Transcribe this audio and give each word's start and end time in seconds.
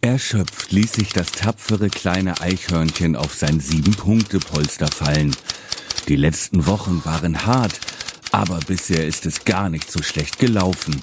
Erschöpft 0.00 0.70
ließ 0.70 0.92
sich 0.92 1.12
das 1.12 1.32
tapfere 1.32 1.88
kleine 1.88 2.40
Eichhörnchen 2.40 3.16
auf 3.16 3.34
sein 3.34 3.58
Sieben-Punkte-Polster 3.58 4.86
fallen. 4.86 5.34
Die 6.06 6.14
letzten 6.14 6.66
Wochen 6.66 7.04
waren 7.04 7.44
hart, 7.46 7.80
aber 8.30 8.60
bisher 8.60 9.04
ist 9.04 9.26
es 9.26 9.44
gar 9.44 9.68
nicht 9.68 9.90
so 9.90 10.00
schlecht 10.00 10.38
gelaufen. 10.38 11.02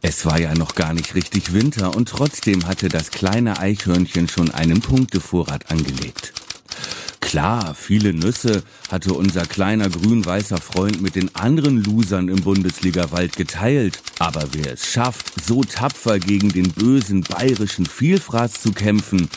Es 0.00 0.24
war 0.24 0.40
ja 0.40 0.54
noch 0.54 0.74
gar 0.74 0.94
nicht 0.94 1.14
richtig 1.14 1.52
Winter 1.52 1.94
und 1.94 2.08
trotzdem 2.08 2.66
hatte 2.66 2.88
das 2.88 3.10
kleine 3.10 3.58
Eichhörnchen 3.58 4.26
schon 4.26 4.50
einen 4.50 4.80
Punktevorrat 4.80 5.70
angelegt. 5.70 6.32
Klar, 7.30 7.76
viele 7.76 8.12
Nüsse 8.12 8.64
hatte 8.90 9.14
unser 9.14 9.46
kleiner 9.46 9.88
grün-weißer 9.88 10.56
Freund 10.56 11.00
mit 11.00 11.14
den 11.14 11.32
anderen 11.36 11.80
Losern 11.84 12.26
im 12.26 12.42
Bundesliga-Wald 12.42 13.36
geteilt. 13.36 14.02
Aber 14.18 14.48
wer 14.50 14.72
es 14.72 14.84
schafft, 14.88 15.40
so 15.40 15.62
tapfer 15.62 16.18
gegen 16.18 16.48
den 16.48 16.72
bösen 16.72 17.20
bayerischen 17.20 17.86
Vielfraß 17.86 18.54
zu 18.54 18.72
kämpfen, 18.72 19.30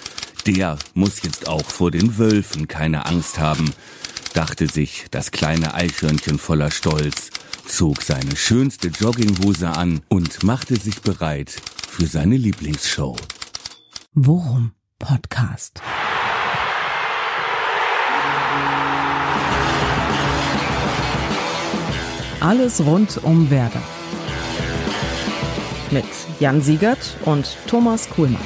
der 0.47 0.79
muss 0.95 1.21
jetzt 1.21 1.47
auch 1.47 1.69
vor 1.69 1.91
den 1.91 2.17
Wölfen 2.17 2.67
keine 2.67 3.05
Angst 3.05 3.37
haben, 3.37 3.71
dachte 4.33 4.65
sich 4.65 5.05
das 5.11 5.29
kleine 5.29 5.75
Eichhörnchen 5.75 6.39
voller 6.39 6.71
Stolz, 6.71 7.29
zog 7.67 8.01
seine 8.01 8.35
schönste 8.35 8.87
Jogginghose 8.87 9.69
an 9.69 10.01
und 10.07 10.41
machte 10.41 10.77
sich 10.77 10.99
bereit 11.01 11.61
für 11.87 12.07
seine 12.07 12.37
Lieblingsshow. 12.37 13.15
Worum 14.15 14.71
Podcast. 14.97 15.79
Alles 22.43 22.83
rund 22.85 23.23
um 23.23 23.49
Werder. 23.49 23.81
Mit 25.91 26.03
Jan 26.41 26.61
Siegert 26.61 27.15
und 27.23 27.55
Thomas 27.67 28.09
Kuhlmann. 28.09 28.41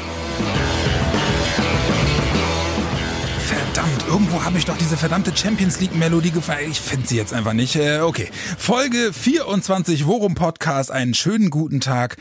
Verdammt, 3.40 4.08
irgendwo 4.08 4.44
habe 4.44 4.60
ich 4.60 4.66
doch 4.66 4.78
diese 4.78 4.98
verdammte 4.98 5.36
Champions 5.36 5.80
League 5.80 5.96
Melodie 5.96 6.30
gefallen. 6.30 6.70
Ich 6.70 6.80
finde 6.80 7.08
sie 7.08 7.18
jetzt 7.18 7.34
einfach 7.34 7.54
nicht. 7.54 7.76
Äh, 7.76 8.02
okay. 8.02 8.30
Folge 8.60 9.12
24 9.12 10.06
Worum 10.06 10.36
Podcast. 10.36 10.92
Einen 10.92 11.16
schönen 11.16 11.50
guten 11.50 11.80
Tag. 11.80 12.18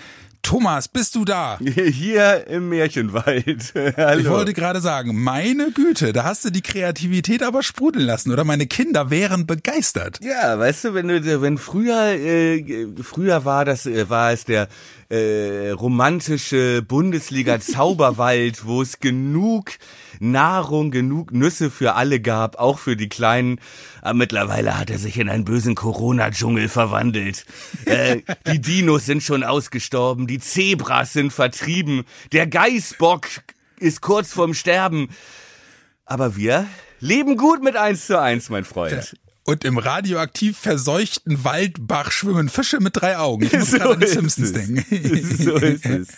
Thomas, 0.47 0.87
bist 0.87 1.17
du 1.17 1.25
da? 1.25 1.59
Hier 1.61 2.47
im 2.47 2.69
Märchenwald. 2.69 3.75
Hallo. 3.97 4.21
Ich 4.21 4.29
wollte 4.29 4.55
gerade 4.55 4.81
sagen, 4.81 5.21
meine 5.21 5.73
Güte, 5.73 6.13
da 6.13 6.23
hast 6.23 6.45
du 6.45 6.51
die 6.51 6.63
Kreativität 6.63 7.43
aber 7.43 7.65
sprudeln 7.65 8.07
lassen, 8.07 8.31
oder? 8.31 8.45
Meine 8.45 8.69
Kinder 8.69 9.11
wären 9.11 9.49
begeistert. 9.49 10.21
Ja, 10.23 10.57
weißt 10.57 10.85
du, 10.85 10.95
wenn 10.95 11.09
du, 11.09 11.43
wenn 11.43 11.59
früher, 11.59 12.13
äh, 12.13 12.87
früher 13.03 13.45
war 13.45 13.65
das, 13.65 13.87
äh, 13.87 14.09
war 14.09 14.31
es 14.31 14.45
der 14.45 14.69
äh, 15.09 15.71
romantische 15.71 16.81
Bundesliga 16.81 17.59
Zauberwald, 17.59 18.65
wo 18.67 18.83
es 18.83 19.01
genug 19.01 19.73
Nahrung, 20.21 20.91
genug 20.91 21.33
Nüsse 21.33 21.71
für 21.71 21.95
alle 21.95 22.21
gab, 22.21 22.57
auch 22.57 22.79
für 22.79 22.97
die 22.97 23.09
Kleinen. 23.09 23.61
Aber 24.03 24.15
mittlerweile 24.15 24.79
hat 24.79 24.91
er 24.91 24.99
sich 24.99 25.19
in 25.19 25.29
einen 25.29 25.45
bösen 25.45 25.75
Corona-Dschungel 25.75 26.69
verwandelt. 26.69 27.45
Äh, 27.85 28.23
die 28.47 28.61
Dinos 28.61 29.07
sind 29.07 29.23
schon 29.23 29.45
ausgestorben, 29.45 30.27
die 30.27 30.39
Zebras 30.39 31.13
sind 31.13 31.33
vertrieben, 31.33 32.05
der 32.33 32.47
Geißbock 32.47 33.27
ist 33.79 34.01
kurz 34.01 34.33
vorm 34.33 34.55
Sterben. 34.55 35.09
Aber 36.05 36.37
wir 36.37 36.67
leben 37.01 37.37
gut 37.37 37.63
mit 37.63 37.77
eins 37.77 38.07
zu 38.07 38.21
eins, 38.21 38.49
mein 38.49 38.65
Freund. 38.65 39.17
Und 39.45 39.65
im 39.65 39.79
radioaktiv 39.79 40.59
verseuchten 40.59 41.45
Waldbach 41.45 42.11
schwimmen 42.11 42.49
Fische 42.49 42.81
mit 42.81 42.97
drei 42.97 43.17
Augen. 43.19 43.45
Ich 43.45 43.53
muss 43.53 43.71
So 43.71 43.79
gerade 43.79 43.95
an 43.95 44.01
die 44.01 44.07
Simpsons 44.07 44.53
denken. 44.53 44.85
So 45.39 45.57
ist 45.57 45.87
es. 45.87 46.09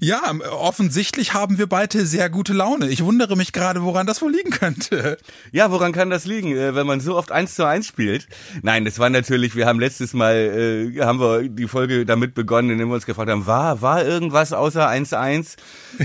Ja, 0.00 0.32
offensichtlich 0.50 1.34
haben 1.34 1.58
wir 1.58 1.66
beide 1.66 2.06
sehr 2.06 2.30
gute 2.30 2.52
Laune. 2.52 2.88
Ich 2.88 3.02
wundere 3.02 3.36
mich 3.36 3.52
gerade, 3.52 3.82
woran 3.82 4.06
das 4.06 4.22
wohl 4.22 4.32
liegen 4.32 4.50
könnte. 4.50 5.18
Ja, 5.50 5.70
woran 5.70 5.92
kann 5.92 6.10
das 6.10 6.24
liegen, 6.24 6.56
äh, 6.56 6.74
wenn 6.74 6.86
man 6.86 7.00
so 7.00 7.16
oft 7.16 7.32
eins 7.32 7.54
zu 7.54 7.66
eins 7.66 7.86
spielt? 7.86 8.28
Nein, 8.62 8.84
das 8.84 8.98
war 8.98 9.10
natürlich, 9.10 9.56
wir 9.56 9.66
haben 9.66 9.80
letztes 9.80 10.12
Mal, 10.12 10.92
äh, 10.94 11.00
haben 11.00 11.20
wir 11.20 11.48
die 11.48 11.68
Folge 11.68 12.06
damit 12.06 12.34
begonnen, 12.34 12.70
indem 12.70 12.88
wir 12.88 12.94
uns 12.94 13.06
gefragt 13.06 13.30
haben, 13.30 13.46
war, 13.46 13.82
war 13.82 14.04
irgendwas 14.04 14.52
außer 14.52 14.88
1-1? 14.88 15.56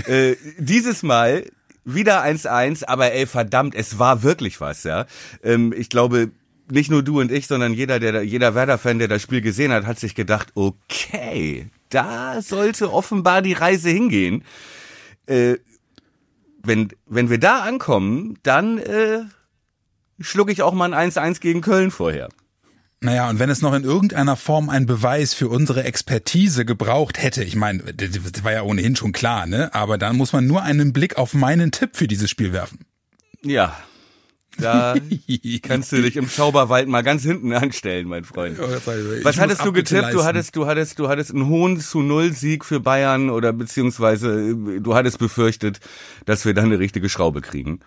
äh, 0.06 0.36
dieses 0.58 1.02
Mal 1.02 1.44
wieder 1.84 2.24
1-1, 2.24 2.84
aber 2.86 3.12
ey, 3.12 3.26
verdammt, 3.26 3.74
es 3.74 3.98
war 3.98 4.22
wirklich 4.22 4.60
was, 4.60 4.84
ja. 4.84 5.06
Ähm, 5.42 5.74
ich 5.76 5.88
glaube, 5.88 6.30
nicht 6.70 6.90
nur 6.90 7.02
du 7.02 7.20
und 7.20 7.30
ich, 7.30 7.46
sondern 7.46 7.74
jeder, 7.74 8.00
der, 8.00 8.22
jeder 8.22 8.54
Werder-Fan, 8.54 8.98
der 8.98 9.08
das 9.08 9.22
Spiel 9.22 9.40
gesehen 9.42 9.72
hat, 9.72 9.86
hat 9.86 10.00
sich 10.00 10.14
gedacht, 10.14 10.52
okay, 10.54 11.70
da 11.94 12.42
sollte 12.42 12.92
offenbar 12.92 13.42
die 13.42 13.52
Reise 13.52 13.90
hingehen. 13.90 14.44
Äh, 15.26 15.56
wenn, 16.62 16.88
wenn 17.06 17.30
wir 17.30 17.38
da 17.38 17.60
ankommen, 17.60 18.38
dann 18.42 18.78
äh, 18.78 19.20
schluck 20.20 20.50
ich 20.50 20.62
auch 20.62 20.72
mal 20.72 20.92
ein 20.92 21.10
1-1 21.10 21.40
gegen 21.40 21.60
Köln 21.60 21.90
vorher. 21.90 22.28
Naja, 23.00 23.28
und 23.28 23.38
wenn 23.38 23.50
es 23.50 23.60
noch 23.60 23.74
in 23.74 23.84
irgendeiner 23.84 24.34
Form 24.34 24.70
einen 24.70 24.86
Beweis 24.86 25.34
für 25.34 25.48
unsere 25.48 25.84
Expertise 25.84 26.64
gebraucht 26.64 27.22
hätte, 27.22 27.44
ich 27.44 27.54
meine, 27.54 27.82
das 27.92 28.44
war 28.44 28.52
ja 28.52 28.62
ohnehin 28.62 28.96
schon 28.96 29.12
klar, 29.12 29.44
ne? 29.44 29.74
Aber 29.74 29.98
dann 29.98 30.16
muss 30.16 30.32
man 30.32 30.46
nur 30.46 30.62
einen 30.62 30.94
Blick 30.94 31.18
auf 31.18 31.34
meinen 31.34 31.70
Tipp 31.70 31.96
für 31.96 32.08
dieses 32.08 32.30
Spiel 32.30 32.54
werfen. 32.54 32.86
Ja, 33.42 33.76
da 34.58 34.94
kannst 35.62 35.92
du 35.92 36.02
dich 36.02 36.16
im 36.16 36.28
Zauberwald 36.28 36.88
mal 36.88 37.02
ganz 37.02 37.22
hinten 37.22 37.52
anstellen, 37.52 38.08
mein 38.08 38.24
Freund. 38.24 38.58
Ich 38.58 39.24
Was 39.24 39.38
hattest 39.38 39.64
du 39.64 39.72
getippt? 39.72 40.12
Du 40.12 40.24
hattest, 40.24 40.56
du 40.56 40.66
hattest, 40.66 40.98
du 40.98 41.08
hattest 41.08 41.32
einen 41.32 41.48
hohen 41.48 41.80
zu 41.80 42.00
Null 42.00 42.32
Sieg 42.32 42.64
für 42.64 42.80
Bayern 42.80 43.30
oder 43.30 43.52
beziehungsweise 43.52 44.50
äh, 44.50 44.80
du 44.80 44.94
hattest 44.94 45.18
befürchtet, 45.18 45.80
dass 46.24 46.44
wir 46.44 46.54
da 46.54 46.62
eine 46.62 46.78
richtige 46.78 47.08
Schraube 47.08 47.40
kriegen. 47.40 47.80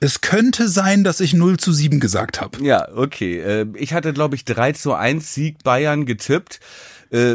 Es 0.00 0.20
könnte 0.20 0.68
sein, 0.68 1.04
dass 1.04 1.20
ich 1.20 1.34
0 1.34 1.58
zu 1.58 1.72
7 1.72 2.00
gesagt 2.00 2.40
habe. 2.40 2.62
Ja, 2.64 2.88
okay. 2.94 3.40
Äh, 3.40 3.66
Ich 3.76 3.92
hatte, 3.94 4.12
glaube 4.12 4.34
ich, 4.34 4.44
3 4.44 4.72
zu 4.72 4.94
1 4.94 5.34
Sieg 5.34 5.62
Bayern 5.62 6.06
getippt. 6.06 6.60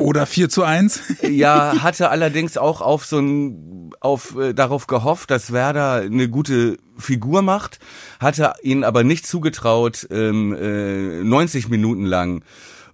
Oder 0.01 0.25
4 0.25 0.49
zu 0.49 0.63
1. 0.63 0.99
Ja, 1.29 1.75
hatte 1.83 2.09
allerdings 2.09 2.57
auch 2.57 2.81
auf 2.81 3.05
so 3.05 3.19
ein, 3.19 3.91
auf, 4.01 4.35
äh, 4.37 4.53
darauf 4.53 4.87
gehofft, 4.87 5.31
dass 5.31 5.53
Werder 5.53 6.01
eine 6.01 6.27
gute 6.27 6.77
Figur 6.99 7.41
macht, 7.41 7.79
hatte 8.19 8.53
ihnen 8.61 8.83
aber 8.83 9.03
nicht 9.03 9.25
zugetraut, 9.25 10.07
ähm, 10.11 10.53
äh, 10.53 11.23
90 11.23 11.69
Minuten 11.69 12.05
lang 12.05 12.43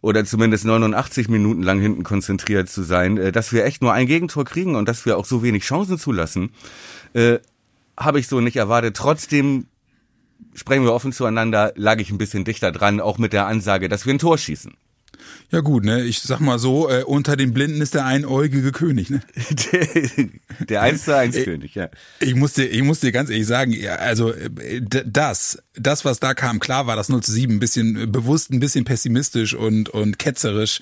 oder 0.02 0.24
zumindest 0.24 0.66
89 0.66 1.30
Minuten 1.30 1.64
lang 1.64 1.80
hinten 1.80 2.04
konzentriert 2.04 2.70
zu 2.70 2.84
sein, 2.84 3.18
äh, 3.18 3.32
dass 3.32 3.52
wir 3.52 3.66
echt 3.66 3.82
nur 3.82 3.94
ein 3.94 4.08
Gegentor 4.08 4.46
kriegen 4.46 4.76
und 4.76 4.88
dass 4.88 5.06
wir 5.06 5.18
auch 5.18 5.26
so 5.26 5.42
wenig 5.42 5.64
Chancen 5.64 5.98
zulassen, 5.98 6.52
äh, 7.14 7.40
habe 7.98 8.20
ich 8.20 8.28
so 8.28 8.40
nicht 8.40 8.58
erwartet. 8.58 8.96
Trotzdem 8.96 9.66
sprechen 10.54 10.84
wir 10.84 10.94
offen 10.94 11.12
zueinander, 11.12 11.74
lag 11.76 12.00
ich 12.00 12.12
ein 12.12 12.18
bisschen 12.18 12.46
dichter 12.46 12.72
dran, 12.72 13.00
auch 13.00 13.18
mit 13.18 13.34
der 13.34 13.48
Ansage, 13.48 13.90
dass 13.90 14.06
wir 14.06 14.14
ein 14.14 14.20
Tor 14.20 14.38
schießen. 14.38 14.76
Ja 15.52 15.62
gut, 15.62 15.86
ne? 15.86 16.04
Ich 16.04 16.22
sag 16.22 16.40
mal 16.40 16.60
so, 16.60 16.90
äh, 16.90 17.04
unter 17.04 17.36
den 17.36 17.54
Blinden 17.54 17.82
ist 17.82 17.94
der 17.94 18.06
einäugige 18.06 18.72
König, 18.72 19.10
ne? 19.10 19.22
der, 19.72 20.28
der 20.68 20.82
1 20.82 21.06
zu 21.06 21.16
1 21.16 21.36
König, 21.44 21.76
ja. 21.76 21.90
Ich 22.20 22.36
muss 22.36 22.54
dir, 22.54 22.66
ich 22.66 22.84
muss 22.84 23.00
dir 23.00 23.12
ganz 23.12 23.30
ehrlich 23.30 23.48
sagen, 23.48 23.72
ja, 23.72 23.96
also 23.96 24.34
äh, 24.34 24.82
das, 24.82 25.60
das, 25.76 26.06
was 26.06 26.20
da 26.20 26.34
kam, 26.34 26.60
klar 26.60 26.88
war 26.88 26.96
das 26.96 27.10
0 27.10 27.24
zu 27.24 27.32
7 27.32 27.54
ein 27.54 27.60
bisschen 27.60 28.04
äh, 28.04 28.06
bewusst, 28.08 28.52
ein 28.52 28.60
bisschen 28.60 28.86
pessimistisch 28.86 29.54
und, 29.54 29.90
und 29.90 30.20
ketzerisch, 30.20 30.82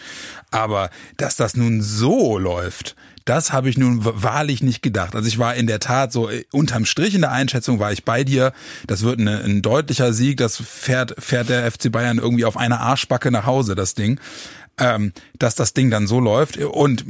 aber 0.51 0.89
dass 1.17 1.35
das 1.35 1.55
nun 1.55 1.81
so 1.81 2.37
läuft, 2.37 2.95
das 3.25 3.53
habe 3.53 3.69
ich 3.69 3.77
nun 3.77 3.99
wahrlich 4.03 4.63
nicht 4.63 4.81
gedacht. 4.81 5.15
Also 5.15 5.27
ich 5.27 5.39
war 5.39 5.55
in 5.55 5.67
der 5.67 5.79
Tat 5.79 6.11
so, 6.11 6.29
äh, 6.29 6.43
unterm 6.51 6.85
Strich 6.85 7.15
in 7.15 7.21
der 7.21 7.31
Einschätzung 7.31 7.79
war 7.79 7.91
ich 7.91 8.03
bei 8.03 8.23
dir, 8.23 8.53
das 8.87 9.03
wird 9.03 9.19
eine, 9.19 9.43
ein 9.43 9.61
deutlicher 9.61 10.13
Sieg, 10.13 10.37
das 10.37 10.57
fährt, 10.57 11.15
fährt 11.17 11.49
der 11.49 11.69
FC 11.71 11.91
Bayern 11.91 12.17
irgendwie 12.17 12.45
auf 12.45 12.57
einer 12.57 12.81
Arschbacke 12.81 13.31
nach 13.31 13.45
Hause, 13.45 13.75
das 13.75 13.95
Ding 13.95 14.19
ähm, 14.77 15.13
dass 15.37 15.55
das 15.55 15.73
Ding 15.73 15.91
dann 15.91 16.07
so 16.07 16.19
läuft. 16.19 16.57
Und 16.57 17.05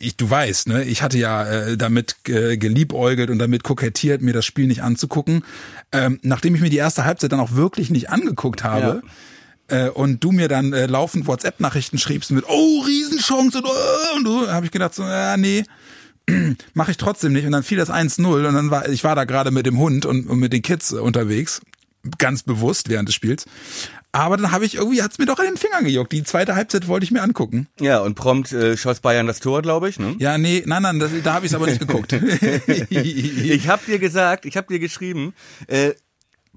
ich, 0.00 0.16
du 0.16 0.28
weißt, 0.28 0.68
ne, 0.68 0.84
ich 0.84 1.02
hatte 1.02 1.18
ja 1.18 1.46
äh, 1.46 1.76
damit 1.76 2.16
äh, 2.26 2.56
geliebäugelt 2.56 3.30
und 3.30 3.38
damit 3.38 3.62
kokettiert, 3.62 4.20
mir 4.20 4.32
das 4.32 4.44
Spiel 4.44 4.66
nicht 4.66 4.82
anzugucken. 4.82 5.44
Ähm, 5.92 6.18
nachdem 6.22 6.54
ich 6.54 6.60
mir 6.60 6.70
die 6.70 6.76
erste 6.76 7.04
Halbzeit 7.04 7.32
dann 7.32 7.40
auch 7.40 7.52
wirklich 7.52 7.90
nicht 7.90 8.10
angeguckt 8.10 8.64
habe, 8.64 9.02
äh, 9.68 9.88
und 9.88 10.24
du 10.24 10.32
mir 10.32 10.48
dann 10.48 10.72
äh, 10.72 10.86
laufend 10.86 11.26
WhatsApp-Nachrichten 11.26 11.98
schriebst 11.98 12.30
mit, 12.30 12.44
oh, 12.48 12.80
Riesenchance 12.80 13.58
und, 13.58 13.66
oh, 13.66 14.16
und 14.16 14.24
du, 14.24 14.48
habe 14.48 14.66
ich 14.66 14.72
gedacht, 14.72 14.94
so, 14.94 15.02
ja, 15.02 15.36
nee, 15.36 15.64
mache 16.74 16.90
ich 16.90 16.96
trotzdem 16.96 17.32
nicht. 17.32 17.46
Und 17.46 17.52
dann 17.52 17.62
fiel 17.62 17.78
das 17.78 17.90
1-0 17.90 18.26
und 18.26 18.54
dann 18.54 18.70
war, 18.70 18.88
ich 18.88 19.04
war 19.04 19.14
da 19.14 19.24
gerade 19.24 19.50
mit 19.50 19.66
dem 19.66 19.78
Hund 19.78 20.06
und, 20.06 20.28
und 20.28 20.38
mit 20.38 20.52
den 20.52 20.62
Kids 20.62 20.92
unterwegs, 20.92 21.60
ganz 22.18 22.42
bewusst 22.42 22.88
während 22.88 23.08
des 23.08 23.14
Spiels. 23.14 23.46
Aber 24.10 24.38
dann 24.38 24.52
habe 24.52 24.64
ich 24.64 24.76
irgendwie, 24.76 25.02
hat's 25.02 25.18
mir 25.18 25.26
doch 25.26 25.38
an 25.38 25.44
den 25.44 25.56
Fingern 25.58 25.84
gejuckt. 25.84 26.12
Die 26.12 26.24
zweite 26.24 26.56
Halbzeit 26.56 26.88
wollte 26.88 27.04
ich 27.04 27.10
mir 27.10 27.22
angucken. 27.22 27.68
Ja, 27.78 28.00
und 28.00 28.14
prompt 28.14 28.52
äh, 28.52 28.76
schoss 28.76 29.00
Bayern 29.00 29.26
das 29.26 29.40
Tor, 29.40 29.60
glaube 29.60 29.88
ich. 29.90 29.98
Ne? 29.98 30.16
Ja, 30.18 30.38
nee, 30.38 30.62
nein, 30.64 30.82
nein, 30.82 30.98
das, 30.98 31.10
da 31.22 31.34
habe 31.34 31.44
ich 31.44 31.52
es 31.52 31.56
aber 31.56 31.66
nicht 31.66 31.78
geguckt. 31.86 32.12
Ich 32.90 33.68
habe 33.68 33.82
dir 33.86 33.98
gesagt, 33.98 34.46
ich 34.46 34.56
habe 34.56 34.72
dir 34.72 34.78
geschrieben, 34.78 35.34
äh, 35.66 35.92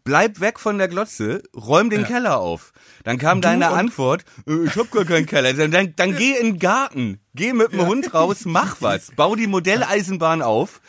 bleib 0.03 0.39
weg 0.39 0.59
von 0.59 0.77
der 0.77 0.87
Glotze, 0.87 1.43
räum 1.55 1.89
den 1.89 2.03
Keller 2.05 2.39
auf. 2.39 2.73
Dann 3.03 3.17
kam 3.17 3.41
deine 3.41 3.71
und- 3.71 3.77
Antwort, 3.77 4.23
äh, 4.47 4.65
ich 4.65 4.75
hab 4.75 4.91
gar 4.91 5.05
keinen 5.05 5.25
Keller. 5.25 5.53
Dann, 5.53 5.71
dann, 5.71 5.93
dann 5.95 6.15
geh 6.15 6.31
in 6.37 6.53
den 6.53 6.59
Garten, 6.59 7.19
geh 7.35 7.53
mit 7.53 7.71
dem 7.73 7.85
Hund 7.85 8.13
raus, 8.13 8.45
mach 8.45 8.77
was, 8.81 9.11
bau 9.15 9.35
die 9.35 9.47
Modelleisenbahn 9.47 10.41
auf. 10.41 10.81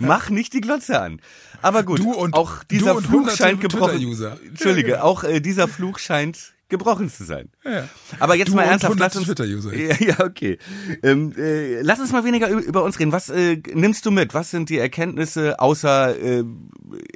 Mach 0.00 0.30
nicht 0.30 0.52
die 0.52 0.60
Glotze 0.60 1.00
an. 1.00 1.20
Aber 1.60 1.82
gut, 1.82 1.98
Du 1.98 2.12
und- 2.12 2.34
auch 2.34 2.62
dieser 2.62 2.94
du 2.94 3.00
Fluch 3.00 3.30
scheint 3.32 3.60
gebrochen. 3.60 4.16
Entschuldige, 4.46 4.90
Ja, 4.92 5.02
auch 5.02 5.24
äh, 5.24 5.40
dieser 5.40 5.66
Fluch 5.66 5.98
scheint 5.98 6.52
gebrochen 6.68 7.10
zu 7.10 7.24
sein. 7.24 7.48
Ja. 7.64 7.88
Aber 8.18 8.34
jetzt 8.34 8.48
Du 8.48 8.54
mal 8.54 8.64
ernsthaft, 8.64 8.98
lass 8.98 9.16
uns, 9.16 9.26
Twitter-User. 9.26 9.74
ja, 9.74 9.96
ja, 9.98 10.20
okay. 10.24 10.58
Ähm, 11.02 11.32
äh, 11.36 11.80
lass 11.80 11.98
uns 12.00 12.12
mal 12.12 12.24
weniger 12.24 12.48
über 12.48 12.82
uns 12.82 12.98
reden. 12.98 13.12
Was 13.12 13.28
äh, 13.30 13.56
nimmst 13.72 14.04
du 14.06 14.10
mit? 14.10 14.34
Was 14.34 14.50
sind 14.50 14.68
die 14.68 14.78
Erkenntnisse 14.78 15.60
außer 15.60 16.18
äh, 16.18 16.44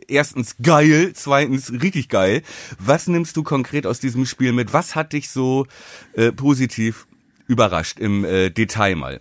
erstens 0.08 0.56
geil, 0.62 1.12
zweitens 1.14 1.70
richtig 1.70 2.08
geil? 2.08 2.42
Was 2.78 3.06
nimmst 3.06 3.36
du 3.36 3.42
konkret 3.42 3.86
aus 3.86 4.00
diesem 4.00 4.26
Spiel 4.26 4.52
mit? 4.52 4.72
Was 4.72 4.94
hat 4.94 5.12
dich 5.12 5.28
so 5.30 5.66
äh, 6.14 6.32
positiv 6.32 7.06
überrascht 7.46 7.98
im 7.98 8.24
äh, 8.24 8.50
Detail 8.50 8.96
mal? 8.96 9.20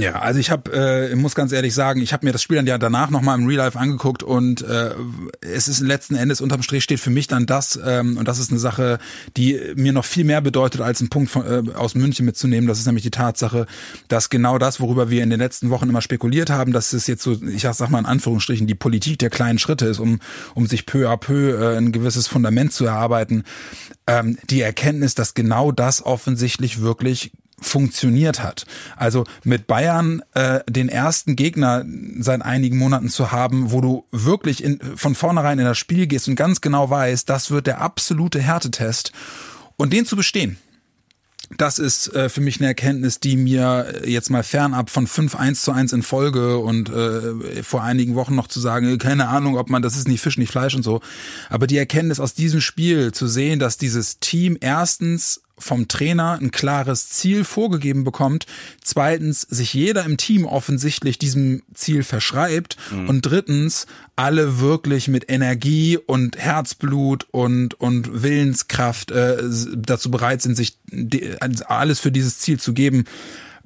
Ja, 0.00 0.20
also 0.20 0.40
ich 0.40 0.50
habe, 0.50 0.72
äh, 0.72 1.14
muss 1.16 1.34
ganz 1.34 1.52
ehrlich 1.52 1.74
sagen, 1.74 2.00
ich 2.00 2.12
habe 2.12 2.26
mir 2.26 2.32
das 2.32 2.42
Spiel 2.42 2.56
dann 2.56 2.66
ja 2.66 2.78
danach 2.78 3.10
nochmal 3.10 3.38
im 3.38 3.46
Real 3.46 3.58
Life 3.58 3.78
angeguckt 3.78 4.22
und 4.22 4.62
äh, 4.62 4.94
es 5.40 5.68
ist 5.68 5.80
letzten 5.80 6.16
Endes 6.16 6.40
unterm 6.40 6.62
Strich 6.62 6.84
steht 6.84 7.00
für 7.00 7.10
mich 7.10 7.26
dann 7.26 7.46
das 7.46 7.78
ähm, 7.84 8.16
und 8.16 8.26
das 8.28 8.38
ist 8.38 8.50
eine 8.50 8.60
Sache, 8.60 8.98
die 9.36 9.60
mir 9.74 9.92
noch 9.92 10.04
viel 10.04 10.24
mehr 10.24 10.40
bedeutet, 10.40 10.80
als 10.80 11.00
einen 11.00 11.10
Punkt 11.10 11.30
von, 11.30 11.44
äh, 11.46 11.72
aus 11.74 11.94
München 11.94 12.26
mitzunehmen. 12.26 12.68
Das 12.68 12.78
ist 12.78 12.86
nämlich 12.86 13.04
die 13.04 13.10
Tatsache, 13.10 13.66
dass 14.08 14.30
genau 14.30 14.58
das, 14.58 14.80
worüber 14.80 15.10
wir 15.10 15.22
in 15.22 15.30
den 15.30 15.40
letzten 15.40 15.70
Wochen 15.70 15.88
immer 15.88 16.02
spekuliert 16.02 16.50
haben, 16.50 16.72
dass 16.72 16.92
es 16.92 17.06
jetzt 17.06 17.22
so, 17.22 17.32
ich 17.42 17.62
sag 17.62 17.90
mal 17.90 17.98
in 17.98 18.06
Anführungsstrichen, 18.06 18.66
die 18.66 18.74
Politik 18.74 19.18
der 19.18 19.30
kleinen 19.30 19.58
Schritte 19.58 19.86
ist, 19.86 19.98
um 19.98 20.20
um 20.54 20.66
sich 20.66 20.86
peu 20.86 21.08
à 21.08 21.16
peu 21.16 21.74
äh, 21.74 21.76
ein 21.76 21.92
gewisses 21.92 22.26
Fundament 22.26 22.72
zu 22.72 22.86
erarbeiten. 22.86 23.44
Ähm, 24.06 24.38
die 24.50 24.60
Erkenntnis, 24.60 25.14
dass 25.14 25.34
genau 25.34 25.72
das 25.72 26.04
offensichtlich 26.04 26.80
wirklich 26.80 27.32
funktioniert 27.60 28.42
hat. 28.42 28.66
Also 28.96 29.24
mit 29.44 29.66
Bayern 29.66 30.22
äh, 30.34 30.60
den 30.68 30.88
ersten 30.88 31.36
Gegner 31.36 31.84
seit 32.18 32.42
einigen 32.42 32.78
Monaten 32.78 33.08
zu 33.08 33.32
haben, 33.32 33.72
wo 33.72 33.80
du 33.80 34.04
wirklich 34.12 34.62
in, 34.62 34.78
von 34.96 35.14
vornherein 35.14 35.58
in 35.58 35.64
das 35.64 35.78
Spiel 35.78 36.06
gehst 36.06 36.28
und 36.28 36.36
ganz 36.36 36.60
genau 36.60 36.90
weißt, 36.90 37.28
das 37.28 37.50
wird 37.50 37.66
der 37.66 37.80
absolute 37.80 38.40
Härtetest 38.40 39.12
und 39.76 39.92
den 39.92 40.04
zu 40.04 40.16
bestehen. 40.16 40.58
Das 41.56 41.78
ist 41.78 42.12
äh, 42.12 42.28
für 42.28 42.40
mich 42.40 42.58
eine 42.58 42.66
Erkenntnis, 42.66 43.20
die 43.20 43.36
mir 43.36 44.02
äh, 44.02 44.10
jetzt 44.10 44.30
mal 44.30 44.42
fernab 44.42 44.90
von 44.90 45.06
5 45.06 45.36
1 45.36 45.62
zu 45.62 45.70
1 45.70 45.92
in 45.92 46.02
Folge 46.02 46.58
und 46.58 46.88
äh, 46.88 47.62
vor 47.62 47.84
einigen 47.84 48.16
Wochen 48.16 48.34
noch 48.34 48.48
zu 48.48 48.58
sagen, 48.58 48.88
äh, 48.88 48.98
keine 48.98 49.28
Ahnung, 49.28 49.56
ob 49.56 49.70
man, 49.70 49.80
das 49.80 49.96
ist 49.96 50.08
nicht 50.08 50.20
Fisch, 50.20 50.38
nicht 50.38 50.50
Fleisch 50.50 50.74
und 50.74 50.82
so. 50.82 51.00
Aber 51.48 51.68
die 51.68 51.78
Erkenntnis 51.78 52.18
aus 52.18 52.34
diesem 52.34 52.60
Spiel 52.60 53.12
zu 53.12 53.28
sehen, 53.28 53.60
dass 53.60 53.78
dieses 53.78 54.18
Team 54.18 54.58
erstens 54.60 55.42
vom 55.58 55.88
Trainer 55.88 56.38
ein 56.40 56.50
klares 56.50 57.08
Ziel 57.08 57.44
vorgegeben 57.44 58.04
bekommt, 58.04 58.46
zweitens 58.82 59.40
sich 59.40 59.72
jeder 59.72 60.04
im 60.04 60.16
Team 60.16 60.44
offensichtlich 60.44 61.18
diesem 61.18 61.62
Ziel 61.74 62.02
verschreibt. 62.02 62.76
Und 63.08 63.22
drittens 63.22 63.86
alle 64.16 64.60
wirklich 64.60 65.08
mit 65.08 65.30
Energie 65.30 65.98
und 65.98 66.36
Herzblut 66.36 67.26
und 67.30 67.74
und 67.80 68.22
Willenskraft 68.22 69.10
äh, 69.10 69.36
dazu 69.76 70.10
bereit 70.10 70.42
sind, 70.42 70.56
sich 70.56 70.78
die, 70.86 71.36
alles 71.66 72.00
für 72.00 72.12
dieses 72.12 72.38
Ziel 72.38 72.58
zu 72.58 72.72
geben. 72.72 73.04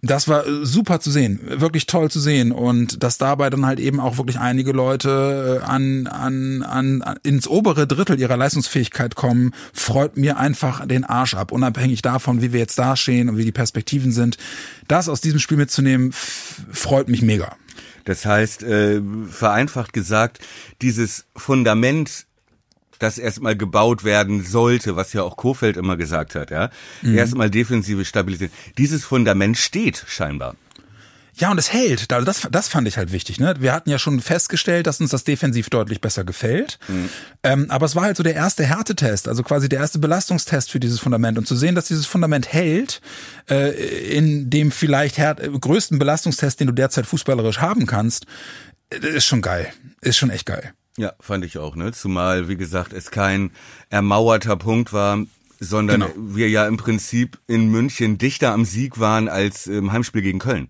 Das 0.03 0.29
war 0.29 0.47
äh, 0.47 0.65
super 0.65 1.01
zu 1.01 1.11
sehen, 1.11 1.41
wirklich 1.45 1.87
toll 1.87 2.11
zu 2.11 2.21
sehen 2.21 2.53
und 2.53 3.03
dass 3.03 3.19
dabei 3.19 3.51
dann 3.51 3.67
halt 3.67 3.81
eben 3.81 4.01
auch 4.01 4.17
wirklich 4.17 4.39
einige 4.39 4.73
Leute 4.73 5.61
äh, 5.61 5.65
an, 5.65 6.07
an, 6.07 6.63
an, 6.63 7.19
ins 7.23 7.47
obere 7.47 7.87
Drittel 7.87 8.19
ihrer 8.19 8.37
Leistungsfähigkeit 8.37 9.15
kommen, 9.15 9.53
freut 9.73 10.17
mir 10.17 10.39
einfach 10.39 10.87
den 10.87 11.05
Arsch 11.05 11.35
ab, 11.35 11.53
unabhängig 11.53 12.01
davon, 12.03 12.41
wie 12.41 12.53
wir 12.53 12.61
jetzt 12.61 12.79
dastehen 12.79 13.29
und 13.29 13.37
wie 13.37 13.45
die 13.45 13.53
Perspektiven 13.53 14.13
sind. 14.13 14.39
Das 14.89 15.09
aus 15.09 15.21
diesem 15.21 15.39
Spiel 15.39 15.59
mitzunehmen, 15.59 16.13
freut 16.13 17.09
mich 17.09 17.21
mega. 17.23 17.57
Das 18.05 18.25
heißt, 18.25 18.63
äh, 18.63 19.03
vereinfacht 19.29 19.93
gesagt, 19.93 20.41
dieses 20.81 21.27
Fundament, 21.37 22.27
das 23.01 23.19
erstmal 23.19 23.57
gebaut 23.57 24.05
werden 24.05 24.45
sollte, 24.45 24.95
was 24.95 25.13
ja 25.13 25.23
auch 25.23 25.37
Kofeld 25.37 25.77
immer 25.77 25.97
gesagt 25.97 26.35
hat, 26.35 26.51
ja, 26.51 26.71
erstmal 27.03 27.51
defensive 27.51 28.05
Stabilität. 28.05 28.53
Dieses 28.79 29.05
Fundament 29.05 29.57
steht 29.57 30.05
scheinbar. 30.07 30.55
Ja, 31.41 31.51
und 31.51 31.59
es 31.59 31.73
hält. 31.73 32.13
Also 32.13 32.27
das, 32.27 32.49
das 32.51 32.69
fand 32.69 32.87
ich 32.87 32.99
halt 32.99 33.13
wichtig. 33.13 33.41
Ne? 33.41 33.55
Wir 33.59 33.73
hatten 33.73 33.89
ja 33.89 33.99
schon 33.99 34.21
festgestellt, 34.21 34.87
dass 34.87 35.01
uns 35.01 35.11
das 35.11 35.25
defensiv 35.25 35.71
deutlich 35.71 36.03
besser 36.03 36.23
gefällt. 36.23 36.79
Ähm, 37.43 37.71
aber 37.71 37.87
es 37.87 37.97
war 37.97 38.03
halt 38.03 38.19
so 38.19 38.23
der 38.23 38.35
erste 38.35 38.65
Härtetest, 38.67 39.27
also 39.27 39.43
quasi 39.43 39.69
der 39.69 39.81
erste 39.81 39.99
Belastungstest 39.99 40.71
für 40.71 40.81
dieses 40.81 41.01
Fundament. 41.01 41.39
Und 41.39 41.47
zu 41.47 41.57
sehen, 41.57 41.75
dass 41.75 41.87
dieses 41.87 42.05
Fundament 42.05 42.53
hält, 42.53 43.01
äh, 43.49 43.71
in 44.15 44.51
dem 44.51 44.71
vielleicht 44.71 45.17
größten 45.17 45.99
Belastungstest, 45.99 46.61
den 46.61 46.67
du 46.67 46.75
derzeit 46.75 47.07
fußballerisch 47.07 47.59
haben 47.61 47.87
kannst, 47.87 48.27
äh, 48.91 48.99
ist 48.99 49.25
schon 49.25 49.41
geil. 49.41 49.73
Ist 50.03 50.19
schon 50.19 50.31
echt 50.31 50.45
geil. 50.45 50.75
Ja, 51.01 51.15
fand 51.19 51.47
ich 51.47 51.57
auch, 51.57 51.77
ne? 51.77 51.93
Zumal, 51.93 52.49
wie 52.51 52.57
gesagt, 52.59 52.93
es 52.93 53.11
kein 53.11 53.53
ermauerter 53.89 54.57
Punkt 54.57 54.93
war, 54.93 55.25
sondern 55.59 56.01
Genau. 56.03 56.13
wir 56.35 56.51
ja 56.51 56.67
im 56.67 56.77
Prinzip 56.77 57.39
in 57.47 57.69
München 57.71 58.19
dichter 58.19 58.53
am 58.53 58.67
Sieg 58.67 59.01
waren 59.01 59.27
als 59.27 59.67
im 59.67 59.93
Heimspiel 59.93 60.21
gegen 60.21 60.41
Köln. 60.41 60.69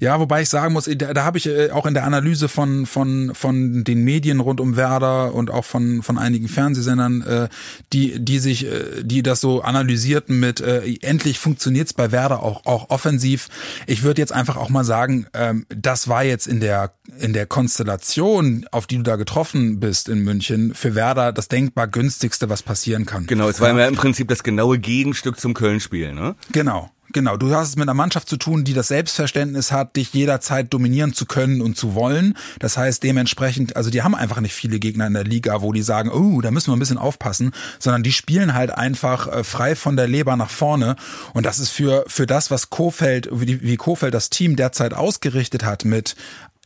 Ja, 0.00 0.20
wobei 0.20 0.42
ich 0.42 0.48
sagen 0.48 0.74
muss, 0.74 0.84
da, 0.84 1.14
da 1.14 1.24
habe 1.24 1.38
ich 1.38 1.46
äh, 1.46 1.70
auch 1.70 1.86
in 1.86 1.94
der 1.94 2.04
Analyse 2.04 2.48
von 2.48 2.86
von 2.86 3.34
von 3.34 3.84
den 3.84 4.04
Medien 4.04 4.40
rund 4.40 4.60
um 4.60 4.76
Werder 4.76 5.34
und 5.34 5.50
auch 5.50 5.64
von 5.64 6.02
von 6.02 6.18
einigen 6.18 6.48
Fernsehsendern, 6.48 7.22
äh, 7.22 7.48
die 7.92 8.22
die 8.22 8.38
sich 8.38 8.66
äh, 8.66 9.02
die 9.02 9.22
das 9.22 9.40
so 9.40 9.62
analysierten 9.62 10.38
mit 10.38 10.60
äh, 10.60 10.96
endlich 11.00 11.38
funktioniert's 11.38 11.94
bei 11.94 12.12
Werder 12.12 12.42
auch 12.42 12.66
auch 12.66 12.90
offensiv. 12.90 13.48
Ich 13.86 14.02
würde 14.02 14.20
jetzt 14.20 14.32
einfach 14.32 14.56
auch 14.56 14.68
mal 14.68 14.84
sagen, 14.84 15.26
ähm, 15.32 15.64
das 15.68 16.08
war 16.08 16.22
jetzt 16.24 16.46
in 16.46 16.60
der 16.60 16.92
in 17.18 17.32
der 17.32 17.46
Konstellation, 17.46 18.66
auf 18.70 18.86
die 18.86 18.96
du 18.96 19.02
da 19.02 19.16
getroffen 19.16 19.80
bist 19.80 20.08
in 20.08 20.22
München, 20.22 20.74
für 20.74 20.94
Werder 20.94 21.32
das 21.32 21.48
denkbar 21.48 21.88
günstigste, 21.88 22.50
was 22.50 22.62
passieren 22.62 23.06
kann. 23.06 23.26
Genau, 23.26 23.48
es 23.48 23.60
war 23.60 23.76
ja 23.76 23.86
im 23.86 23.94
Prinzip 23.94 24.28
das 24.28 24.42
genaue 24.42 24.78
Gegenstück 24.78 25.40
zum 25.40 25.54
Köln-Spiel, 25.54 26.12
ne? 26.12 26.34
Genau. 26.52 26.90
Genau, 27.12 27.36
du 27.36 27.54
hast 27.54 27.68
es 27.68 27.76
mit 27.76 27.84
einer 27.84 27.94
Mannschaft 27.94 28.28
zu 28.28 28.36
tun, 28.36 28.64
die 28.64 28.74
das 28.74 28.88
Selbstverständnis 28.88 29.70
hat, 29.70 29.96
dich 29.96 30.12
jederzeit 30.12 30.72
dominieren 30.72 31.12
zu 31.12 31.24
können 31.24 31.60
und 31.60 31.76
zu 31.76 31.94
wollen. 31.94 32.36
Das 32.58 32.76
heißt 32.76 33.02
dementsprechend, 33.02 33.76
also 33.76 33.90
die 33.90 34.02
haben 34.02 34.14
einfach 34.14 34.40
nicht 34.40 34.54
viele 34.54 34.78
Gegner 34.78 35.06
in 35.06 35.14
der 35.14 35.24
Liga, 35.24 35.62
wo 35.62 35.72
die 35.72 35.82
sagen, 35.82 36.10
oh, 36.10 36.40
da 36.40 36.50
müssen 36.50 36.68
wir 36.68 36.76
ein 36.76 36.80
bisschen 36.80 36.98
aufpassen, 36.98 37.52
sondern 37.78 38.02
die 38.02 38.12
spielen 38.12 38.54
halt 38.54 38.70
einfach 38.70 39.28
äh, 39.28 39.44
frei 39.44 39.76
von 39.76 39.96
der 39.96 40.08
Leber 40.08 40.36
nach 40.36 40.50
vorne. 40.50 40.96
Und 41.32 41.46
das 41.46 41.58
ist 41.58 41.70
für, 41.70 42.04
für 42.08 42.26
das, 42.26 42.50
was 42.50 42.70
Kofeld, 42.70 43.28
wie, 43.32 43.62
wie 43.62 43.76
Kofeld 43.76 44.12
das 44.12 44.28
Team 44.28 44.56
derzeit 44.56 44.92
ausgerichtet 44.92 45.64
hat 45.64 45.84
mit 45.84 46.16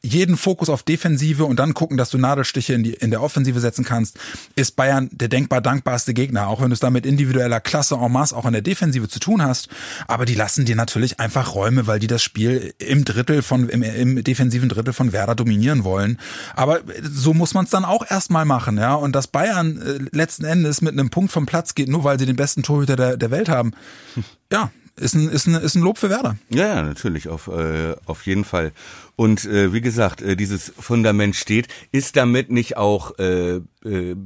jeden 0.03 0.37
Fokus 0.37 0.71
auf 0.71 0.83
Defensive 0.83 1.45
und 1.45 1.59
dann 1.59 1.75
gucken, 1.75 1.97
dass 1.97 2.11
du 2.11 2.19
Nadelstiche 2.19 2.73
in, 2.73 2.83
die, 2.83 2.95
in 2.95 3.11
der 3.11 3.23
Offensive 3.23 3.61
setzen 3.61 3.85
kannst, 3.85 4.19
ist 4.57 4.77
Bayern 4.77 5.11
der 5.13 5.29
denkbar 5.29 5.61
dankbarste 5.61 6.15
Gegner, 6.15 6.49
auch 6.49 6.61
wenn 6.61 6.71
du 6.71 6.75
es 6.75 6.81
da 6.81 6.91
mit 6.91 7.05
individueller 7.05 7.61
Klasse 7.61 7.97
en 7.97 8.11
masse 8.11 8.37
auch 8.37 8.47
in 8.47 8.53
der 8.53 8.63
Defensive 8.63 9.09
zu 9.09 9.21
tun 9.21 9.43
hast. 9.43 9.69
Aber 10.07 10.25
die 10.25 10.35
lassen 10.35 10.65
dir 10.65 10.77
natürlich 10.77 11.21
einfach 11.21 11.55
Räume, 11.55 11.87
weil 11.87 11.99
die 11.99 12.07
das 12.07 12.23
Spiel 12.23 12.73
im 12.79 13.05
Drittel 13.05 13.43
von, 13.43 13.69
im, 13.69 13.83
im 13.83 14.25
defensiven 14.25 14.69
Drittel 14.69 14.95
von 14.95 15.13
Werder 15.13 15.35
dominieren 15.35 15.85
wollen. 15.85 16.19
Aber 16.55 16.81
so 17.03 17.35
muss 17.35 17.53
man 17.53 17.67
es 17.67 17.71
dann 17.71 17.85
auch 17.85 18.09
erstmal 18.09 18.47
machen, 18.47 18.79
ja. 18.79 18.95
Und 18.95 19.15
dass 19.15 19.27
Bayern 19.27 19.83
äh, 19.83 20.17
letzten 20.17 20.45
Endes 20.45 20.81
mit 20.81 20.93
einem 20.93 21.11
Punkt 21.11 21.31
vom 21.31 21.45
Platz 21.47 21.75
geht, 21.75 21.89
nur 21.89 22.05
weil 22.05 22.19
sie 22.19 22.27
den 22.27 22.37
besten 22.37 22.63
Torhüter 22.63 22.97
der, 22.97 23.17
der 23.17 23.31
Welt 23.31 23.49
haben, 23.51 23.73
ja, 24.53 24.71
ist 25.01 25.15
ein, 25.15 25.29
ist, 25.29 25.47
ein, 25.47 25.55
ist 25.55 25.75
ein 25.75 25.83
Lob 25.83 25.99
für 25.99 26.11
Werder. 26.11 26.37
Ja, 26.51 26.83
natürlich, 26.83 27.29
auf, 27.29 27.49
äh, 27.49 27.97
auf 28.07 28.27
jeden 28.27 28.45
Fall. 28.45 28.73
Und 29.17 29.45
äh, 29.45 29.73
wie 29.73 29.81
gesagt, 29.81 30.23
äh, 30.23 30.37
dieses 30.37 30.73
Fundament 30.79 31.37
steht, 31.37 31.69
ist 31.93 32.17
damit 32.17 32.51
nicht 32.51 32.77
auch, 32.77 33.19
äh, 33.19 33.57
äh, 33.85 34.17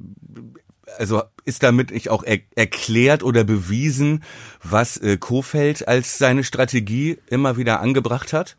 also 0.99 1.23
ist 1.45 1.63
damit 1.63 1.91
nicht 1.91 2.11
auch 2.11 2.23
er 2.23 2.39
erklärt 2.55 3.23
oder 3.23 3.45
bewiesen, 3.45 4.23
was 4.63 4.97
äh, 4.97 5.17
Kofeld 5.17 5.87
als 5.89 6.19
seine 6.19 6.45
Strategie 6.45 7.19
immer 7.29 7.57
wieder 7.57 7.81
angebracht 7.81 8.33
hat? 8.33 8.57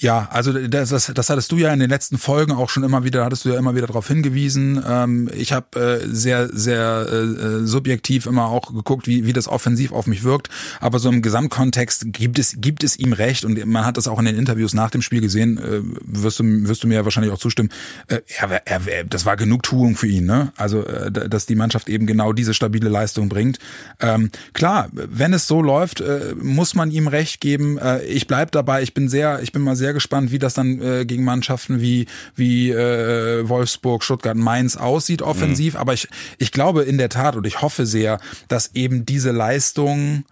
Ja, 0.00 0.28
also 0.32 0.54
das, 0.54 0.88
das, 0.88 1.12
das 1.14 1.28
hattest 1.28 1.52
du 1.52 1.58
ja 1.58 1.70
in 1.74 1.78
den 1.78 1.90
letzten 1.90 2.16
Folgen 2.16 2.52
auch 2.52 2.70
schon 2.70 2.84
immer 2.84 3.04
wieder, 3.04 3.22
hattest 3.22 3.44
du 3.44 3.50
ja 3.50 3.58
immer 3.58 3.74
wieder 3.74 3.86
darauf 3.86 4.08
hingewiesen. 4.08 4.82
Ähm, 4.88 5.30
ich 5.34 5.52
habe 5.52 5.78
äh, 5.78 6.06
sehr, 6.08 6.48
sehr 6.48 7.06
äh, 7.06 7.66
subjektiv 7.66 8.24
immer 8.24 8.46
auch 8.46 8.72
geguckt, 8.72 9.06
wie, 9.06 9.26
wie 9.26 9.34
das 9.34 9.46
offensiv 9.46 9.92
auf 9.92 10.06
mich 10.06 10.24
wirkt. 10.24 10.48
Aber 10.80 10.98
so 10.98 11.10
im 11.10 11.20
Gesamtkontext 11.20 12.14
gibt 12.14 12.38
es, 12.38 12.56
gibt 12.62 12.82
es 12.82 12.98
ihm 12.98 13.12
recht 13.12 13.44
und 13.44 13.62
man 13.66 13.84
hat 13.84 13.98
das 13.98 14.08
auch 14.08 14.18
in 14.18 14.24
den 14.24 14.36
Interviews 14.36 14.72
nach 14.72 14.88
dem 14.88 15.02
Spiel 15.02 15.20
gesehen, 15.20 15.58
äh, 15.58 15.82
wirst, 16.02 16.40
du, 16.40 16.44
wirst 16.66 16.82
du 16.82 16.88
mir 16.88 16.94
ja 16.94 17.04
wahrscheinlich 17.04 17.30
auch 17.30 17.38
zustimmen. 17.38 17.68
Äh, 18.08 18.20
er, 18.38 18.66
er, 18.66 19.04
das 19.04 19.26
war 19.26 19.36
Genugtuung 19.36 19.96
für 19.96 20.06
ihn, 20.06 20.24
ne? 20.24 20.50
Also, 20.56 20.82
äh, 20.82 21.10
dass 21.12 21.44
die 21.44 21.56
Mannschaft 21.56 21.90
eben 21.90 22.06
genau 22.06 22.32
diese 22.32 22.54
stabile 22.54 22.88
Leistung 22.88 23.28
bringt. 23.28 23.58
Ähm, 24.00 24.30
klar, 24.54 24.88
wenn 24.92 25.34
es 25.34 25.46
so 25.46 25.60
läuft, 25.60 26.00
äh, 26.00 26.34
muss 26.40 26.74
man 26.74 26.90
ihm 26.90 27.06
recht 27.06 27.42
geben. 27.42 27.76
Äh, 27.76 28.02
ich 28.04 28.26
bleib 28.26 28.50
dabei, 28.52 28.82
ich 28.82 28.94
bin 28.94 29.10
sehr, 29.10 29.42
ich 29.42 29.52
bin 29.52 29.60
mal 29.60 29.76
sehr 29.76 29.89
gespannt, 29.92 30.32
wie 30.32 30.38
das 30.38 30.54
dann 30.54 30.80
äh, 30.80 31.04
gegen 31.04 31.24
Mannschaften 31.24 31.80
wie 31.80 32.06
wie 32.34 32.70
äh, 32.70 33.48
Wolfsburg, 33.48 34.02
Stuttgart, 34.02 34.36
Mainz 34.36 34.76
aussieht 34.76 35.22
offensiv. 35.22 35.74
Mhm. 35.74 35.80
Aber 35.80 35.94
ich 35.94 36.08
ich 36.38 36.52
glaube 36.52 36.82
in 36.82 36.98
der 36.98 37.08
Tat 37.08 37.36
und 37.36 37.46
ich 37.46 37.62
hoffe 37.62 37.86
sehr, 37.86 38.20
dass 38.48 38.74
eben 38.74 39.06
diese 39.06 39.30
Leistung 39.30 40.24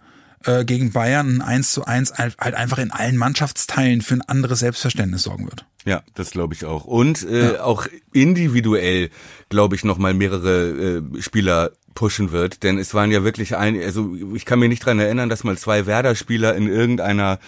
äh, 0.45 0.63
gegen 0.65 0.91
Bayern 0.91 1.37
ein 1.37 1.41
1 1.41 1.73
zu 1.73 1.85
1 1.85 2.13
halt 2.17 2.39
einfach 2.39 2.77
in 2.77 2.91
allen 2.91 3.17
Mannschaftsteilen 3.17 4.01
für 4.01 4.15
ein 4.15 4.21
anderes 4.21 4.59
Selbstverständnis 4.59 5.23
sorgen 5.23 5.45
wird. 5.45 5.65
Ja, 5.85 6.03
das 6.15 6.31
glaube 6.31 6.53
ich 6.53 6.65
auch. 6.65 6.85
Und 6.85 7.23
äh, 7.23 7.53
ja. 7.53 7.63
auch 7.63 7.87
individuell, 8.13 9.09
glaube 9.49 9.75
ich, 9.75 9.83
nochmal 9.83 10.13
mehrere 10.13 11.01
äh, 11.17 11.21
Spieler 11.21 11.71
pushen 11.93 12.31
wird. 12.31 12.63
Denn 12.63 12.77
es 12.77 12.93
waren 12.93 13.11
ja 13.11 13.23
wirklich 13.23 13.55
ein, 13.55 13.81
also 13.81 14.15
ich 14.33 14.45
kann 14.45 14.59
mir 14.59 14.69
nicht 14.69 14.85
dran 14.85 14.99
erinnern, 14.99 15.29
dass 15.29 15.43
mal 15.43 15.57
zwei 15.57 15.85
Werder-Spieler 15.85 16.55
in 16.55 16.67
irgendeiner 16.67 17.39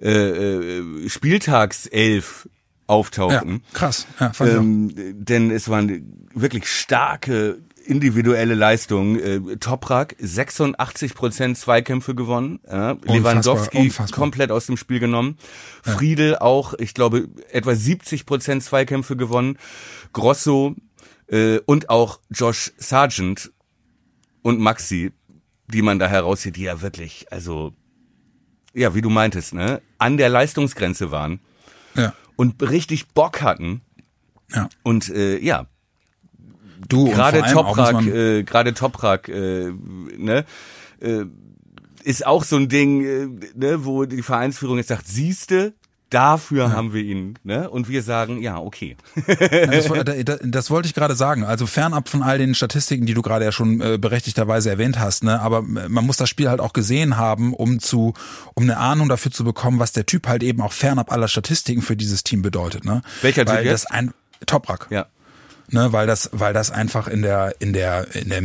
äh, 0.00 0.10
äh, 0.10 1.08
Spieltagself 1.08 2.48
auftauchten. 2.86 3.62
Ja, 3.72 3.78
krass. 3.78 4.06
Ja, 4.20 4.32
ähm, 4.40 4.92
denn 4.94 5.50
es 5.50 5.68
waren 5.68 6.28
wirklich 6.34 6.68
starke 6.68 7.58
individuelle 7.86 8.54
Leistungen. 8.54 9.18
Äh, 9.18 9.56
Toprak 9.56 10.16
86 10.18 11.14
Prozent 11.14 11.58
Zweikämpfe 11.58 12.14
gewonnen. 12.14 12.60
Ja, 12.70 12.96
Lewandowski 13.04 13.78
unfassbar. 13.78 14.18
komplett 14.18 14.50
aus 14.50 14.66
dem 14.66 14.76
Spiel 14.76 15.00
genommen. 15.00 15.38
Ja. 15.84 15.92
Friedel 15.92 16.36
auch, 16.36 16.74
ich 16.74 16.94
glaube, 16.94 17.28
etwa 17.50 17.74
70 17.74 18.26
Prozent 18.26 18.62
Zweikämpfe 18.62 19.16
gewonnen. 19.16 19.58
Grosso 20.12 20.74
äh, 21.28 21.58
und 21.66 21.90
auch 21.90 22.20
Josh 22.30 22.72
Sargent 22.76 23.52
und 24.46 24.60
Maxi, 24.60 25.10
die 25.66 25.82
man 25.82 25.98
da 25.98 26.06
herauszieht, 26.06 26.54
die 26.54 26.62
ja 26.62 26.80
wirklich, 26.80 27.26
also 27.32 27.72
ja, 28.72 28.94
wie 28.94 29.00
du 29.00 29.10
meintest, 29.10 29.54
ne, 29.54 29.82
an 29.98 30.18
der 30.18 30.28
Leistungsgrenze 30.28 31.10
waren. 31.10 31.40
Ja. 31.96 32.14
Und 32.36 32.62
richtig 32.62 33.08
Bock 33.08 33.42
hatten. 33.42 33.80
Ja. 34.54 34.68
Und 34.84 35.08
äh, 35.08 35.38
ja, 35.38 35.66
Du 36.86 37.06
gerade 37.06 37.42
Toprak, 37.42 38.06
äh, 38.06 38.44
gerade 38.44 38.72
Toprak, 38.72 39.28
äh, 39.28 39.72
ne, 40.16 40.44
äh, 41.00 41.24
ist 42.04 42.24
auch 42.24 42.44
so 42.44 42.54
ein 42.54 42.68
Ding, 42.68 43.04
äh, 43.04 43.26
ne, 43.56 43.84
wo 43.84 44.04
die 44.04 44.22
Vereinsführung 44.22 44.76
jetzt 44.76 44.88
sagt, 44.88 45.08
siehste, 45.08 45.74
Dafür 46.10 46.66
ja. 46.66 46.72
haben 46.72 46.92
wir 46.92 47.02
ihn, 47.02 47.36
ne? 47.42 47.68
Und 47.68 47.88
wir 47.88 48.02
sagen, 48.02 48.40
ja, 48.40 48.58
okay. 48.58 48.96
das, 49.26 49.88
das, 50.24 50.38
das, 50.42 50.70
wollte 50.70 50.86
ich 50.86 50.94
gerade 50.94 51.16
sagen. 51.16 51.44
Also 51.44 51.66
fernab 51.66 52.08
von 52.08 52.22
all 52.22 52.38
den 52.38 52.54
Statistiken, 52.54 53.06
die 53.06 53.14
du 53.14 53.22
gerade 53.22 53.44
ja 53.44 53.50
schon 53.50 53.80
äh, 53.80 53.98
berechtigterweise 53.98 54.70
erwähnt 54.70 55.00
hast, 55.00 55.24
ne? 55.24 55.40
Aber 55.40 55.62
man 55.62 56.06
muss 56.06 56.16
das 56.16 56.28
Spiel 56.28 56.48
halt 56.48 56.60
auch 56.60 56.72
gesehen 56.72 57.16
haben, 57.16 57.52
um 57.52 57.80
zu, 57.80 58.14
um 58.54 58.62
eine 58.62 58.76
Ahnung 58.76 59.08
dafür 59.08 59.32
zu 59.32 59.42
bekommen, 59.42 59.80
was 59.80 59.90
der 59.90 60.06
Typ 60.06 60.28
halt 60.28 60.44
eben 60.44 60.62
auch 60.62 60.72
fernab 60.72 61.10
aller 61.10 61.26
Statistiken 61.26 61.82
für 61.82 61.96
dieses 61.96 62.22
Team 62.22 62.40
bedeutet, 62.40 62.84
ne? 62.84 63.02
Welcher 63.22 63.44
Typ 63.44 63.64
jetzt? 63.64 63.86
Das 63.86 63.86
ein 63.86 64.12
Toprak. 64.46 64.86
Ja 64.90 65.06
ne, 65.70 65.92
weil 65.92 66.06
das, 66.06 66.30
weil 66.32 66.52
das 66.52 66.70
einfach 66.70 67.08
in 67.08 67.22
der, 67.22 67.54
in 67.58 67.72
der, 67.72 68.14
in 68.14 68.28
der, 68.28 68.38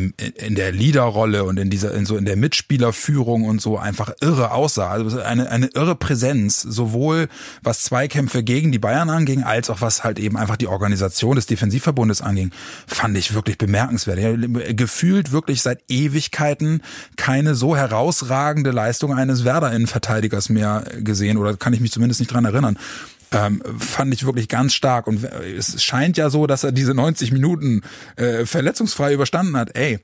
in 0.46 0.56
der 0.56 0.72
Leaderrolle 0.72 1.44
und 1.44 1.58
in 1.58 1.70
dieser, 1.70 1.94
in 1.94 2.06
so 2.06 2.18
in 2.18 2.26
der 2.26 2.36
Mitspielerführung 2.36 3.44
und 3.44 3.62
so 3.62 3.78
einfach 3.78 4.14
irre 4.22 4.52
aussah. 4.52 4.90
Also 4.90 5.22
eine, 5.22 5.50
eine 5.50 5.68
irre 5.74 5.96
Präsenz, 5.96 6.62
sowohl 6.62 7.28
was 7.64 7.84
Zweikämpfe 7.84 8.44
gegen 8.44 8.72
die 8.72 8.80
Bayern 8.80 9.10
anging, 9.10 9.44
als 9.44 9.70
auch 9.70 9.82
was 9.82 10.04
halt 10.04 10.20
eben 10.20 10.38
einfach 10.38 10.58
die 10.58 10.68
Organisation 10.68 11.36
des 11.36 11.46
Defensivverbundes 11.46 12.22
anging, 12.22 12.52
fand 12.88 13.18
ich 13.18 13.34
wirklich 13.34 13.58
bemerkenswert. 13.58 14.20
Ja, 14.20 14.34
gefühlt 14.74 15.32
wirklich 15.32 15.62
seit 15.62 15.84
Ewigkeiten 15.90 16.82
keine 17.16 17.56
so 17.56 17.76
herausragende 17.76 18.72
Leistung 18.72 19.14
eines 19.14 19.44
Werder-Innenverteidigers 19.44 20.50
mehr 20.50 20.84
gesehen 21.00 21.38
oder 21.38 21.56
kann 21.58 21.74
ich 21.74 21.80
mich 21.80 21.92
zumindest 21.92 22.20
nicht 22.20 22.34
dran 22.34 22.46
erinnern 22.46 22.78
ähm, 23.32 23.62
fand 23.80 24.14
ich 24.14 24.26
wirklich 24.26 24.48
ganz 24.48 24.74
stark. 24.74 25.08
Und 25.08 25.24
es 25.24 25.84
scheint 25.84 26.18
ja 26.18 26.30
so, 26.30 26.48
dass 26.48 26.64
er 26.64 26.72
diese 26.72 26.94
90 26.94 27.32
Minuten 27.32 27.82
äh, 28.16 28.46
verletzungsfrei 28.46 29.14
überstanden 29.14 29.58
hat. 29.58 29.76
Ey, 29.76 30.00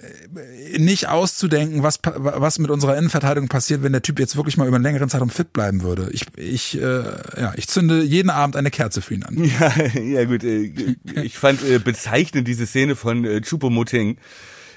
äh, 0.00 0.78
nicht 0.78 1.08
auszudenken, 1.08 1.82
was, 1.82 2.00
was 2.04 2.58
mit 2.58 2.70
unserer 2.70 2.96
Innenverteidigung 2.96 3.48
passiert, 3.48 3.82
wenn 3.82 3.92
der 3.92 4.02
Typ 4.02 4.18
jetzt 4.18 4.36
wirklich 4.36 4.56
mal 4.56 4.66
über 4.66 4.76
einen 4.76 4.84
längeren 4.84 5.08
Zeitraum 5.08 5.30
fit 5.30 5.52
bleiben 5.52 5.82
würde. 5.82 6.08
Ich, 6.12 6.26
ich, 6.36 6.80
äh, 6.80 7.02
ja, 7.36 7.52
ich 7.56 7.68
zünde 7.68 8.02
jeden 8.02 8.30
Abend 8.30 8.56
eine 8.56 8.70
Kerze 8.70 9.02
für 9.02 9.14
ihn 9.14 9.24
an. 9.24 9.36
Ja, 9.60 9.72
ja 9.98 10.24
gut. 10.24 10.44
Äh, 10.44 10.72
ich 11.22 11.36
fand 11.36 11.62
äh, 11.64 11.78
bezeichnend 11.78 12.46
diese 12.46 12.66
Szene 12.66 12.96
von 12.96 13.24
äh, 13.24 13.40
Chupomoting. 13.40 14.16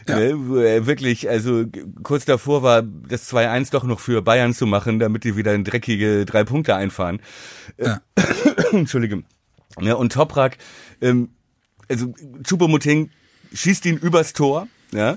Ja. 0.07 0.19
Ne, 0.19 0.85
wirklich, 0.85 1.29
also 1.29 1.65
kurz 2.03 2.25
davor 2.25 2.63
war, 2.63 2.81
das 2.81 3.31
2-1 3.31 3.71
doch 3.71 3.83
noch 3.83 3.99
für 3.99 4.21
Bayern 4.21 4.53
zu 4.53 4.65
machen, 4.65 4.99
damit 4.99 5.23
die 5.23 5.37
wieder 5.37 5.53
in 5.53 5.63
dreckige 5.63 6.25
drei 6.25 6.43
Punkte 6.43 6.75
einfahren. 6.75 7.21
Ja. 7.77 8.01
Entschuldige. 8.71 9.23
Ja, 9.79 9.95
und 9.95 10.13
Toprak, 10.13 10.57
ähm, 11.01 11.29
also 11.89 12.13
Chupomoting 12.43 13.09
schießt 13.53 13.85
ihn 13.85 13.97
übers 13.97 14.33
Tor, 14.33 14.67
ja, 14.91 15.15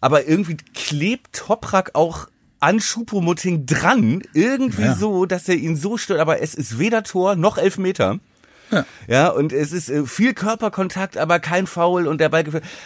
aber 0.00 0.28
irgendwie 0.28 0.56
klebt 0.74 1.34
Toprak 1.34 1.90
auch 1.94 2.28
an 2.60 2.78
Chupomoting 2.78 3.66
dran, 3.66 4.22
irgendwie 4.34 4.82
ja. 4.82 4.94
so, 4.94 5.26
dass 5.26 5.48
er 5.48 5.56
ihn 5.56 5.76
so 5.76 5.96
stört, 5.96 6.20
aber 6.20 6.42
es 6.42 6.54
ist 6.54 6.78
weder 6.78 7.02
Tor 7.02 7.36
noch 7.36 7.58
Elfmeter. 7.58 8.18
Ja. 8.70 8.84
ja, 9.06 9.28
und 9.28 9.52
es 9.52 9.72
ist 9.72 9.88
äh, 9.88 10.06
viel 10.06 10.34
Körperkontakt, 10.34 11.16
aber 11.16 11.38
kein 11.38 11.66
Foul 11.66 12.06
und 12.06 12.20
der 12.20 12.28
Ball 12.28 12.44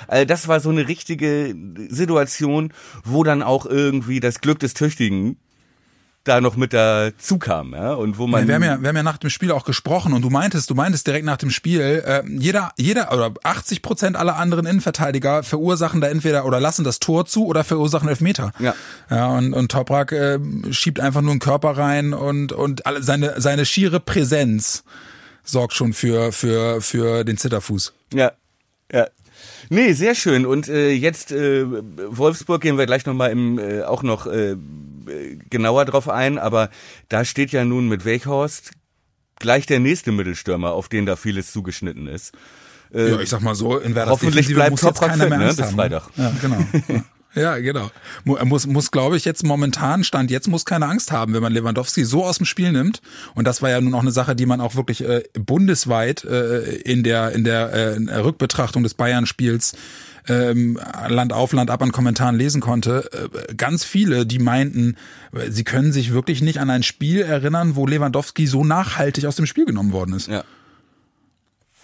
also 0.08 0.24
das 0.24 0.48
war 0.48 0.60
so 0.60 0.70
eine 0.70 0.88
richtige 0.88 1.54
Situation, 1.88 2.72
wo 3.04 3.24
dann 3.24 3.42
auch 3.42 3.66
irgendwie 3.66 4.20
das 4.20 4.40
Glück 4.40 4.58
des 4.58 4.74
Tüchtigen 4.74 5.36
da 6.24 6.40
noch 6.40 6.56
mit 6.56 6.74
dazu 6.74 7.38
kam, 7.38 7.72
ja, 7.72 7.94
und 7.94 8.18
wo 8.18 8.26
man. 8.26 8.42
Ja, 8.42 8.48
wir, 8.48 8.54
haben 8.56 8.62
ja, 8.62 8.80
wir 8.82 8.88
haben 8.88 8.96
ja 8.96 9.02
nach 9.02 9.16
dem 9.16 9.30
Spiel 9.30 9.50
auch 9.52 9.64
gesprochen 9.64 10.12
und 10.12 10.22
du 10.22 10.28
meintest, 10.28 10.68
du 10.68 10.74
meintest 10.74 11.06
direkt 11.06 11.24
nach 11.24 11.38
dem 11.38 11.50
Spiel, 11.50 11.80
äh, 11.80 12.22
jeder, 12.28 12.72
jeder 12.76 13.12
oder 13.12 13.32
80 13.42 13.80
Prozent 13.80 14.16
aller 14.16 14.36
anderen 14.36 14.66
Innenverteidiger 14.66 15.42
verursachen 15.42 16.00
da 16.02 16.08
entweder 16.08 16.44
oder 16.44 16.60
lassen 16.60 16.84
das 16.84 17.00
Tor 17.00 17.24
zu 17.24 17.46
oder 17.46 17.64
verursachen 17.64 18.08
Elfmeter. 18.08 18.52
Ja. 18.58 18.74
Ja, 19.08 19.28
und, 19.28 19.54
und 19.54 19.72
Toprak 19.72 20.12
äh, 20.12 20.38
schiebt 20.70 21.00
einfach 21.00 21.22
nur 21.22 21.30
einen 21.30 21.40
Körper 21.40 21.78
rein 21.78 22.12
und, 22.12 22.52
und 22.52 22.84
alle, 22.86 23.02
seine, 23.02 23.40
seine 23.40 23.64
schiere 23.64 23.98
Präsenz 23.98 24.84
sorgt 25.44 25.74
schon 25.74 25.92
für, 25.92 26.32
für, 26.32 26.80
für 26.80 27.24
den 27.24 27.36
Zitterfuß. 27.36 27.92
Ja, 28.14 28.32
ja. 28.92 29.08
Nee, 29.68 29.92
sehr 29.92 30.14
schön. 30.14 30.46
Und 30.46 30.68
äh, 30.68 30.90
jetzt 30.90 31.32
äh, 31.32 31.64
Wolfsburg 31.64 32.60
gehen 32.60 32.76
wir 32.76 32.86
gleich 32.86 33.06
nochmal 33.06 33.30
im 33.30 33.58
äh, 33.58 33.82
auch 33.82 34.02
noch 34.02 34.26
äh, 34.26 34.56
genauer 35.48 35.84
drauf 35.84 36.08
ein, 36.08 36.38
aber 36.38 36.70
da 37.08 37.24
steht 37.24 37.52
ja 37.52 37.64
nun 37.64 37.88
mit 37.88 38.04
Weghorst 38.04 38.72
gleich 39.38 39.66
der 39.66 39.80
nächste 39.80 40.12
Mittelstürmer, 40.12 40.72
auf 40.72 40.88
den 40.88 41.06
da 41.06 41.16
vieles 41.16 41.52
zugeschnitten 41.52 42.06
ist. 42.06 42.32
Äh, 42.92 43.10
ja, 43.10 43.20
ich 43.20 43.28
sag 43.28 43.40
mal 43.40 43.54
so, 43.54 43.78
in 43.78 43.94
Werder 43.94 44.10
Hoffentlich 44.10 44.48
bleibt 44.48 44.78
Toprak 44.78 45.16
fit, 45.16 45.28
ne, 45.28 45.54
bis 45.56 45.70
Freitag. 45.70 46.08
Ja, 46.16 46.32
genau. 46.40 46.58
Ja. 46.88 47.04
Ja, 47.34 47.56
genau. 47.58 47.90
Muss, 48.24 48.66
muss 48.66 48.90
glaube 48.90 49.16
ich, 49.16 49.24
jetzt 49.24 49.44
momentan, 49.44 50.02
Stand 50.02 50.30
jetzt, 50.30 50.48
muss 50.48 50.64
keine 50.64 50.86
Angst 50.86 51.12
haben, 51.12 51.32
wenn 51.32 51.42
man 51.42 51.52
Lewandowski 51.52 52.04
so 52.04 52.24
aus 52.24 52.38
dem 52.38 52.46
Spiel 52.46 52.72
nimmt. 52.72 53.00
Und 53.34 53.46
das 53.46 53.62
war 53.62 53.70
ja 53.70 53.80
nun 53.80 53.94
auch 53.94 54.00
eine 54.00 54.10
Sache, 54.10 54.34
die 54.34 54.46
man 54.46 54.60
auch 54.60 54.74
wirklich 54.74 55.04
äh, 55.04 55.22
bundesweit 55.34 56.24
äh, 56.24 56.76
in 56.80 57.04
der, 57.04 57.32
in 57.32 57.44
der 57.44 57.72
äh, 57.72 58.16
Rückbetrachtung 58.16 58.82
des 58.82 58.94
Bayern-Spiels 58.94 59.74
ähm, 60.28 60.78
Land 61.08 61.32
auf, 61.32 61.52
Land 61.52 61.70
ab 61.70 61.82
an 61.82 61.92
Kommentaren 61.92 62.36
lesen 62.36 62.60
konnte, 62.60 63.08
äh, 63.12 63.54
ganz 63.54 63.84
viele, 63.84 64.26
die 64.26 64.38
meinten, 64.38 64.96
sie 65.48 65.64
können 65.64 65.92
sich 65.92 66.12
wirklich 66.12 66.42
nicht 66.42 66.58
an 66.58 66.68
ein 66.68 66.82
Spiel 66.82 67.20
erinnern, 67.20 67.76
wo 67.76 67.86
Lewandowski 67.86 68.46
so 68.46 68.64
nachhaltig 68.64 69.26
aus 69.26 69.36
dem 69.36 69.46
Spiel 69.46 69.66
genommen 69.66 69.92
worden 69.92 70.14
ist. 70.14 70.28
Ja. 70.28 70.44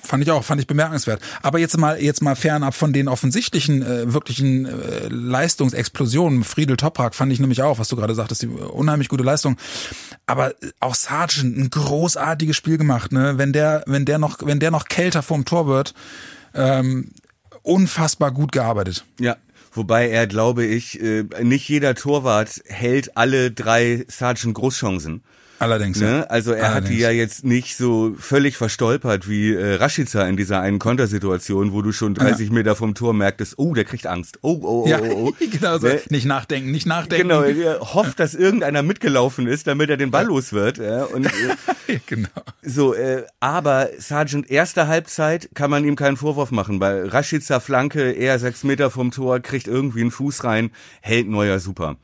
Fand 0.03 0.23
ich 0.23 0.31
auch, 0.31 0.45
fand 0.45 0.61
ich 0.61 0.67
bemerkenswert. 0.67 1.21
Aber 1.43 1.59
jetzt 1.59 1.77
mal, 1.79 2.01
jetzt 2.01 2.23
mal 2.23 2.37
fernab 2.37 2.75
von 2.75 2.93
den 2.93 3.09
offensichtlichen, 3.09 3.83
äh, 3.83 4.13
wirklichen 4.13 4.67
äh, 4.67 5.09
Leistungsexplosionen. 5.09 6.45
Friedel 6.45 6.77
Toprak 6.77 7.15
fand 7.15 7.33
ich 7.33 7.41
nämlich 7.41 7.63
auch, 7.63 7.79
was 7.79 7.89
du 7.89 7.97
gerade 7.97 8.15
sagtest, 8.15 8.43
die 8.43 8.47
unheimlich 8.47 9.09
gute 9.09 9.25
Leistung. 9.25 9.57
Aber 10.27 10.55
auch 10.81 10.95
Sargent, 10.95 11.57
ein 11.57 11.71
großartiges 11.71 12.57
Spiel 12.57 12.79
gemacht, 12.79 13.11
ne? 13.11 13.35
Wenn 13.37 13.53
der, 13.53 13.83
wenn 13.87 14.05
der 14.05 14.19
noch, 14.19 14.39
wenn 14.45 14.61
der 14.61 14.71
noch 14.71 14.85
kälter 14.85 15.23
vorm 15.23 15.45
Tor 15.45 15.67
wird, 15.67 15.95
ähm, 16.55 17.11
unfassbar 17.63 18.31
gut 18.31 18.53
gearbeitet. 18.53 19.05
Ja, 19.19 19.37
Wobei 19.77 20.09
er, 20.09 20.27
glaube 20.27 20.65
ich, 20.65 21.03
äh, 21.03 21.25
nicht 21.43 21.69
jeder 21.69 21.95
Torwart 21.95 22.63
hält 22.65 23.19
alle 23.19 23.51
drei 23.51 24.07
Sergeant 24.09 24.55
Großchancen. 24.55 25.23
Allerdings. 25.59 26.01
Ne? 26.01 26.19
Ja. 26.19 26.23
Also 26.25 26.53
er 26.53 26.65
Allerdings. 26.65 26.85
hat 26.85 26.93
die 26.93 26.99
ja 27.01 27.11
jetzt 27.11 27.45
nicht 27.45 27.77
so 27.77 28.15
völlig 28.19 28.57
verstolpert 28.57 29.29
wie 29.29 29.55
äh, 29.55 29.75
Rashica 29.75 30.27
in 30.27 30.37
dieser 30.37 30.61
einen 30.61 30.79
Kontersituation, 30.79 31.73
wo 31.73 31.83
du 31.83 31.93
schon 31.93 32.15
30 32.15 32.49
ja. 32.49 32.55
Meter 32.55 32.77
vom 32.77 32.95
Tor 32.95 33.15
merktest, 33.15 33.55
oh, 33.59 33.75
der 33.75 33.85
kriegt 33.85 34.07
Angst. 34.07 34.39
Oh, 34.43 34.59
oh, 34.63 34.85
oh, 34.85 34.89
ja, 34.89 35.01
oh. 35.01 35.29
oh. 35.29 35.33
genau 35.51 35.79
so. 35.79 35.87
Ne? 35.87 36.01
Nicht 36.11 36.27
nachdenken, 36.27 36.71
nicht 36.71 36.87
nachdenken. 36.87 37.29
Genau, 37.29 37.43
er 37.43 37.81
hofft, 37.81 38.21
dass 38.21 38.35
irgendeiner 38.35 38.83
mitgelaufen 38.83 39.47
ist, 39.47 39.67
damit 39.67 39.91
er 39.91 39.97
den 39.97 40.11
Ball 40.11 40.27
los 40.27 40.53
wird. 40.53 40.79
Ja? 40.79 41.05
Und, 41.05 41.27
äh, 41.27 42.01
genau. 42.07 42.29
So, 42.63 42.95
äh, 42.95 43.25
aber 43.41 43.89
Sergeant 43.99 44.51
erste 44.51 44.89
Halbzeit 44.89 45.51
kann 45.55 45.71
man 45.71 45.85
ihm 45.85 45.97
keinen 45.97 46.17
Vorwurf 46.17 46.51
machen. 46.51 46.79
Bei 46.79 47.05
Rashica 47.05 47.61
Flanke, 47.61 48.13
eher 48.13 48.39
sechs 48.39 48.65
Meter 48.65 48.91
vom 48.91 49.11
Tor, 49.11 49.41
kriegt 49.41 49.69
irgendwie 49.69 50.03
einen 50.03 50.11
Fuß 50.11 50.45
rein, 50.45 50.71
hält 51.01 51.29
Neuer 51.29 51.61
super. 51.61 51.97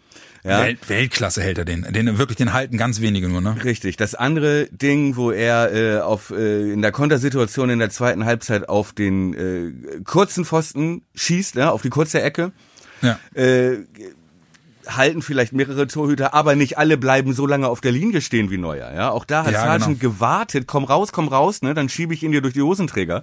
Ja. 0.44 0.62
Welt, 0.62 0.88
Weltklasse 0.88 1.40
hält 1.40 1.58
er 1.58 1.64
den. 1.64 1.82
Den 1.82 2.18
wirklich 2.18 2.36
den 2.36 2.52
halten 2.52 2.76
ganz 2.76 3.00
wenige 3.00 3.28
nur, 3.28 3.40
ne? 3.40 3.56
Richtig. 3.62 3.96
Das 3.96 4.16
andere 4.16 4.66
Ding, 4.72 5.14
wo 5.14 5.30
er 5.30 5.72
äh, 5.72 6.00
auf 6.00 6.30
äh, 6.30 6.72
in 6.72 6.82
der 6.82 6.90
Kontersituation 6.90 7.70
in 7.70 7.78
der 7.78 7.90
zweiten 7.90 8.24
Halbzeit 8.24 8.68
auf 8.68 8.92
den 8.92 9.34
äh, 9.34 10.00
kurzen 10.02 10.44
Pfosten 10.44 11.02
schießt, 11.14 11.54
ne, 11.54 11.70
auf 11.70 11.82
die 11.82 11.90
kurze 11.90 12.20
Ecke. 12.20 12.50
Ja. 13.02 13.18
Äh, 13.34 13.84
halten 14.88 15.22
vielleicht 15.22 15.52
mehrere 15.52 15.86
Torhüter, 15.86 16.34
aber 16.34 16.56
nicht 16.56 16.76
alle 16.76 16.96
bleiben 16.96 17.34
so 17.34 17.46
lange 17.46 17.68
auf 17.68 17.80
der 17.80 17.92
Linie 17.92 18.20
stehen 18.20 18.50
wie 18.50 18.58
Neuer. 18.58 18.92
Ja, 18.92 19.10
auch 19.10 19.24
da 19.24 19.44
hat 19.44 19.52
Ja, 19.52 19.60
Sargent 19.60 20.00
genau. 20.00 20.14
gewartet, 20.14 20.66
komm 20.66 20.82
raus, 20.82 21.12
komm 21.12 21.28
raus, 21.28 21.62
ne, 21.62 21.72
dann 21.74 21.88
schiebe 21.88 22.14
ich 22.14 22.24
ihn 22.24 22.32
dir 22.32 22.40
durch 22.42 22.54
die 22.54 22.62
Hosenträger. 22.62 23.22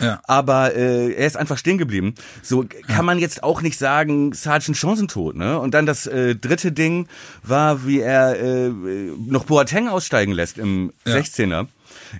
Ja. 0.00 0.20
Aber 0.24 0.74
äh, 0.74 1.12
er 1.12 1.26
ist 1.26 1.36
einfach 1.36 1.58
stehen 1.58 1.78
geblieben. 1.78 2.14
So 2.42 2.64
kann 2.86 3.04
man 3.04 3.18
jetzt 3.18 3.42
auch 3.42 3.62
nicht 3.62 3.78
sagen, 3.78 4.32
Sargent 4.32 4.76
chancentot, 4.76 5.36
ne? 5.36 5.58
Und 5.58 5.74
dann 5.74 5.86
das 5.86 6.06
äh, 6.06 6.34
dritte 6.34 6.72
Ding 6.72 7.08
war, 7.42 7.86
wie 7.86 8.00
er 8.00 8.38
äh, 8.40 8.68
noch 8.68 9.44
Boateng 9.44 9.88
aussteigen 9.88 10.32
lässt 10.32 10.58
im 10.58 10.92
Ja. 11.06 11.16
16er. 11.16 11.66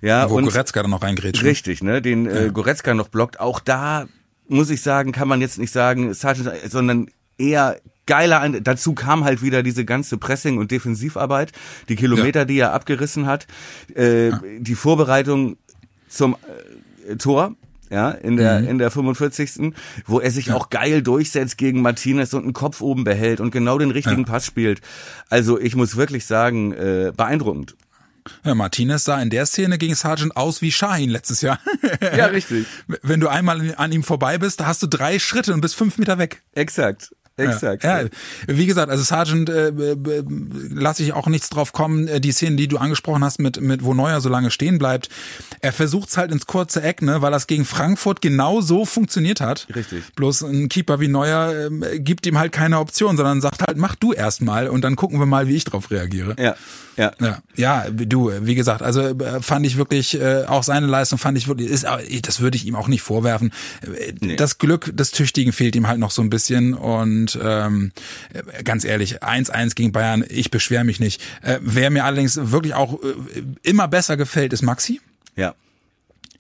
Ja, 0.03 0.29
Wo 0.29 0.37
und 0.37 0.45
Goretzka 0.45 0.83
dann 0.83 0.91
noch 0.91 1.03
reingrätscht. 1.03 1.43
Richtig, 1.43 1.83
ne? 1.83 2.03
Den 2.03 2.27
äh, 2.27 2.51
Goretzka 2.53 2.95
noch 2.95 3.09
blockt. 3.09 3.41
Auch 3.41 3.61
da 3.61 4.07
muss 4.49 4.71
ich 4.71 4.83
sagen, 4.83 5.13
kann 5.13 5.29
man 5.29 5.41
jetzt 5.41 5.59
nicht 5.59 5.73
sagen, 5.73 6.15
Sargent, 6.15 6.51
sondern 6.69 7.09
eher 7.39 7.81
geiler. 8.07 8.49
Dazu 8.61 8.95
kam 8.95 9.25
halt 9.25 9.43
wieder 9.43 9.63
diese 9.63 9.85
ganze 9.85 10.17
Pressing- 10.19 10.59
und 10.59 10.71
Defensivarbeit, 10.71 11.53
die 11.89 11.97
Kilometer, 11.97 12.45
die 12.45 12.59
er 12.59 12.73
abgerissen 12.73 13.27
hat, 13.27 13.47
äh, 13.95 14.31
die 14.59 14.75
Vorbereitung 14.75 15.57
zum 16.09 16.37
äh, 17.07 17.17
Tor. 17.17 17.55
Ja, 17.91 18.11
in 18.11 18.37
der, 18.37 18.69
in 18.69 18.79
der 18.79 18.91
45. 18.91 19.73
Wo 20.07 20.21
er 20.21 20.31
sich 20.31 20.53
auch 20.53 20.71
geil 20.71 21.03
durchsetzt 21.03 21.57
gegen 21.59 21.81
Martinez 21.81 22.35
und 22.35 22.45
einen 22.45 22.53
Kopf 22.53 22.81
oben 22.81 23.05
behält 23.05 23.41
und 23.41 23.51
genau 23.51 23.79
den 23.79 23.91
richtigen 23.91 24.25
Pass 24.25 24.45
spielt. 24.47 24.81
Also 25.31 25.59
ich 25.59 25.75
muss 25.75 25.97
wirklich 25.97 26.27
sagen, 26.27 26.73
äh, 26.73 27.13
beeindruckend. 27.17 27.77
Ja, 28.45 28.55
Martinez 28.55 29.05
sah 29.05 29.21
in 29.21 29.31
der 29.31 29.47
Szene 29.47 29.79
gegen 29.79 29.95
Sargent 29.95 30.37
aus 30.37 30.63
wie 30.63 30.73
Shahin 30.73 31.11
letztes 31.11 31.41
Jahr. 31.41 31.59
Ja, 32.01 32.27
richtig. 32.27 32.67
Wenn 33.03 33.21
du 33.21 33.29
einmal 33.29 33.75
an 33.77 33.93
ihm 33.93 34.03
vorbei 34.03 34.39
bist, 34.39 34.61
da 34.61 34.67
hast 34.67 34.83
du 34.83 34.87
drei 34.87 35.19
Schritte 35.19 35.55
und 35.55 35.61
bist 35.61 35.75
fünf 35.75 35.99
Meter 35.99 36.19
weg. 36.19 36.43
Exakt. 36.53 37.15
Exakt. 37.39 37.85
Ja, 37.85 38.03
ja, 38.03 38.09
wie 38.47 38.67
gesagt, 38.67 38.91
also 38.91 39.03
Sargent 39.03 39.49
äh, 39.49 39.69
äh, 39.69 39.97
lasse 40.71 41.03
ich 41.03 41.13
auch 41.13 41.27
nichts 41.29 41.49
drauf 41.51 41.73
kommen. 41.73 42.09
Äh, 42.09 42.21
Die 42.21 42.33
Szenen, 42.33 42.57
die 42.57 42.69
du 42.69 42.79
angesprochen 42.79 43.25
hast, 43.25 43.39
mit 43.41 43.61
mit 43.61 43.85
wo 43.85 43.95
Neuer 43.95 44.21
so 44.21 44.29
lange 44.29 44.51
stehen 44.51 44.79
bleibt, 44.79 45.09
er 45.61 45.73
versucht's 45.73 46.17
halt 46.17 46.33
ins 46.33 46.47
kurze 46.47 46.83
Eck, 46.83 47.03
ne, 47.03 47.23
weil 47.23 47.31
das 47.33 47.47
gegen 47.47 47.65
Frankfurt 47.65 48.21
genau 48.21 48.61
so 48.61 48.85
funktioniert 48.85 49.41
hat. 49.41 49.67
Richtig. 49.75 50.03
Bloß 50.17 50.43
ein 50.43 50.69
Keeper 50.69 51.01
wie 51.01 51.09
Neuer 51.09 51.67
ähm, 51.67 51.85
gibt 51.99 52.27
ihm 52.27 52.39
halt 52.39 52.53
keine 52.53 52.79
Option, 52.79 53.17
sondern 53.17 53.41
sagt 53.41 53.63
halt, 53.67 53.77
mach 53.79 53.95
du 53.95 54.13
erst 54.13 54.43
mal 54.43 54.69
und 54.69 54.83
dann 54.83 54.97
gucken 54.97 55.19
wir 55.19 55.27
mal, 55.27 55.49
wie 55.49 55.55
ich 55.57 55.65
drauf 55.65 55.91
reagiere. 55.91 56.35
Ja, 56.39 56.57
ja. 56.97 57.13
Ja, 57.21 57.39
ja, 57.55 57.87
du, 57.91 58.33
wie 58.43 58.57
gesagt, 58.57 58.83
also 58.83 59.01
äh, 59.03 59.41
fand 59.41 59.65
ich 59.65 59.77
wirklich, 59.77 60.21
äh, 60.21 60.45
auch 60.47 60.65
seine 60.65 60.87
Leistung 60.87 61.19
fand 61.19 61.39
ich 61.39 61.47
wirklich, 61.47 61.71
ist, 61.71 61.85
aber 61.85 62.03
das 62.23 62.41
würde 62.41 62.57
ich 62.57 62.67
ihm 62.67 62.75
auch 62.75 62.89
nicht 62.89 63.03
vorwerfen. 63.03 63.53
Äh, 63.83 64.37
Das 64.37 64.59
Glück 64.59 64.91
des 64.97 65.13
Tüchtigen 65.13 65.53
fehlt 65.53 65.77
ihm 65.77 65.87
halt 65.87 66.01
noch 66.01 66.11
so 66.11 66.23
ein 66.23 66.31
bisschen 66.31 66.75
und 66.75 67.28
ähm, 67.41 67.93
äh, 68.33 68.63
ganz 68.63 68.85
ehrlich, 68.85 69.23
1-1 69.23 69.75
gegen 69.75 69.93
Bayern, 69.93 70.25
ich 70.29 70.51
beschwere 70.51 70.85
mich 70.85 71.01
nicht. 71.01 71.21
Äh, 71.43 71.59
wer 71.61 71.91
mir 71.91 72.05
allerdings 72.05 72.51
wirklich 72.51 72.75
auch 72.75 73.03
äh, 73.03 73.43
immer 73.63 73.89
besser 73.89 74.17
gefällt, 74.17 74.53
ist 74.53 74.63
Maxi. 74.63 75.01
Ja. 75.37 75.55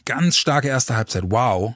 Ganz 0.04 0.36
starke 0.36 0.68
erste 0.68 0.96
Halbzeit, 0.96 1.24
wow. 1.26 1.74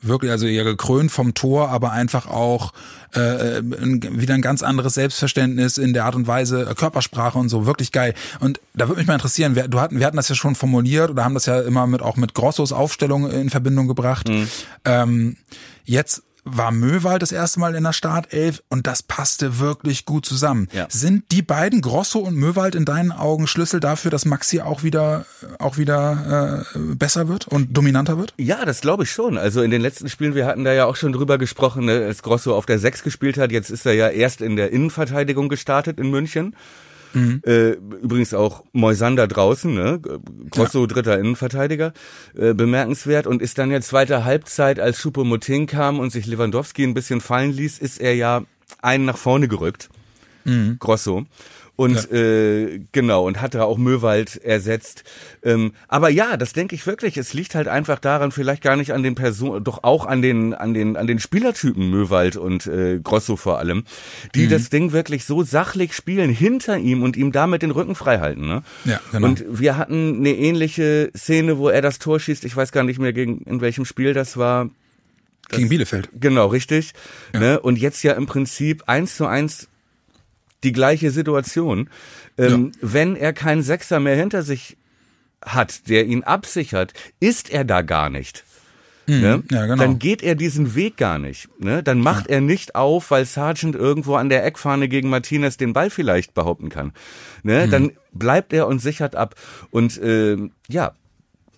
Wirklich, 0.00 0.30
also 0.30 0.46
ja 0.46 0.62
gekrönt 0.62 1.10
vom 1.10 1.34
Tor, 1.34 1.70
aber 1.70 1.90
einfach 1.90 2.28
auch 2.28 2.72
äh, 3.14 3.58
ein, 3.58 4.00
wieder 4.20 4.34
ein 4.34 4.42
ganz 4.42 4.62
anderes 4.62 4.94
Selbstverständnis 4.94 5.76
in 5.76 5.92
der 5.92 6.04
Art 6.04 6.14
und 6.14 6.28
Weise, 6.28 6.68
äh, 6.70 6.74
Körpersprache 6.74 7.36
und 7.36 7.48
so, 7.48 7.66
wirklich 7.66 7.90
geil. 7.90 8.14
Und 8.38 8.60
da 8.74 8.86
würde 8.86 9.00
mich 9.00 9.08
mal 9.08 9.14
interessieren, 9.14 9.56
wir, 9.56 9.66
du 9.66 9.80
hatten, 9.80 9.98
wir 9.98 10.06
hatten 10.06 10.16
das 10.16 10.28
ja 10.28 10.36
schon 10.36 10.54
formuliert 10.54 11.10
oder 11.10 11.24
haben 11.24 11.34
das 11.34 11.46
ja 11.46 11.60
immer 11.60 11.88
mit 11.88 12.00
auch 12.00 12.16
mit 12.16 12.34
Grossos 12.34 12.72
Aufstellung 12.72 13.28
in 13.28 13.50
Verbindung 13.50 13.88
gebracht. 13.88 14.30
Ähm, 14.84 15.36
jetzt 15.84 16.22
war 16.56 16.70
Möwald 16.70 17.22
das 17.22 17.32
erste 17.32 17.60
Mal 17.60 17.74
in 17.74 17.84
der 17.84 17.92
Startelf 17.92 18.62
und 18.68 18.86
das 18.86 19.02
passte 19.02 19.58
wirklich 19.58 20.04
gut 20.04 20.26
zusammen. 20.26 20.68
Ja. 20.72 20.86
Sind 20.88 21.30
die 21.32 21.42
beiden 21.42 21.80
Grosso 21.80 22.20
und 22.20 22.36
Möwald 22.36 22.74
in 22.74 22.84
deinen 22.84 23.12
Augen 23.12 23.46
Schlüssel 23.46 23.80
dafür, 23.80 24.10
dass 24.10 24.24
Maxi 24.24 24.60
auch 24.60 24.82
wieder 24.82 25.26
auch 25.58 25.78
wieder 25.78 26.64
äh, 26.74 26.78
besser 26.94 27.28
wird 27.28 27.48
und 27.48 27.76
dominanter 27.76 28.18
wird? 28.18 28.34
Ja, 28.38 28.64
das 28.64 28.80
glaube 28.80 29.04
ich 29.04 29.10
schon. 29.10 29.38
Also 29.38 29.62
in 29.62 29.70
den 29.70 29.80
letzten 29.80 30.08
Spielen, 30.08 30.34
wir 30.34 30.46
hatten 30.46 30.64
da 30.64 30.72
ja 30.72 30.86
auch 30.86 30.96
schon 30.96 31.12
drüber 31.12 31.38
gesprochen, 31.38 31.86
ne, 31.86 32.04
als 32.06 32.22
Grosso 32.22 32.54
auf 32.54 32.66
der 32.66 32.78
6 32.78 33.02
gespielt 33.02 33.38
hat. 33.38 33.52
Jetzt 33.52 33.70
ist 33.70 33.86
er 33.86 33.94
ja 33.94 34.08
erst 34.08 34.40
in 34.40 34.56
der 34.56 34.70
Innenverteidigung 34.70 35.48
gestartet 35.48 35.98
in 35.98 36.10
München. 36.10 36.54
Äh, 37.44 37.70
übrigens 37.72 38.34
auch 38.34 38.64
Moisander 38.72 39.26
draußen, 39.26 39.72
ne? 39.72 40.00
Grosso 40.50 40.86
dritter 40.86 41.18
Innenverteidiger, 41.18 41.92
äh, 42.36 42.54
bemerkenswert 42.54 43.26
und 43.26 43.42
ist 43.42 43.58
dann 43.58 43.70
ja 43.70 43.80
zweite 43.80 44.24
Halbzeit, 44.24 44.78
als 44.80 44.98
Choupo-Moting 45.02 45.66
kam 45.66 45.98
und 46.00 46.10
sich 46.10 46.26
Lewandowski 46.26 46.84
ein 46.84 46.94
bisschen 46.94 47.20
fallen 47.20 47.52
ließ, 47.52 47.78
ist 47.78 48.00
er 48.00 48.14
ja 48.14 48.42
einen 48.82 49.04
nach 49.06 49.16
vorne 49.16 49.48
gerückt. 49.48 49.88
Grosso. 50.78 51.26
Und 51.78 52.10
äh, 52.10 52.80
genau, 52.90 53.24
und 53.24 53.40
hat 53.40 53.54
da 53.54 53.62
auch 53.62 53.78
Möwald 53.78 54.36
ersetzt. 54.36 55.04
Ähm, 55.44 55.74
aber 55.86 56.08
ja, 56.08 56.36
das 56.36 56.52
denke 56.52 56.74
ich 56.74 56.84
wirklich. 56.88 57.16
Es 57.16 57.34
liegt 57.34 57.54
halt 57.54 57.68
einfach 57.68 58.00
daran, 58.00 58.32
vielleicht 58.32 58.64
gar 58.64 58.74
nicht 58.74 58.92
an 58.92 59.04
den 59.04 59.14
Personen, 59.14 59.62
doch 59.62 59.84
auch 59.84 60.04
an 60.04 60.20
den, 60.20 60.54
an 60.54 60.74
den, 60.74 60.96
an 60.96 61.06
den 61.06 61.20
Spielertypen 61.20 61.88
Möwald 61.88 62.36
und 62.36 62.66
äh, 62.66 62.98
Grosso 62.98 63.36
vor 63.36 63.60
allem, 63.60 63.84
die 64.34 64.48
das 64.48 64.70
Ding 64.70 64.90
wirklich 64.90 65.24
so 65.24 65.44
sachlich 65.44 65.92
spielen 65.92 66.30
hinter 66.30 66.78
ihm 66.78 67.04
und 67.04 67.16
ihm 67.16 67.30
damit 67.30 67.62
den 67.62 67.70
Rücken 67.70 67.94
frei 67.94 68.18
halten. 68.18 68.48
Ne? 68.48 68.64
Ja, 68.84 69.00
genau. 69.12 69.28
Und 69.28 69.44
wir 69.48 69.76
hatten 69.76 70.16
eine 70.16 70.34
ähnliche 70.34 71.12
Szene, 71.16 71.58
wo 71.58 71.68
er 71.68 71.80
das 71.80 72.00
Tor 72.00 72.18
schießt. 72.18 72.44
Ich 72.44 72.56
weiß 72.56 72.72
gar 72.72 72.82
nicht 72.82 72.98
mehr, 72.98 73.12
gegen 73.12 73.42
in 73.42 73.60
welchem 73.60 73.84
Spiel 73.84 74.14
das 74.14 74.36
war. 74.36 74.68
Gegen 75.48 75.68
Bielefeld. 75.68 76.08
Genau, 76.12 76.48
richtig. 76.48 76.92
Ne? 77.32 77.60
Und 77.60 77.78
jetzt 77.78 78.02
ja 78.02 78.14
im 78.14 78.26
Prinzip 78.26 78.82
eins 78.88 79.14
zu 79.14 79.26
eins 79.26 79.68
die 80.64 80.72
gleiche 80.72 81.10
Situation. 81.10 81.88
Ähm, 82.36 82.72
Wenn 82.80 83.16
er 83.16 83.32
keinen 83.32 83.62
Sechser 83.62 84.00
mehr 84.00 84.16
hinter 84.16 84.42
sich 84.42 84.76
hat, 85.44 85.88
der 85.88 86.06
ihn 86.06 86.24
absichert, 86.24 86.92
ist 87.20 87.50
er 87.50 87.64
da 87.64 87.82
gar 87.82 88.10
nicht. 88.10 88.44
Ne? 89.06 89.42
ja, 89.50 89.64
genau. 89.64 89.76
Dann 89.82 89.98
geht 89.98 90.22
er 90.22 90.34
diesen 90.34 90.74
Weg 90.74 90.98
gar 90.98 91.18
nicht. 91.18 91.48
Ne? 91.58 91.82
Dann 91.82 91.98
macht 92.00 92.26
er 92.26 92.42
nicht 92.42 92.74
auf, 92.74 93.10
weil 93.10 93.24
Sargent 93.24 93.74
irgendwo 93.74 94.16
an 94.16 94.28
der 94.28 94.44
Eckfahne 94.44 94.86
gegen 94.86 95.08
Martinez 95.08 95.56
den 95.56 95.72
Ball 95.72 95.88
vielleicht 95.88 96.34
behaupten 96.34 96.68
kann. 96.68 96.92
Ne? 97.42 97.66
Mhm. 97.66 97.70
Dann 97.70 97.92
bleibt 98.12 98.52
er 98.52 98.66
und 98.66 98.80
sichert 98.80 99.16
ab. 99.16 99.34
Und 99.70 99.98
ähm, 100.02 100.50
ja, 100.68 100.92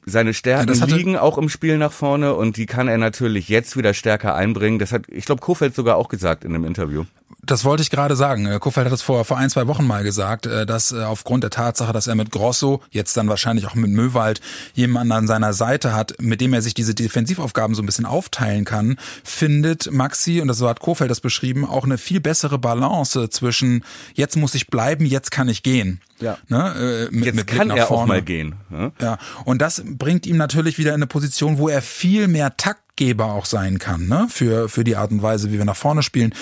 seine 0.07 0.33
Stärken 0.33 0.81
hatte- 0.81 0.95
liegen 0.95 1.17
auch 1.17 1.39
im 1.39 1.49
Spiel 1.49 1.77
nach 1.77 1.91
vorne 1.93 2.35
und 2.37 2.57
die 2.57 2.67
kann 2.67 2.87
er 2.87 2.99
natürlich 2.99 3.49
jetzt 3.49 3.77
wieder 3.77 3.95
stärker 3.95 4.37
einbringen. 4.37 4.79
Das 4.79 4.93
hat, 4.93 5.07
ich 5.09 5.25
glaube, 5.25 5.41
Kofeld 5.41 5.75
sogar 5.75 5.97
auch 5.97 6.09
gesagt 6.09 6.45
in 6.45 6.55
einem 6.55 6.65
Interview. 6.65 7.05
Das 7.43 7.65
wollte 7.65 7.83
ich 7.83 7.91
gerade 7.91 8.17
sagen. 8.17 8.47
Äh, 8.47 8.59
Kofeld 8.59 8.87
hat 8.87 8.93
das 8.93 9.03
vor, 9.03 9.25
vor 9.25 9.39
ein, 9.39 9.51
zwei 9.51 9.67
Wochen 9.67 9.87
mal 9.87 10.03
gesagt, 10.05 10.47
äh, 10.47 10.67
dass 10.67 10.93
äh, 10.93 11.03
aufgrund 11.03 11.43
der 11.45 11.51
Tatsache, 11.51 11.93
dass 11.93 12.07
er 12.07 12.15
mit 12.15 12.31
Grosso, 12.31 12.81
jetzt 12.91 13.17
dann 13.17 13.29
wahrscheinlich 13.29 13.67
auch 13.67 13.75
mit 13.75 13.91
Möwald, 13.91 14.41
jemanden 14.75 15.13
an 15.13 15.27
seiner 15.27 15.53
Seite 15.53 15.95
hat, 15.95 16.15
mit 16.21 16.41
dem 16.41 16.53
er 16.53 16.63
sich 16.63 16.75
diese 16.75 16.95
Defensivaufgaben 16.95 17.75
so 17.75 17.83
ein 17.83 17.87
bisschen 17.87 18.07
aufteilen 18.07 18.65
kann, 18.65 18.99
findet 19.25 19.91
Maxi, 19.91 20.41
und 20.41 20.49
das 20.49 20.59
so 20.59 20.69
hat 20.69 20.81
Kofeld 20.81 21.11
das 21.11 21.21
beschrieben, 21.21 21.65
auch 21.65 21.85
eine 21.85 21.99
viel 21.99 22.21
bessere 22.21 22.59
Balance 22.59 23.31
zwischen 23.31 23.85
jetzt 24.15 24.37
muss 24.37 24.55
ich 24.55 24.69
bleiben, 24.69 25.05
jetzt 25.07 25.31
kann 25.31 25.49
ich 25.49 25.63
gehen. 25.63 26.01
Ja. 26.21 26.37
Ne? 26.49 27.09
Äh, 27.11 27.15
mit, 27.15 27.27
Jetzt 27.27 27.35
mit 27.37 27.47
Blick 27.47 27.59
kann 27.59 27.69
nach 27.69 27.77
er 27.77 27.87
vorne. 27.87 28.03
auch 28.03 28.07
mal 28.09 28.23
gehen. 28.23 28.55
Ne? 28.69 28.93
Ja, 29.01 29.19
und 29.45 29.63
das 29.63 29.83
bringt 29.85 30.27
ihm 30.27 30.37
natürlich 30.37 30.79
wieder 30.79 30.91
in 30.91 30.97
eine 30.97 31.07
Position, 31.07 31.59
wo 31.59 31.69
er 31.69 31.81
viel 31.83 32.29
mehr 32.29 32.57
Taktgeber 33.01 33.33
auch 33.33 33.47
sein 33.47 33.79
kann, 33.79 34.09
ne? 34.09 34.27
Für, 34.29 34.69
für 34.69 34.85
die 34.85 34.97
Art 34.97 35.11
und 35.11 35.23
Weise, 35.23 35.51
wie 35.51 35.59
wir 35.59 35.65
nach 35.65 35.77
vorne 35.77 36.03
spielen. 36.03 36.35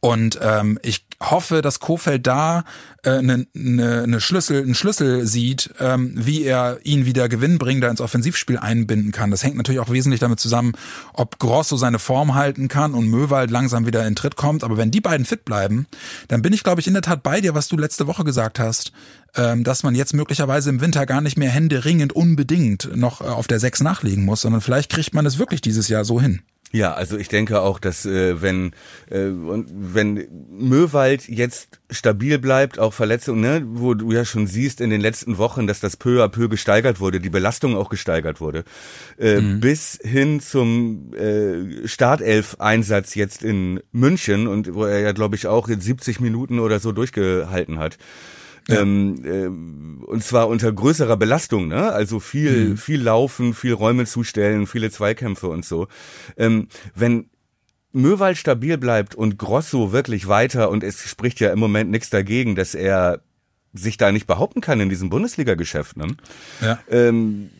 Und 0.00 0.38
ähm, 0.40 0.78
ich 0.82 1.05
hoffe, 1.20 1.62
dass 1.62 1.80
Kofeld 1.80 2.26
da 2.26 2.64
äh, 3.04 3.22
ne, 3.22 3.46
ne, 3.54 4.06
ne 4.06 4.20
Schlüssel, 4.20 4.62
einen 4.62 4.74
Schlüssel 4.74 5.26
sieht, 5.26 5.70
ähm, 5.80 6.12
wie 6.14 6.44
er 6.44 6.78
ihn 6.84 7.06
wieder 7.06 7.28
gewinnbringender 7.28 7.88
ins 7.88 8.00
Offensivspiel 8.00 8.58
einbinden 8.58 9.12
kann. 9.12 9.30
Das 9.30 9.42
hängt 9.42 9.56
natürlich 9.56 9.80
auch 9.80 9.90
wesentlich 9.90 10.20
damit 10.20 10.40
zusammen, 10.40 10.72
ob 11.12 11.38
Grosso 11.38 11.76
seine 11.76 11.98
Form 11.98 12.34
halten 12.34 12.68
kann 12.68 12.94
und 12.94 13.08
Möwald 13.08 13.50
langsam 13.50 13.86
wieder 13.86 14.06
in 14.06 14.14
Tritt 14.14 14.36
kommt. 14.36 14.64
Aber 14.64 14.76
wenn 14.76 14.90
die 14.90 15.00
beiden 15.00 15.24
fit 15.24 15.44
bleiben, 15.44 15.86
dann 16.28 16.42
bin 16.42 16.52
ich, 16.52 16.62
glaube 16.62 16.80
ich, 16.80 16.86
in 16.86 16.94
der 16.94 17.02
Tat 17.02 17.22
bei 17.22 17.40
dir, 17.40 17.54
was 17.54 17.68
du 17.68 17.76
letzte 17.76 18.06
Woche 18.06 18.24
gesagt 18.24 18.58
hast, 18.58 18.92
ähm, 19.34 19.64
dass 19.64 19.82
man 19.82 19.94
jetzt 19.94 20.14
möglicherweise 20.14 20.70
im 20.70 20.80
Winter 20.80 21.06
gar 21.06 21.20
nicht 21.20 21.38
mehr 21.38 21.50
händeringend 21.50 22.12
unbedingt 22.14 22.94
noch 22.96 23.20
äh, 23.20 23.24
auf 23.24 23.46
der 23.46 23.60
6 23.60 23.82
nachlegen 23.82 24.24
muss, 24.24 24.42
sondern 24.42 24.60
vielleicht 24.60 24.90
kriegt 24.90 25.14
man 25.14 25.26
es 25.26 25.38
wirklich 25.38 25.60
dieses 25.60 25.88
Jahr 25.88 26.04
so 26.04 26.20
hin. 26.20 26.42
Ja, 26.72 26.92
also 26.94 27.16
ich 27.16 27.28
denke 27.28 27.60
auch, 27.60 27.78
dass 27.78 28.04
äh, 28.06 28.42
wenn 28.42 28.72
äh, 29.08 29.28
und 29.28 29.68
wenn 29.70 30.26
Möwald 30.50 31.28
jetzt 31.28 31.80
stabil 31.90 32.38
bleibt, 32.38 32.78
auch 32.78 32.92
Verletzungen, 32.92 33.40
ne, 33.40 33.62
wo 33.66 33.94
du 33.94 34.10
ja 34.10 34.24
schon 34.24 34.46
siehst 34.46 34.80
in 34.80 34.90
den 34.90 35.00
letzten 35.00 35.38
Wochen, 35.38 35.66
dass 35.68 35.78
das 35.78 35.96
peu 35.96 36.24
à 36.24 36.28
peu 36.28 36.48
gesteigert 36.48 36.98
wurde, 36.98 37.20
die 37.20 37.30
Belastung 37.30 37.76
auch 37.76 37.88
gesteigert 37.88 38.40
wurde, 38.40 38.64
äh, 39.16 39.40
bis 39.40 39.98
hin 40.02 40.40
zum 40.40 41.14
äh, 41.14 41.86
Startelf-Einsatz 41.86 43.14
jetzt 43.14 43.44
in 43.44 43.80
München 43.92 44.48
und 44.48 44.74
wo 44.74 44.84
er 44.84 45.00
ja 45.00 45.12
glaube 45.12 45.36
ich 45.36 45.46
auch 45.46 45.68
jetzt 45.68 45.84
70 45.84 46.20
Minuten 46.20 46.58
oder 46.58 46.80
so 46.80 46.90
durchgehalten 46.90 47.78
hat. 47.78 47.96
Ähm, 48.68 49.22
ähm, 49.24 50.04
und 50.06 50.24
zwar 50.24 50.48
unter 50.48 50.72
größerer 50.72 51.16
Belastung, 51.16 51.68
ne? 51.68 51.92
Also 51.92 52.20
viel, 52.20 52.76
viel 52.76 53.00
Laufen, 53.00 53.54
viel 53.54 53.72
Räume 53.72 54.06
zustellen, 54.06 54.66
viele 54.66 54.90
Zweikämpfe 54.90 55.48
und 55.48 55.64
so. 55.64 55.88
Ähm, 56.36 56.68
wenn 56.94 57.30
Möwald 57.92 58.36
stabil 58.36 58.76
bleibt 58.76 59.14
und 59.14 59.38
Grosso 59.38 59.92
wirklich 59.92 60.28
weiter 60.28 60.70
und 60.70 60.84
es 60.84 61.08
spricht 61.08 61.40
ja 61.40 61.50
im 61.50 61.58
Moment 61.58 61.90
nichts 61.90 62.10
dagegen, 62.10 62.54
dass 62.54 62.74
er 62.74 63.22
sich 63.72 63.96
da 63.96 64.12
nicht 64.12 64.26
behaupten 64.26 64.60
kann 64.60 64.80
in 64.80 64.88
diesem 64.88 65.10
Bundesliga-Geschäft. 65.10 65.96
Ne? 65.96 66.08
Ja. 66.60 66.78
Ähm, 66.90 67.50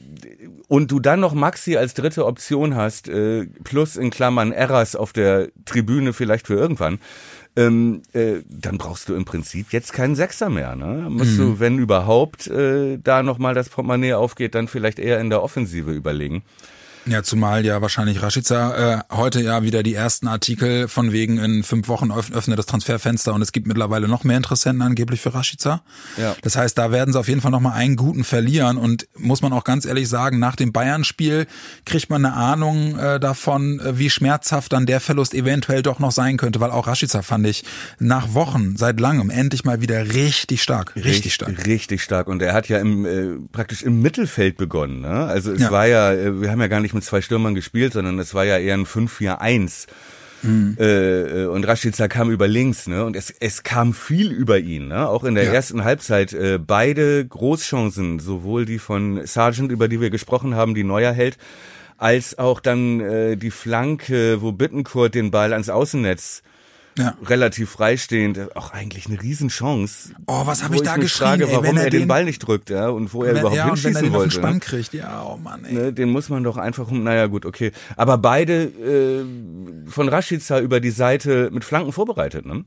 und 0.68 0.90
du 0.90 1.00
dann 1.00 1.20
noch 1.20 1.34
Maxi 1.34 1.76
als 1.76 1.94
dritte 1.94 2.26
Option 2.26 2.74
hast, 2.74 3.08
äh, 3.08 3.46
plus 3.64 3.96
in 3.96 4.10
Klammern 4.10 4.52
Erras 4.52 4.96
auf 4.96 5.12
der 5.12 5.48
Tribüne 5.64 6.12
vielleicht 6.12 6.46
für 6.46 6.54
irgendwann, 6.54 6.98
ähm, 7.56 8.02
äh, 8.12 8.42
dann 8.48 8.78
brauchst 8.78 9.08
du 9.08 9.14
im 9.14 9.24
Prinzip 9.24 9.72
jetzt 9.72 9.92
keinen 9.92 10.14
Sechser 10.14 10.50
mehr. 10.50 10.76
Ne? 10.76 11.06
Musst 11.08 11.38
du, 11.38 11.58
wenn 11.58 11.78
überhaupt, 11.78 12.46
äh, 12.46 12.98
da 13.02 13.22
nochmal 13.22 13.54
das 13.54 13.70
Portemonnaie 13.70 14.12
aufgeht, 14.12 14.54
dann 14.54 14.68
vielleicht 14.68 14.98
eher 14.98 15.20
in 15.20 15.30
der 15.30 15.42
Offensive 15.42 15.90
überlegen. 15.90 16.42
Ja, 17.08 17.22
zumal 17.22 17.64
ja 17.64 17.80
wahrscheinlich 17.80 18.20
Rashica 18.20 18.94
äh, 18.96 19.14
heute 19.14 19.40
ja 19.40 19.62
wieder 19.62 19.84
die 19.84 19.94
ersten 19.94 20.26
Artikel 20.26 20.88
von 20.88 21.12
wegen 21.12 21.38
in 21.38 21.62
fünf 21.62 21.86
Wochen 21.86 22.10
öff 22.10 22.32
öffnet 22.32 22.58
das 22.58 22.66
Transferfenster 22.66 23.32
und 23.32 23.42
es 23.42 23.52
gibt 23.52 23.68
mittlerweile 23.68 24.08
noch 24.08 24.24
mehr 24.24 24.36
Interessenten 24.36 24.82
angeblich 24.82 25.20
für 25.20 25.32
Rashica. 25.32 25.82
Ja. 26.16 26.34
Das 26.42 26.56
heißt, 26.56 26.76
da 26.76 26.90
werden 26.90 27.12
sie 27.12 27.18
auf 27.20 27.28
jeden 27.28 27.40
Fall 27.40 27.52
nochmal 27.52 27.74
einen 27.74 27.94
guten 27.94 28.24
verlieren 28.24 28.76
und 28.76 29.06
muss 29.16 29.40
man 29.40 29.52
auch 29.52 29.62
ganz 29.62 29.84
ehrlich 29.84 30.08
sagen, 30.08 30.40
nach 30.40 30.56
dem 30.56 30.72
Bayern-Spiel 30.72 31.46
kriegt 31.84 32.10
man 32.10 32.24
eine 32.24 32.34
Ahnung 32.34 32.98
äh, 32.98 33.20
davon, 33.20 33.78
äh, 33.78 33.96
wie 33.98 34.10
schmerzhaft 34.10 34.72
dann 34.72 34.84
der 34.84 34.98
Verlust 34.98 35.32
eventuell 35.32 35.82
doch 35.82 36.00
noch 36.00 36.10
sein 36.10 36.36
könnte, 36.38 36.58
weil 36.58 36.72
auch 36.72 36.88
Rashica 36.88 37.22
fand 37.22 37.46
ich 37.46 37.62
nach 38.00 38.34
Wochen, 38.34 38.76
seit 38.76 38.98
langem, 38.98 39.30
endlich 39.30 39.64
mal 39.64 39.80
wieder 39.80 40.12
richtig 40.12 40.60
stark, 40.60 40.96
richtig, 40.96 41.34
stark. 41.34 41.66
Richtig 41.66 42.02
stark. 42.02 42.26
Und 42.26 42.42
er 42.42 42.52
hat 42.52 42.68
ja 42.68 42.78
im, 42.80 43.06
äh, 43.06 43.38
praktisch 43.52 43.84
im 43.84 44.02
Mittelfeld 44.02 44.56
begonnen. 44.56 45.02
Ne? 45.02 45.08
Also 45.26 45.52
es 45.52 45.60
Ja. 45.60 45.70
war 45.70 45.86
ja, 45.86 46.12
äh, 46.12 46.40
wir 46.40 46.50
haben 46.50 46.60
ja 46.60 46.66
gar 46.66 46.80
nicht 46.80 46.95
mit 46.96 47.04
zwei 47.04 47.20
Stürmern 47.20 47.54
gespielt, 47.54 47.92
sondern 47.92 48.18
es 48.18 48.34
war 48.34 48.44
ja 48.44 48.58
eher 48.58 48.74
ein 48.74 48.84
5-4-1. 48.86 49.86
Mhm. 50.42 50.76
Äh, 50.78 51.44
äh, 51.44 51.46
und 51.46 51.64
Rashica 51.66 52.08
kam 52.08 52.30
über 52.30 52.46
links, 52.46 52.86
ne? 52.86 53.04
Und 53.04 53.16
es, 53.16 53.30
es 53.40 53.62
kam 53.62 53.94
viel 53.94 54.30
über 54.30 54.58
ihn, 54.58 54.88
ne? 54.88 55.08
Auch 55.08 55.24
in 55.24 55.34
der 55.34 55.44
Ja. 55.44 55.52
ersten 55.52 55.82
Halbzeit. 55.84 56.32
Äh, 56.34 56.58
beide 56.58 57.24
Großchancen, 57.26 58.18
sowohl 58.18 58.66
die 58.66 58.78
von 58.78 59.26
Sargent, 59.26 59.72
über 59.72 59.88
die 59.88 60.00
wir 60.00 60.10
gesprochen 60.10 60.54
haben, 60.54 60.74
die 60.74 60.84
Neuer 60.84 61.12
hält, 61.12 61.38
als 61.96 62.38
auch 62.38 62.60
dann 62.60 63.00
äh, 63.00 63.36
die 63.36 63.50
Flanke, 63.50 64.42
wo 64.42 64.52
Bittencourt 64.52 65.14
den 65.14 65.30
Ball 65.30 65.52
ans 65.54 65.70
Außennetz 65.70 66.42
Ja. 66.98 67.14
relativ 67.26 67.70
freistehend, 67.70 68.56
auch 68.56 68.70
eigentlich 68.72 69.06
eine 69.06 69.20
Riesenchance. 69.20 70.14
Oh, 70.26 70.46
was 70.46 70.62
hab 70.62 70.70
Wo 70.70 70.76
ich 70.76 70.82
da 70.82 70.92
mich 70.96 71.02
geschrien, 71.04 71.28
frage, 71.28 71.46
ey, 71.48 71.52
warum 71.52 71.76
er 71.76 71.84
er 71.84 71.90
den 71.90 72.08
Ball 72.08 72.24
nicht 72.24 72.38
drückt, 72.38 72.70
ja, 72.70 72.88
und 72.88 73.12
wo 73.12 73.22
er 73.22 73.34
Wenn, 73.34 73.40
überhaupt 73.40 73.56
ja, 73.56 73.68
und 73.68 73.84
wenn 73.84 73.94
er 73.94 74.00
hinschießen 74.00 74.02
den 74.04 74.12
wollte. 74.12 74.34
Spann 74.36 74.60
kriegt, 74.60 74.94
ja, 74.94 75.22
oh 75.22 75.36
Mann, 75.36 75.64
ey. 75.64 75.74
Ne, 75.74 75.92
den 75.92 76.10
muss 76.10 76.28
man 76.30 76.42
doch 76.42 76.56
einfach 76.56 76.90
um, 76.90 77.02
naja 77.02 77.26
gut, 77.26 77.44
okay. 77.44 77.72
Aber 77.96 78.16
beide 78.18 78.64
äh, 78.64 79.90
von 79.90 80.08
Rashica 80.08 80.60
über 80.60 80.80
die 80.80 80.90
Seite 80.90 81.50
mit 81.52 81.64
Flanken 81.64 81.92
vorbereitet, 81.92 82.46
ne? 82.46 82.64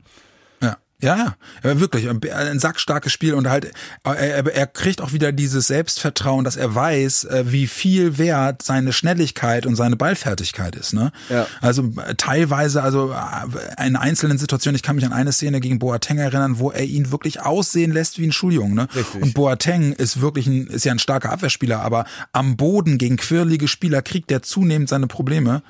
Ja. 1.02 1.36
Ja, 1.62 1.80
wirklich. 1.80 2.08
Ein 2.08 2.58
sackstarkes 2.58 3.12
Spiel 3.12 3.34
und 3.34 3.48
halt, 3.48 3.72
er, 4.04 4.16
er, 4.16 4.46
er 4.46 4.66
kriegt 4.66 5.00
auch 5.00 5.12
wieder 5.12 5.32
dieses 5.32 5.66
Selbstvertrauen, 5.66 6.44
dass 6.44 6.56
er 6.56 6.74
weiß, 6.74 7.24
äh, 7.24 7.44
wie 7.46 7.66
viel 7.66 8.18
wert 8.18 8.62
seine 8.62 8.92
Schnelligkeit 8.92 9.66
und 9.66 9.76
seine 9.76 9.96
Ballfertigkeit 9.96 10.76
ist. 10.76 10.92
Ne? 10.92 11.12
Ja. 11.28 11.46
Also 11.60 11.92
äh, 12.06 12.14
teilweise, 12.16 12.82
also 12.82 13.12
äh, 13.12 13.86
in 13.86 13.96
einzelnen 13.96 14.38
Situationen, 14.38 14.76
ich 14.76 14.82
kann 14.82 14.96
mich 14.96 15.04
an 15.04 15.12
eine 15.12 15.32
Szene 15.32 15.60
gegen 15.60 15.78
Boateng 15.78 16.18
erinnern, 16.18 16.58
wo 16.58 16.70
er 16.70 16.84
ihn 16.84 17.10
wirklich 17.10 17.40
aussehen 17.40 17.92
lässt 17.92 18.18
wie 18.18 18.26
ein 18.26 18.32
Schuljungen. 18.32 18.74
Ne? 18.74 18.88
Richtig. 18.94 19.22
Und 19.22 19.34
Boateng 19.34 19.92
ist 19.92 20.20
wirklich 20.20 20.46
ein, 20.46 20.66
ist 20.66 20.84
ja 20.84 20.92
ein 20.92 20.98
starker 20.98 21.32
Abwehrspieler, 21.32 21.80
aber 21.80 22.04
am 22.32 22.56
Boden 22.56 22.98
gegen 22.98 23.16
quirlige 23.16 23.68
Spieler 23.68 24.02
kriegt 24.02 24.30
er 24.30 24.42
zunehmend 24.42 24.88
seine 24.88 25.06
Probleme. 25.06 25.62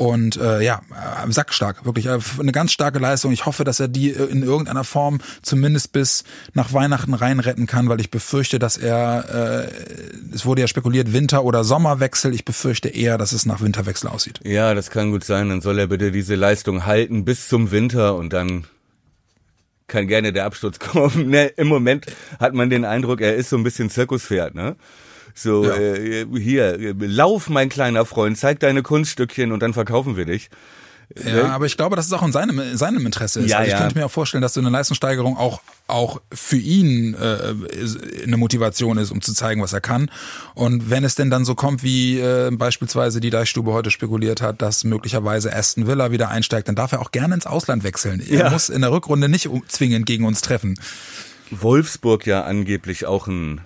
Und 0.00 0.38
äh, 0.38 0.62
ja, 0.62 0.80
äh, 0.92 1.30
sackstark, 1.30 1.84
wirklich 1.84 2.06
äh, 2.06 2.18
eine 2.38 2.52
ganz 2.52 2.72
starke 2.72 2.98
Leistung. 2.98 3.32
Ich 3.32 3.44
hoffe, 3.44 3.64
dass 3.64 3.80
er 3.80 3.88
die 3.88 4.12
äh, 4.12 4.24
in 4.30 4.42
irgendeiner 4.42 4.82
Form 4.82 5.20
zumindest 5.42 5.92
bis 5.92 6.24
nach 6.54 6.72
Weihnachten 6.72 7.12
reinretten 7.12 7.66
kann, 7.66 7.90
weil 7.90 8.00
ich 8.00 8.10
befürchte, 8.10 8.58
dass 8.58 8.78
er, 8.78 9.68
äh, 9.68 10.34
es 10.34 10.46
wurde 10.46 10.62
ja 10.62 10.68
spekuliert, 10.68 11.12
Winter- 11.12 11.44
oder 11.44 11.64
Sommerwechsel. 11.64 12.32
Ich 12.32 12.46
befürchte 12.46 12.88
eher, 12.88 13.18
dass 13.18 13.32
es 13.32 13.44
nach 13.44 13.60
Winterwechsel 13.60 14.08
aussieht. 14.08 14.40
Ja, 14.42 14.72
das 14.72 14.88
kann 14.88 15.10
gut 15.10 15.22
sein. 15.22 15.50
Dann 15.50 15.60
soll 15.60 15.78
er 15.78 15.88
bitte 15.88 16.12
diese 16.12 16.34
Leistung 16.34 16.86
halten 16.86 17.26
bis 17.26 17.48
zum 17.48 17.70
Winter 17.70 18.14
und 18.14 18.32
dann 18.32 18.64
kann 19.86 20.06
gerne 20.06 20.32
der 20.32 20.46
Absturz 20.46 20.78
kommen. 20.78 21.28
Ne, 21.28 21.48
Im 21.58 21.68
Moment 21.68 22.06
hat 22.38 22.54
man 22.54 22.70
den 22.70 22.86
Eindruck, 22.86 23.20
er 23.20 23.34
ist 23.34 23.50
so 23.50 23.58
ein 23.58 23.64
bisschen 23.64 23.90
Zirkuspferd, 23.90 24.54
ne? 24.54 24.76
So, 25.34 25.64
Ja. 25.64 25.74
äh, 25.76 26.26
hier, 26.38 26.78
äh, 26.80 26.94
lauf, 26.98 27.48
mein 27.48 27.68
kleiner 27.68 28.04
Freund, 28.04 28.36
zeig 28.38 28.60
deine 28.60 28.82
Kunststückchen 28.82 29.52
und 29.52 29.60
dann 29.62 29.72
verkaufen 29.74 30.16
wir 30.16 30.24
dich. 30.26 30.50
Ja, 31.26 31.48
aber 31.48 31.66
ich 31.66 31.76
glaube, 31.76 31.96
dass 31.96 32.06
es 32.06 32.12
auch 32.12 32.22
in 32.22 32.30
seinem, 32.30 32.60
in 32.60 32.76
seinem 32.76 33.04
Interesse 33.04 33.40
ist. 33.40 33.50
Ja, 33.50 33.56
also 33.58 33.66
ich 33.66 33.72
ja. 33.72 33.80
könnte 33.80 33.98
mir 33.98 34.06
auch 34.06 34.10
vorstellen, 34.12 34.42
dass 34.42 34.54
so 34.54 34.60
eine 34.60 34.70
Leistungssteigerung 34.70 35.36
auch 35.36 35.60
auch 35.88 36.20
für 36.32 36.56
ihn 36.56 37.14
äh, 37.14 37.52
eine 38.22 38.36
Motivation 38.36 38.96
ist, 38.96 39.10
um 39.10 39.20
zu 39.20 39.34
zeigen, 39.34 39.60
was 39.60 39.72
er 39.72 39.80
kann. 39.80 40.08
Und 40.54 40.88
wenn 40.88 41.02
es 41.02 41.16
denn 41.16 41.28
dann 41.28 41.44
so 41.44 41.56
kommt, 41.56 41.82
wie 41.82 42.20
äh, 42.20 42.50
beispielsweise 42.52 43.18
die 43.18 43.30
Deichstube 43.30 43.72
heute 43.72 43.90
spekuliert 43.90 44.40
hat, 44.40 44.62
dass 44.62 44.84
möglicherweise 44.84 45.52
Aston 45.52 45.88
Villa 45.88 46.12
wieder 46.12 46.28
einsteigt, 46.28 46.68
dann 46.68 46.76
darf 46.76 46.92
er 46.92 47.00
auch 47.00 47.10
gerne 47.10 47.34
ins 47.34 47.46
Ausland 47.46 47.82
wechseln. 47.82 48.20
Er 48.20 48.44
Ja. 48.44 48.50
muss 48.50 48.68
in 48.68 48.82
der 48.82 48.92
Rückrunde 48.92 49.28
nicht 49.28 49.48
zwingend 49.66 50.06
gegen 50.06 50.24
uns 50.24 50.42
treffen. 50.42 50.78
Wolfsburg 51.50 52.24
ja 52.24 52.44
angeblich 52.44 53.06
auch 53.06 53.26
ein 53.26 53.62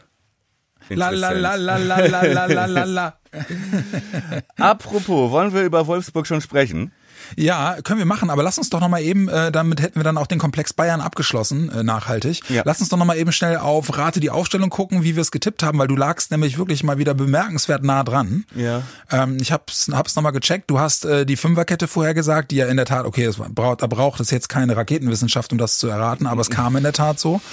La 0.88 1.10
la 1.10 1.30
la 1.30 1.54
la 1.56 1.76
la 1.76 2.46
la 2.46 2.66
la 2.66 2.84
la. 2.84 3.14
Apropos, 4.58 5.30
wollen 5.30 5.52
wir 5.52 5.62
über 5.62 5.86
Wolfsburg 5.86 6.26
schon 6.26 6.40
sprechen? 6.40 6.92
Ja, 7.36 7.76
können 7.82 7.98
wir 7.98 8.06
machen, 8.06 8.30
aber 8.30 8.42
lass 8.42 8.58
uns 8.58 8.70
doch 8.70 8.80
noch 8.80 8.88
mal 8.88 9.00
eben, 9.00 9.28
äh, 9.28 9.50
damit 9.50 9.80
hätten 9.80 9.96
wir 9.98 10.04
dann 10.04 10.18
auch 10.18 10.26
den 10.26 10.38
Komplex 10.38 10.72
Bayern 10.72 11.00
abgeschlossen, 11.00 11.70
äh, 11.70 11.82
nachhaltig. 11.82 12.42
Ja. 12.50 12.62
Lass 12.64 12.80
uns 12.80 12.88
doch 12.90 12.98
noch 12.98 13.04
mal 13.04 13.16
eben 13.16 13.32
schnell 13.32 13.56
auf 13.56 13.96
Rate 13.96 14.20
die 14.20 14.30
Aufstellung 14.30 14.70
gucken, 14.70 15.02
wie 15.02 15.16
wir 15.16 15.22
es 15.22 15.30
getippt 15.30 15.62
haben, 15.62 15.78
weil 15.78 15.88
du 15.88 15.96
lagst 15.96 16.30
nämlich 16.30 16.58
wirklich 16.58 16.84
mal 16.84 16.98
wieder 16.98 17.14
bemerkenswert 17.14 17.82
nah 17.82 18.04
dran. 18.04 18.44
Ja. 18.54 18.82
Ähm, 19.10 19.38
ich 19.40 19.52
hab's, 19.52 19.88
hab's 19.92 20.16
noch 20.16 20.22
mal 20.22 20.32
gecheckt. 20.32 20.70
Du 20.70 20.78
hast 20.78 21.04
äh, 21.04 21.24
die 21.26 21.36
Fünferkette 21.36 21.88
vorher 21.88 22.14
gesagt, 22.14 22.50
die 22.50 22.56
ja 22.56 22.66
in 22.66 22.76
der 22.76 22.86
Tat, 22.86 23.06
okay, 23.06 23.24
es 23.24 23.36
braucht, 23.36 23.82
da 23.82 23.86
braucht 23.86 24.20
es 24.20 24.30
jetzt 24.30 24.48
keine 24.48 24.76
Raketenwissenschaft, 24.76 25.52
um 25.52 25.58
das 25.58 25.78
zu 25.78 25.88
erraten, 25.88 26.26
aber 26.26 26.40
es 26.40 26.50
kam 26.50 26.76
in 26.76 26.82
der 26.82 26.92
Tat 26.92 27.18
so. 27.18 27.40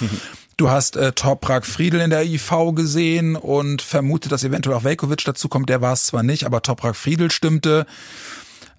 Du 0.62 0.70
hast 0.70 0.94
äh, 0.94 1.10
Toprak 1.10 1.66
Friedel 1.66 2.00
in 2.00 2.10
der 2.10 2.24
IV 2.24 2.52
gesehen 2.76 3.34
und 3.34 3.82
vermutet, 3.82 4.30
dass 4.30 4.44
eventuell 4.44 4.76
auch 4.76 4.84
Velkovic 4.84 5.24
dazu 5.24 5.48
kommt. 5.48 5.68
Der 5.68 5.80
war 5.80 5.92
es 5.92 6.04
zwar 6.04 6.22
nicht, 6.22 6.46
aber 6.46 6.62
Toprak 6.62 6.94
Friedel 6.94 7.32
stimmte. 7.32 7.84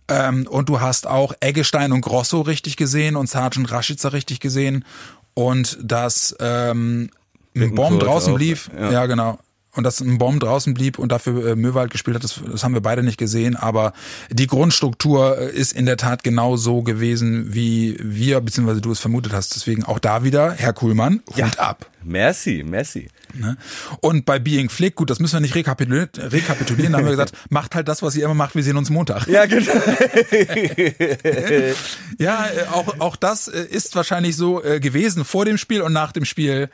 Ähm, 0.07 0.47
und 0.47 0.69
du 0.69 0.79
hast 0.79 1.07
auch 1.07 1.33
Eggestein 1.41 1.91
und 1.91 1.99
Grosso 1.99 2.39
richtig 2.39 2.77
gesehen 2.77 3.17
und 3.17 3.29
Sergeant 3.29 3.69
Rashica 3.69 4.07
richtig 4.07 4.39
gesehen. 4.39 4.85
Und 5.33 5.77
dass 5.83 6.33
ähm, 6.39 7.09
ein 7.53 7.75
Bomb 7.75 7.99
draußen 7.99 8.31
auch, 8.31 8.37
blieb. 8.37 8.59
ja. 8.79 8.89
Ja. 8.89 9.05
genau. 9.05 9.39
Und 9.75 9.83
dass 9.83 10.01
ein 10.01 10.19
Bomb 10.19 10.39
draußen 10.39 10.75
blieb 10.75 10.99
und 10.99 11.12
dafür 11.12 11.51
äh, 11.51 11.55
Möwald 11.55 11.91
gespielt 11.91 12.15
hat, 12.15 12.23
das, 12.23 12.39
das 12.49 12.63
haben 12.63 12.75
wir 12.75 12.81
beide 12.81 13.01
nicht 13.01 13.17
gesehen. 13.17 13.55
Aber 13.55 13.93
die 14.29 14.45
Grundstruktur 14.45 15.39
äh, 15.39 15.51
ist 15.51 15.73
in 15.73 15.88
der 15.88 15.97
Tat 15.97 16.23
genau 16.23 16.57
so 16.57 16.83
gewesen, 16.83 17.55
wie 17.55 17.97
wir, 17.99 18.39
beziehungsweise 18.41 18.81
du 18.81 18.91
es 18.91 18.99
vermutet 18.99 19.33
hast. 19.33 19.55
Deswegen 19.55 19.83
auch 19.83 19.97
da 19.97 20.23
wieder, 20.23 20.53
Herr 20.53 20.73
Kuhlmann, 20.73 21.21
Hut 21.36 21.57
ab. 21.57 21.88
Merci, 22.03 22.63
merci. 22.63 23.07
Ne? 23.33 23.57
Und 24.01 24.25
bei 24.25 24.38
Being 24.38 24.69
Flick, 24.69 24.95
gut, 24.95 25.09
das 25.09 25.19
müssen 25.19 25.33
wir 25.33 25.39
nicht 25.39 25.55
rekapitulieren, 25.55 26.09
rekapitulieren 26.17 26.91
da 26.91 26.99
haben 26.99 27.05
wir 27.05 27.12
gesagt, 27.12 27.33
macht 27.49 27.73
halt 27.73 27.88
das, 27.88 28.03
was 28.03 28.15
ihr 28.15 28.25
immer 28.25 28.36
macht, 28.36 28.53
wir 28.53 28.62
sehen 28.62 28.77
uns 28.77 28.91
Montag. 28.91 29.27
Ja, 29.27 29.45
genau. 29.45 29.71
Ja, 32.19 32.45
äh, 32.45 32.67
auch, 32.71 32.99
auch 32.99 33.15
das 33.15 33.47
äh, 33.47 33.65
ist 33.65 33.95
wahrscheinlich 33.95 34.38
so 34.38 34.62
gewesen 34.79 35.25
vor 35.25 35.45
dem 35.45 35.57
Spiel 35.57 35.81
und 35.81 35.93
nach 35.93 36.12
dem 36.12 36.25
Spiel. 36.25 36.69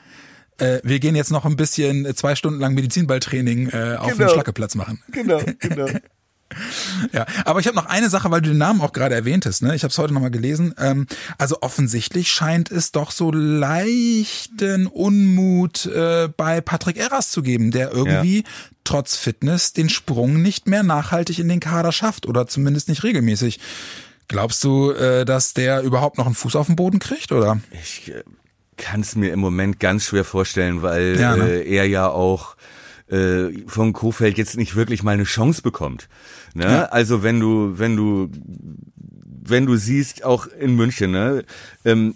Äh, 0.60 0.82
wir 0.84 1.00
gehen 1.00 1.16
jetzt 1.16 1.32
noch 1.32 1.46
ein 1.46 1.56
bisschen 1.56 2.06
äh, 2.06 2.14
zwei 2.16 2.36
Stunden 2.36 2.60
lang 2.60 2.74
Medizinballtraining 2.74 3.70
äh, 3.70 3.96
auf 3.98 4.10
dem 4.10 4.18
Genau. 4.20 4.32
Schlackeplatz 4.32 4.76
machen. 4.76 5.02
genau, 5.12 5.42
genau. 5.60 5.88
Ja, 7.14 7.28
aber 7.46 7.60
ich 7.60 7.68
habe 7.68 7.76
noch 7.76 7.86
eine 7.86 8.10
Sache, 8.10 8.32
weil 8.32 8.42
du 8.42 8.50
den 8.50 8.58
Namen 8.58 8.82
auch 8.82 8.92
gerade 8.92 9.14
erwähntest. 9.14 9.62
Ne? 9.62 9.76
Ich 9.76 9.84
habe 9.84 9.92
es 9.92 9.98
heute 10.00 10.16
nochmal 10.16 10.32
gelesen. 10.32 10.74
Ähm, 10.80 11.06
also 11.38 11.58
offensichtlich 11.62 12.32
scheint 12.32 12.72
es 12.72 12.92
doch 12.92 13.12
so 13.12 13.32
leichten 13.32 14.88
Unmut 14.88 15.86
äh, 15.86 16.28
bei 16.36 16.60
Patrick 16.62 16.98
Erras 16.98 17.30
zu 17.30 17.44
geben, 17.44 17.70
der 17.70 17.92
irgendwie 17.92 18.46
trotz 18.84 19.16
Fitness 19.16 19.74
den 19.74 19.90
Sprung 19.90 20.42
nicht 20.42 20.68
mehr 20.68 20.82
nachhaltig 20.82 21.38
in 21.38 21.50
den 21.50 21.60
Kader 21.60 21.92
schafft 21.92 22.26
oder 22.28 22.48
zumindest 22.48 22.90
nicht 22.90 23.04
regelmäßig. 23.04 23.60
Glaubst 24.28 24.64
du, 24.64 24.92
äh, 24.92 25.26
dass 25.26 25.54
der 25.54 25.82
überhaupt 25.82 26.18
noch 26.18 26.26
einen 26.26 26.36
Fuß 26.36 26.56
auf 26.56 26.66
den 26.66 26.76
Boden 26.76 26.98
kriegt, 26.98 27.32
oder? 27.32 27.60
Ich 27.84 28.10
äh, 28.12 28.24
kann 28.80 29.02
es 29.02 29.16
mir 29.16 29.32
im 29.32 29.40
Moment 29.40 29.80
ganz 29.80 30.06
schwer 30.06 30.24
vorstellen, 30.24 30.82
weil 30.82 31.20
Ja, 31.20 31.36
ne? 31.36 31.62
äh, 31.62 31.76
er 31.76 31.86
ja 31.88 32.08
auch 32.08 32.56
äh, 33.12 33.50
von 33.68 33.94
Kofeld 33.94 34.38
jetzt 34.38 34.58
nicht 34.58 34.76
wirklich 34.76 35.04
mal 35.04 35.12
eine 35.12 35.24
Chance 35.26 35.62
bekommt. 35.62 36.08
Ne? 36.54 36.64
Ja. 36.66 36.86
Also 36.86 37.22
wenn 37.22 37.40
du, 37.40 37.78
wenn 37.78 37.96
du, 37.96 38.30
wenn 38.96 39.66
du 39.66 39.76
siehst, 39.76 40.24
auch 40.24 40.48
in 40.48 40.76
München, 40.76 41.12
ne, 41.12 41.44
ähm, 41.86 42.16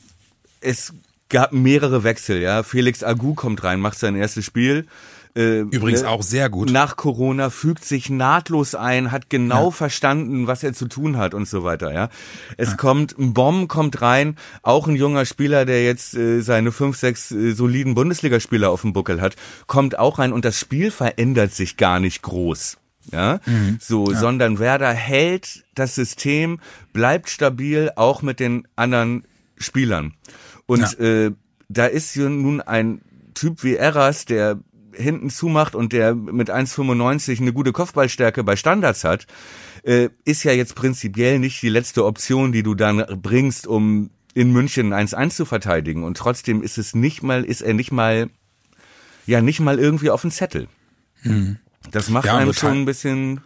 es 0.62 0.94
gab 1.30 1.52
mehrere 1.52 2.04
Wechsel, 2.04 2.42
ja. 2.42 2.64
Felix 2.64 3.04
Agu 3.04 3.34
kommt 3.34 3.64
rein, 3.64 3.80
macht 3.80 4.00
sein 4.00 4.16
erstes 4.16 4.46
Spiel. 4.46 4.86
Äh, 5.36 5.62
Übrigens 5.62 6.04
ne, 6.04 6.10
auch 6.10 6.22
sehr 6.22 6.50
gut. 6.50 6.72
Nach 6.72 6.96
Corona 6.96 7.50
fügt 7.50 7.84
sich 7.86 8.10
nahtlos 8.10 8.76
ein, 8.76 9.12
hat 9.12 9.30
genau 9.30 9.66
ja. 9.66 9.72
verstanden, 9.72 10.46
was 10.46 10.64
er 10.64 10.74
zu 10.74 10.88
tun 10.88 11.18
hat 11.18 11.34
und 11.34 11.48
so 11.48 11.64
weiter. 11.64 11.92
Ja, 11.92 12.10
es 12.58 12.72
ja. 12.72 12.76
kommt 12.76 13.18
ein 13.18 13.34
Bomb 13.34 13.68
kommt 13.68 14.02
rein, 14.02 14.36
auch 14.62 14.88
ein 14.88 14.96
junger 14.96 15.26
Spieler, 15.26 15.66
der 15.66 15.84
jetzt 15.84 16.14
äh, 16.16 16.42
seine 16.42 16.72
fünf, 16.72 16.98
sechs 16.98 17.32
äh, 17.32 17.54
soliden 17.54 17.96
Bundesligaspieler 17.96 18.70
auf 18.70 18.82
dem 18.82 18.94
Buckel 18.94 19.22
hat, 19.22 19.36
kommt 19.66 19.98
auch 19.98 20.20
rein 20.20 20.34
und 20.34 20.46
das 20.46 20.60
Spiel 20.60 20.92
verändert 20.92 21.54
sich 21.54 21.78
gar 21.78 22.00
nicht 22.00 22.22
groß. 22.22 22.78
Ja, 23.12 23.42
mhm. 23.46 23.80
so, 23.82 24.12
ja. 24.12 24.18
sondern 24.18 24.60
Werder 24.60 24.94
hält 24.94 25.66
das 25.76 25.96
System, 25.96 26.62
bleibt 26.94 27.30
stabil, 27.30 27.92
auch 27.96 28.22
mit 28.22 28.40
den 28.40 28.66
anderen 28.78 29.26
Spielern. 29.58 30.14
Und 30.68 31.00
äh, 31.00 31.32
da 31.68 31.86
ist 31.86 32.16
nun 32.16 32.62
ein 32.62 33.02
Typ 33.34 33.64
wie 33.64 33.76
Eras, 33.76 34.26
der 34.26 34.60
hinten 34.96 35.30
zumacht 35.30 35.76
und 35.76 35.94
der 35.94 36.16
mit 36.16 36.50
1,95 36.50 37.40
eine 37.40 37.54
gute 37.54 37.72
Kopfballstärke 37.72 38.44
bei 38.44 38.56
Standards 38.56 39.04
hat, 39.04 39.28
äh, 39.84 40.10
ist 40.26 40.44
ja 40.44 40.52
jetzt 40.52 40.76
prinzipiell 40.76 41.40
nicht 41.40 41.62
die 41.62 41.70
letzte 41.70 42.06
Option, 42.06 42.52
die 42.52 42.64
du 42.64 42.76
dann 42.76 43.06
bringst, 43.22 43.68
um 43.68 44.10
in 44.34 44.52
München 44.52 44.94
1-1 44.94 45.30
zu 45.32 45.46
verteidigen. 45.46 46.04
Und 46.04 46.18
trotzdem 46.18 46.64
ist 46.64 46.78
es 46.78 46.96
nicht 46.96 47.24
mal, 47.24 47.44
ist 47.44 47.62
er 47.62 47.74
nicht 47.74 47.92
mal, 47.92 48.30
ja, 49.26 49.42
nicht 49.42 49.60
mal 49.60 49.80
irgendwie 49.80 50.10
auf 50.10 50.22
dem 50.22 50.32
Zettel. 50.32 50.68
Hm. 51.22 51.58
Das 51.92 52.10
macht 52.10 52.26
ja, 52.26 52.38
einem 52.38 52.54
schon 52.54 52.80
ein 52.80 52.86
bisschen 52.86 53.42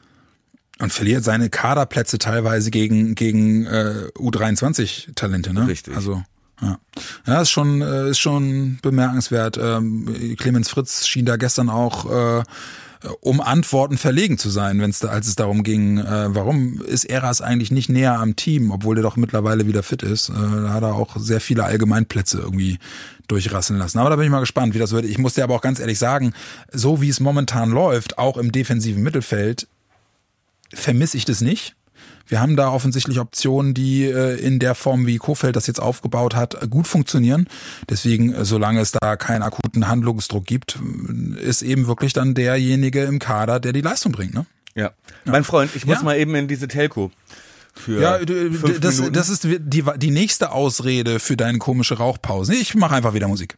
und 0.80 0.94
verliert 0.94 1.24
seine 1.24 1.50
Kaderplätze 1.50 2.20
teilweise 2.20 2.70
gegen 2.70 3.16
gegen 3.16 3.66
äh, 3.66 4.10
U23 4.16 5.16
Talente, 5.16 5.54
ne? 5.54 5.68
Richtig. 5.68 5.96
Also 5.96 6.24
ja, 6.62 6.80
ja 7.26 7.42
ist 7.42 7.50
schon 7.50 7.82
äh, 7.82 8.10
ist 8.10 8.20
schon 8.20 8.80
bemerkenswert. 8.82 9.58
Ähm, 9.62 10.36
Clemens 10.38 10.70
Fritz 10.70 11.08
schien 11.08 11.26
da 11.26 11.38
gestern 11.38 11.70
auch 11.70 12.40
äh, 12.40 12.44
um 13.22 13.42
Antworten 13.42 13.98
verlegen 13.98 14.38
zu 14.40 14.50
sein, 14.50 14.82
wenn 14.82 14.90
es 14.90 15.00
da, 15.00 15.10
als 15.10 15.28
es 15.28 15.36
darum 15.36 15.64
ging, 15.64 16.00
äh, 16.00 16.34
warum 16.34 16.82
ist 16.82 17.06
Eras 17.06 17.42
eigentlich 17.42 17.70
nicht 17.70 17.90
näher 17.90 18.20
am 18.20 18.36
Team, 18.36 18.72
obwohl 18.72 18.96
der 18.96 19.04
doch 19.04 19.18
mittlerweile 19.18 19.68
wieder 19.68 19.84
fit 19.84 20.02
ist. 20.02 20.30
Da 20.30 20.74
hat 20.74 20.84
er 20.84 20.96
auch 20.96 21.16
sehr 21.18 21.40
viele 21.40 21.64
Allgemeinplätze 21.64 22.40
irgendwie 22.40 22.80
durchrasseln 23.28 23.78
lassen. 23.78 24.00
Aber 24.00 24.10
da 24.10 24.16
bin 24.16 24.26
ich 24.26 24.32
mal 24.32 24.40
gespannt, 24.40 24.74
wie 24.74 24.80
das 24.80 24.92
wird. 24.92 25.06
Ich 25.06 25.18
muss 25.18 25.36
dir 25.36 25.44
aber 25.44 25.56
auch 25.56 25.62
ganz 25.62 25.80
ehrlich 25.80 26.00
sagen, 26.00 26.34
so 26.72 27.02
wie 27.02 27.10
es 27.10 27.20
momentan 27.20 27.70
läuft, 27.70 28.18
auch 28.18 28.38
im 28.38 28.52
defensiven 28.52 29.04
Mittelfeld, 29.04 29.68
vermisse 30.74 31.18
ich 31.18 31.26
das 31.26 31.42
nicht. 31.42 31.77
Wir 32.28 32.42
haben 32.42 32.56
da 32.56 32.70
offensichtlich 32.70 33.20
Optionen, 33.20 33.74
die 33.74 34.04
äh, 34.04 34.36
in 34.36 34.60
der 34.60 34.76
Form, 34.76 35.08
wie 35.08 35.18
Kofeld 35.18 35.56
das 35.56 35.68
jetzt 35.68 35.80
aufgebaut 35.82 36.36
hat, 36.36 36.70
gut 36.70 36.88
funktionieren. 36.88 37.48
Deswegen, 37.90 38.34
äh, 38.34 38.46
solange 38.46 38.82
es 38.82 38.92
da 38.92 39.16
keinen 39.16 39.44
akuten 39.44 39.88
Handlungsdruck 39.88 40.46
gibt, 40.46 40.80
ist 41.42 41.62
eben 41.62 41.88
wirklich 41.88 42.14
dann 42.14 42.34
derjenige 42.36 43.04
im 43.04 43.20
Kader, 43.20 43.60
der 43.60 43.74
die 43.74 43.82
Leistung 43.82 44.12
bringt. 44.12 44.34
Ne? 44.34 44.46
Ja. 44.76 44.84
ja. 44.84 44.92
Mein 45.26 45.44
Freund, 45.44 45.72
ich 45.76 45.86
muss 45.86 45.98
ja. 45.98 46.04
mal 46.04 46.18
eben 46.18 46.36
in 46.36 46.48
diese 46.48 46.68
Telco. 46.68 47.12
Für 47.74 48.02
ja, 48.02 48.18
das, 48.80 49.04
das 49.12 49.30
ist 49.30 49.44
die, 49.44 49.84
die 49.98 50.12
nächste 50.12 50.52
Ausrede 50.52 51.20
für 51.20 51.38
deine 51.38 51.60
komische 51.60 51.98
Rauchpause. 51.98 52.56
Ich 52.56 52.74
mache 52.74 52.96
einfach 52.96 53.14
wieder 53.14 53.28
Musik. 53.28 53.56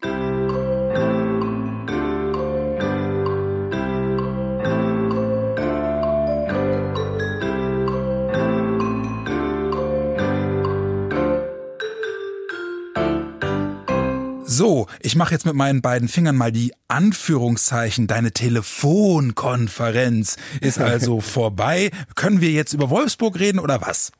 So, 14.60 14.88
ich 15.00 15.16
mache 15.16 15.34
jetzt 15.34 15.46
mit 15.46 15.56
meinen 15.56 15.82
beiden 15.82 16.10
Fingern 16.10 16.36
mal 16.36 16.52
die 16.52 16.74
Anführungszeichen. 16.90 18.08
Deine 18.08 18.34
Telefonkonferenz 18.34 20.36
ist 20.60 20.80
also 20.80 21.22
vorbei. 21.22 21.92
Können 22.16 22.42
wir 22.42 22.52
jetzt 22.52 22.74
über 22.74 22.90
Wolfsburg 22.90 23.40
reden 23.40 23.60
oder 23.60 23.80
was? 23.80 24.12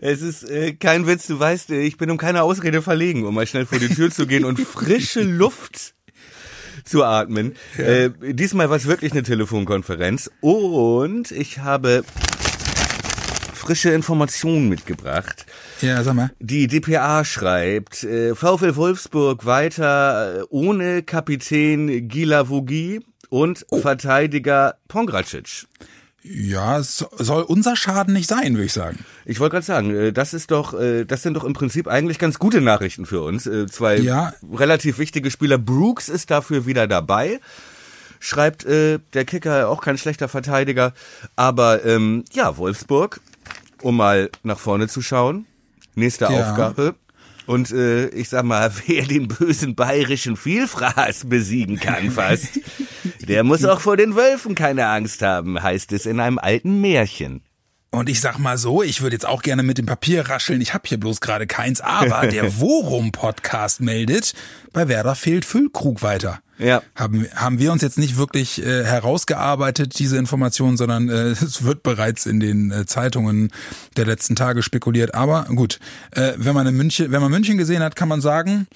Es 0.00 0.22
ist 0.22 0.48
äh, 0.48 0.72
kein 0.72 1.06
Witz, 1.06 1.26
du 1.26 1.38
weißt, 1.38 1.72
äh, 1.72 1.82
ich 1.82 1.98
bin 1.98 2.10
um 2.10 2.16
keine 2.16 2.42
Ausrede 2.42 2.80
verlegen, 2.80 3.26
um 3.26 3.34
mal 3.34 3.46
schnell 3.46 3.66
vor 3.66 3.78
die 3.78 3.94
Tür 3.94 4.10
zu 4.10 4.26
gehen 4.26 4.46
und 4.46 4.58
frische 4.60 5.24
Luft 5.24 5.92
zu 6.86 7.04
atmen. 7.04 7.54
Ja. 7.76 7.84
Äh, 7.84 8.10
diesmal 8.32 8.70
war 8.70 8.78
es 8.78 8.86
wirklich 8.86 9.12
eine 9.12 9.24
Telefonkonferenz 9.24 10.30
und 10.40 11.32
ich 11.32 11.58
habe 11.58 12.02
frische 13.62 13.90
Informationen 13.90 14.68
mitgebracht. 14.68 15.46
Ja, 15.80 16.02
sag 16.02 16.14
mal. 16.14 16.30
Die 16.40 16.66
DPA 16.66 17.24
schreibt, 17.24 18.02
äh, 18.02 18.34
VfL 18.34 18.74
Wolfsburg 18.74 19.46
weiter 19.46 20.40
äh, 20.40 20.44
ohne 20.50 21.04
Kapitän 21.04 22.08
Gila 22.08 22.48
Vogi 22.48 23.00
und 23.28 23.64
oh. 23.70 23.78
Verteidiger 23.78 24.78
Pongracic. 24.88 25.66
Ja, 26.24 26.78
es 26.78 27.06
soll 27.18 27.42
unser 27.42 27.76
Schaden 27.76 28.14
nicht 28.14 28.28
sein, 28.28 28.54
würde 28.54 28.64
ich 28.64 28.72
sagen. 28.72 29.04
Ich 29.24 29.38
wollte 29.38 29.54
gerade 29.54 29.66
sagen, 29.66 29.94
äh, 29.94 30.12
das 30.12 30.34
ist 30.34 30.50
doch, 30.50 30.74
äh, 30.74 31.04
das 31.04 31.22
sind 31.22 31.34
doch 31.34 31.44
im 31.44 31.52
Prinzip 31.52 31.86
eigentlich 31.86 32.18
ganz 32.18 32.40
gute 32.40 32.60
Nachrichten 32.60 33.06
für 33.06 33.22
uns. 33.22 33.48
Zwei 33.70 33.98
ja. 33.98 34.34
relativ 34.52 34.98
wichtige 34.98 35.30
Spieler. 35.30 35.58
Brooks 35.58 36.08
ist 36.08 36.32
dafür 36.32 36.66
wieder 36.66 36.88
dabei. 36.88 37.38
Schreibt 38.18 38.64
äh, 38.64 38.98
der 39.14 39.24
Kicker 39.24 39.68
auch 39.68 39.80
kein 39.82 39.98
schlechter 39.98 40.28
Verteidiger. 40.28 40.94
Aber 41.36 41.84
ähm, 41.84 42.24
ja, 42.32 42.56
Wolfsburg 42.56 43.20
um 43.82 43.96
mal 43.96 44.30
nach 44.42 44.58
vorne 44.58 44.88
zu 44.88 45.02
schauen. 45.02 45.46
Nächste 45.94 46.24
ja. 46.24 46.30
Aufgabe. 46.30 46.94
Und 47.46 47.72
äh, 47.72 48.08
ich 48.08 48.28
sag 48.28 48.44
mal, 48.44 48.70
wer 48.86 49.04
den 49.04 49.28
bösen 49.28 49.74
bayerischen 49.74 50.36
Vielfraß 50.36 51.26
besiegen 51.28 51.78
kann 51.78 52.10
fast, 52.10 52.60
der 53.20 53.44
muss 53.44 53.64
auch 53.64 53.80
vor 53.80 53.96
den 53.96 54.14
Wölfen 54.14 54.54
keine 54.54 54.86
Angst 54.86 55.22
haben, 55.22 55.62
heißt 55.62 55.92
es 55.92 56.06
in 56.06 56.20
einem 56.20 56.38
alten 56.38 56.80
Märchen. 56.80 57.42
Und 57.94 58.08
ich 58.08 58.22
sag 58.22 58.38
mal 58.38 58.56
so, 58.56 58.82
ich 58.82 59.02
würde 59.02 59.14
jetzt 59.14 59.26
auch 59.26 59.42
gerne 59.42 59.62
mit 59.62 59.76
dem 59.76 59.84
Papier 59.84 60.26
rascheln. 60.26 60.62
Ich 60.62 60.72
habe 60.72 60.88
hier 60.88 60.98
bloß 60.98 61.20
gerade 61.20 61.46
keins, 61.46 61.82
aber 61.82 62.26
der 62.26 62.58
Worum 62.58 63.12
Podcast 63.12 63.82
meldet, 63.82 64.32
bei 64.72 64.88
Werder 64.88 65.14
fehlt 65.14 65.44
Füllkrug 65.44 66.00
weiter. 66.02 66.40
Ja. 66.56 66.82
Haben, 66.94 67.26
haben 67.34 67.58
wir 67.58 67.70
uns 67.70 67.82
jetzt 67.82 67.98
nicht 67.98 68.16
wirklich 68.16 68.64
äh, 68.64 68.84
herausgearbeitet, 68.84 69.98
diese 69.98 70.16
Information, 70.16 70.78
sondern 70.78 71.10
äh, 71.10 71.12
es 71.32 71.64
wird 71.64 71.82
bereits 71.82 72.24
in 72.24 72.40
den 72.40 72.70
äh, 72.70 72.86
Zeitungen 72.86 73.50
der 73.98 74.06
letzten 74.06 74.36
Tage 74.36 74.62
spekuliert. 74.62 75.14
Aber 75.14 75.44
gut, 75.54 75.78
äh, 76.12 76.32
wenn 76.36 76.54
man 76.54 76.66
in 76.66 76.74
München, 76.74 77.12
wenn 77.12 77.20
man 77.20 77.30
München 77.30 77.58
gesehen 77.58 77.82
hat, 77.82 77.94
kann 77.94 78.08
man 78.08 78.22
sagen, 78.22 78.68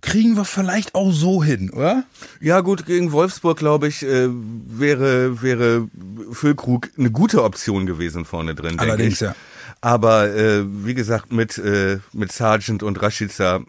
kriegen 0.00 0.36
wir 0.36 0.44
vielleicht 0.44 0.94
auch 0.94 1.12
so 1.12 1.42
hin, 1.42 1.70
oder? 1.70 2.04
Ja 2.40 2.60
gut, 2.60 2.86
gegen 2.86 3.12
Wolfsburg, 3.12 3.58
glaube 3.58 3.88
ich, 3.88 4.02
äh, 4.02 4.28
wäre, 4.30 5.42
wäre 5.42 5.88
Füllkrug 6.32 6.90
eine 6.98 7.10
gute 7.10 7.42
Option 7.44 7.86
gewesen 7.86 8.24
vorne 8.24 8.54
drin. 8.54 8.78
Allerdings, 8.78 9.20
ja. 9.20 9.34
Aber 9.80 10.34
äh, 10.34 10.64
wie 10.66 10.94
gesagt, 10.94 11.32
mit, 11.32 11.58
äh, 11.58 11.98
mit 12.12 12.32
Sargent 12.32 12.82
und 12.82 13.00
Rashica 13.00 13.60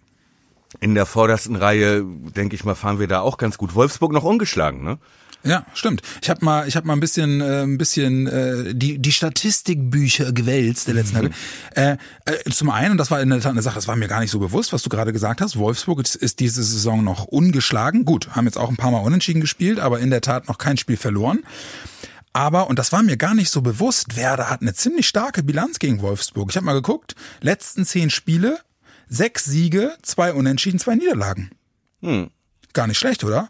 in 0.80 0.96
der 0.96 1.06
vordersten 1.06 1.56
Reihe, 1.56 2.04
denke 2.04 2.56
ich 2.56 2.64
mal, 2.64 2.76
fahren 2.76 3.00
wir 3.00 3.08
da 3.08 3.22
auch 3.22 3.38
ganz 3.38 3.58
gut. 3.58 3.76
Wolfsburg 3.76 4.12
noch 4.14 4.24
ungeschlagen, 4.24 4.84
ne? 4.84 5.00
Ja, 5.44 5.66
stimmt. 5.74 6.02
Ich 6.22 6.30
habe 6.30 6.46
mal, 6.46 6.68
ich 6.68 6.76
habe 6.76 6.86
mal 6.86 6.94
ein 6.94 7.00
bisschen, 7.00 7.42
äh, 7.42 7.64
ein 7.64 7.78
bisschen 7.78 8.28
äh, 8.28 8.76
die 8.76 9.00
die 9.00 9.12
Statistikbücher 9.12 10.32
gewälzt 10.32 10.88
der 10.88 10.94
letzten 10.94 11.18
mhm. 11.18 11.32
Tage. 11.76 11.98
Äh, 12.26 12.32
äh, 12.32 12.50
zum 12.52 12.70
einen, 12.70 12.92
und 12.92 12.98
das 12.98 13.10
war 13.10 13.22
in 13.22 13.30
der 13.30 13.40
Tat 13.40 13.52
eine 13.52 13.62
Sache, 13.62 13.76
das 13.76 13.88
war 13.88 13.96
mir 13.96 14.08
gar 14.08 14.20
nicht 14.20 14.32
so 14.32 14.40
bewusst, 14.40 14.72
was 14.72 14.84
du 14.84 14.90
gerade 14.90 15.14
gesagt 15.14 15.42
hast. 15.42 15.58
Wolfsburg 15.58 16.00
ist, 16.02 16.16
ist 16.16 16.40
diese 16.40 16.64
Saison 16.64 17.04
noch 17.04 17.26
ungeschlagen. 17.26 18.06
Gut, 18.06 18.30
haben 18.36 18.46
jetzt 18.46 18.58
auch 18.58 18.70
ein 18.70 18.78
paar 18.78 18.92
Mal 18.92 19.00
unentschieden 19.00 19.42
gespielt, 19.42 19.80
aber 19.80 20.00
in 20.00 20.12
der 20.12 20.22
Tat 20.22 20.48
noch 20.48 20.58
kein 20.58 20.78
Spiel 20.78 20.98
verloren. 20.98 21.40
Aber, 22.34 22.70
und 22.70 22.80
das 22.80 22.92
war 22.92 23.04
mir 23.04 23.18
gar 23.18 23.34
nicht 23.34 23.50
so 23.50 23.62
bewusst, 23.62 24.16
Werder 24.16 24.50
hat 24.50 24.62
eine 24.62 24.74
ziemlich 24.74 25.08
starke 25.08 25.44
Bilanz 25.44 25.80
gegen 25.80 26.02
Wolfsburg. 26.02 26.50
Ich 26.50 26.56
habe 26.56 26.66
mal 26.66 26.74
geguckt, 26.74 27.16
letzten 27.42 27.86
zehn 27.86 28.10
Spiele, 28.10 28.60
sechs 29.10 29.44
Siege, 29.44 29.98
zwei 30.02 30.34
Unentschieden, 30.34 30.80
zwei 30.80 30.96
Niederlagen. 30.96 31.52
Hm. 32.02 32.30
Gar 32.74 32.88
nicht 32.88 33.00
schlecht, 33.00 33.24
oder? 33.24 33.50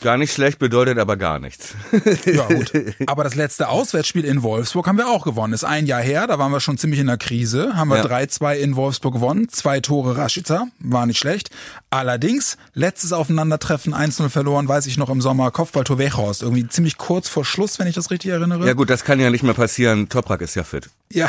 Gar 0.00 0.16
nicht 0.16 0.32
schlecht 0.32 0.58
bedeutet 0.58 0.98
aber 0.98 1.16
gar 1.16 1.38
nichts. 1.38 1.74
ja, 2.24 2.46
gut. 2.46 2.72
Aber 3.06 3.24
das 3.24 3.34
letzte 3.34 3.68
Auswärtsspiel 3.68 4.24
in 4.24 4.42
Wolfsburg 4.42 4.86
haben 4.86 4.98
wir 4.98 5.08
auch 5.08 5.24
gewonnen. 5.24 5.52
Ist 5.52 5.64
ein 5.64 5.86
Jahr 5.86 6.00
her, 6.00 6.26
da 6.26 6.38
waren 6.38 6.52
wir 6.52 6.60
schon 6.60 6.78
ziemlich 6.78 7.00
in 7.00 7.06
der 7.06 7.16
Krise. 7.16 7.74
Haben 7.74 7.88
wir 7.88 7.98
ja. 7.98 8.04
3-2 8.04 8.54
in 8.54 8.76
Wolfsburg 8.76 9.14
gewonnen. 9.14 9.48
Zwei 9.48 9.80
Tore 9.80 10.16
Rashica, 10.16 10.68
war 10.78 11.06
nicht 11.06 11.18
schlecht. 11.18 11.50
Allerdings, 11.90 12.56
letztes 12.74 13.12
Aufeinandertreffen 13.12 13.94
1-0 13.94 14.28
verloren, 14.28 14.68
weiß 14.68 14.86
ich 14.86 14.98
noch 14.98 15.10
im 15.10 15.20
Sommer, 15.20 15.50
Kopfballtor 15.50 15.98
Wechhorst. 15.98 16.42
Irgendwie 16.42 16.68
ziemlich 16.68 16.98
kurz 16.98 17.28
vor 17.28 17.44
Schluss, 17.44 17.78
wenn 17.78 17.86
ich 17.86 17.94
das 17.94 18.10
richtig 18.10 18.30
erinnere. 18.30 18.66
Ja 18.66 18.74
gut, 18.74 18.90
das 18.90 19.04
kann 19.04 19.18
ja 19.20 19.30
nicht 19.30 19.42
mehr 19.42 19.54
passieren. 19.54 20.08
Toprak 20.08 20.40
ist 20.42 20.54
ja 20.54 20.64
fit. 20.64 20.90
Ja. 21.12 21.28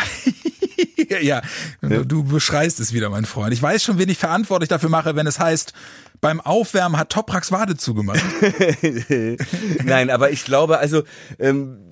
ja, 1.10 1.20
ja. 1.20 1.42
Du 1.82 2.24
beschreist 2.24 2.80
es 2.80 2.94
wieder, 2.94 3.10
mein 3.10 3.26
Freund. 3.26 3.54
Ich 3.54 3.62
weiß 3.62 3.84
schon, 3.84 3.98
wen 3.98 4.10
ich 4.10 4.18
verantwortlich 4.18 4.70
dafür 4.70 4.90
mache, 4.90 5.16
wenn 5.16 5.28
es 5.28 5.40
heißt, 5.40 5.74
beim 6.22 6.42
Aufwärmen 6.42 6.98
hat 6.98 7.10
Toprax 7.10 7.52
Wade 7.52 7.78
zugemacht. 7.78 8.24
Nein, 9.84 10.10
aber 10.10 10.32
ich 10.32 10.44
glaube, 10.44 10.80
also 10.80 11.04
ähm, 11.40 11.90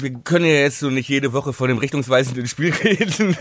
wir 0.00 0.10
können 0.10 0.44
ja 0.44 0.52
jetzt 0.52 0.78
so 0.78 0.90
nicht 0.90 1.08
jede 1.08 1.32
Woche 1.32 1.52
von 1.52 1.68
dem 1.68 1.78
richtungsweisenden 1.78 2.46
Spiel 2.46 2.72
reden, 2.72 3.36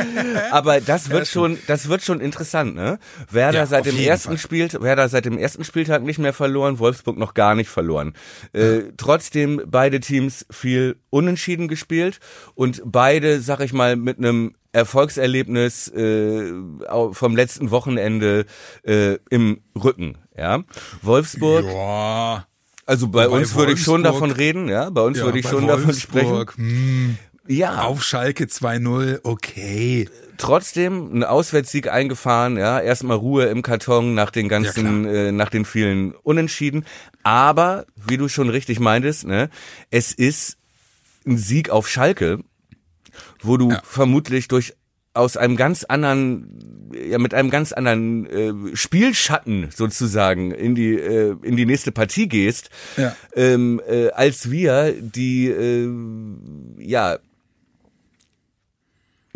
aber 0.50 0.80
das 0.80 1.10
wird 1.10 1.28
schon, 1.28 1.58
das 1.66 1.88
wird 1.88 2.02
schon 2.02 2.20
interessant, 2.20 2.74
ne? 2.74 2.98
Werder 3.30 3.60
Ja, 3.60 3.66
seit 3.66 3.86
dem 3.86 3.98
ersten 3.98 4.30
Fall. 4.30 4.38
Spiel, 4.38 4.68
Werder 4.80 5.08
seit 5.08 5.24
dem 5.24 5.38
ersten 5.38 5.64
Spieltag 5.64 6.02
nicht 6.02 6.18
mehr 6.18 6.32
verloren, 6.32 6.78
Wolfsburg 6.78 7.18
noch 7.18 7.34
gar 7.34 7.54
nicht 7.54 7.68
verloren. 7.68 8.14
Äh, 8.52 8.92
trotzdem 8.96 9.62
beide 9.66 10.00
Teams 10.00 10.46
viel 10.50 10.96
unentschieden 11.10 11.68
gespielt 11.68 12.20
und 12.54 12.82
beide, 12.84 13.40
sag 13.40 13.60
ich 13.60 13.72
mal, 13.72 13.96
mit 13.96 14.18
einem 14.18 14.54
Erfolgserlebnis 14.72 15.88
äh, 15.88 16.52
vom 17.12 17.36
letzten 17.36 17.70
Wochenende 17.70 18.46
äh, 18.84 19.16
im 19.30 19.60
Rücken. 19.74 20.18
Ja, 20.36 20.62
Wolfsburg. 21.02 21.64
Ja. 21.66 22.46
Also 22.86 23.08
bei 23.08 23.26
Wobei 23.26 23.38
uns 23.40 23.54
würde 23.54 23.72
ich 23.72 23.82
schon 23.82 24.02
Wolfsburg- 24.02 24.12
davon 24.12 24.30
reden, 24.30 24.68
ja. 24.68 24.88
Bei 24.90 25.02
uns 25.02 25.18
Ja, 25.18 25.24
würde 25.24 25.38
ich 25.38 25.44
bei 25.44 25.50
schon 25.50 25.66
davon 25.66 25.92
sprechen. 25.94 26.30
Wolfsburg, 26.30 26.56
hm, 26.56 27.18
Ja, 27.46 27.82
auf 27.82 28.02
Schalke 28.02 28.44
2-0, 28.44 29.20
okay. 29.24 30.08
trotzdem 30.38 31.12
ein 31.18 31.24
Auswärtssieg 31.24 31.88
eingefahren, 31.90 32.56
ja. 32.56 32.78
Erstmal 32.80 33.16
Ruhe 33.16 33.46
im 33.46 33.62
Karton 33.62 34.14
nach 34.14 34.30
den 34.30 34.48
ganzen, 34.48 35.04
Ja, 35.04 35.10
äh, 35.12 35.32
nach 35.32 35.50
den 35.50 35.64
vielen 35.64 36.14
Unentschieden. 36.14 36.84
Aber, 37.22 37.84
wie 37.96 38.16
du 38.16 38.28
schon 38.28 38.48
richtig 38.48 38.80
meintest, 38.80 39.26
ne, 39.26 39.50
es 39.90 40.12
ist 40.12 40.56
ein 41.26 41.36
Sieg 41.36 41.68
auf 41.70 41.88
Schalke, 41.88 42.38
wo 43.42 43.56
du 43.56 43.70
Ja. 43.70 43.80
vermutlich 43.84 44.48
durch 44.48 44.74
aus 45.14 45.36
einem 45.36 45.56
ganz 45.56 45.82
anderen, 45.84 46.90
ja, 46.94 47.18
mit 47.18 47.34
einem 47.34 47.50
ganz 47.50 47.72
anderen 47.72 48.26
äh, 48.26 48.76
Spielschatten 48.76 49.68
sozusagen 49.74 50.52
in 50.52 50.74
die 50.76 50.94
äh, 50.94 51.34
in 51.42 51.56
die 51.56 51.66
nächste 51.66 51.90
Partie 51.90 52.28
gehst, 52.28 52.70
Ja. 52.96 53.16
ähm, 53.34 53.80
äh, 53.88 54.10
als 54.10 54.50
wir, 54.50 54.94
die 55.00 55.48
äh, 55.48 55.88
ja 56.78 57.18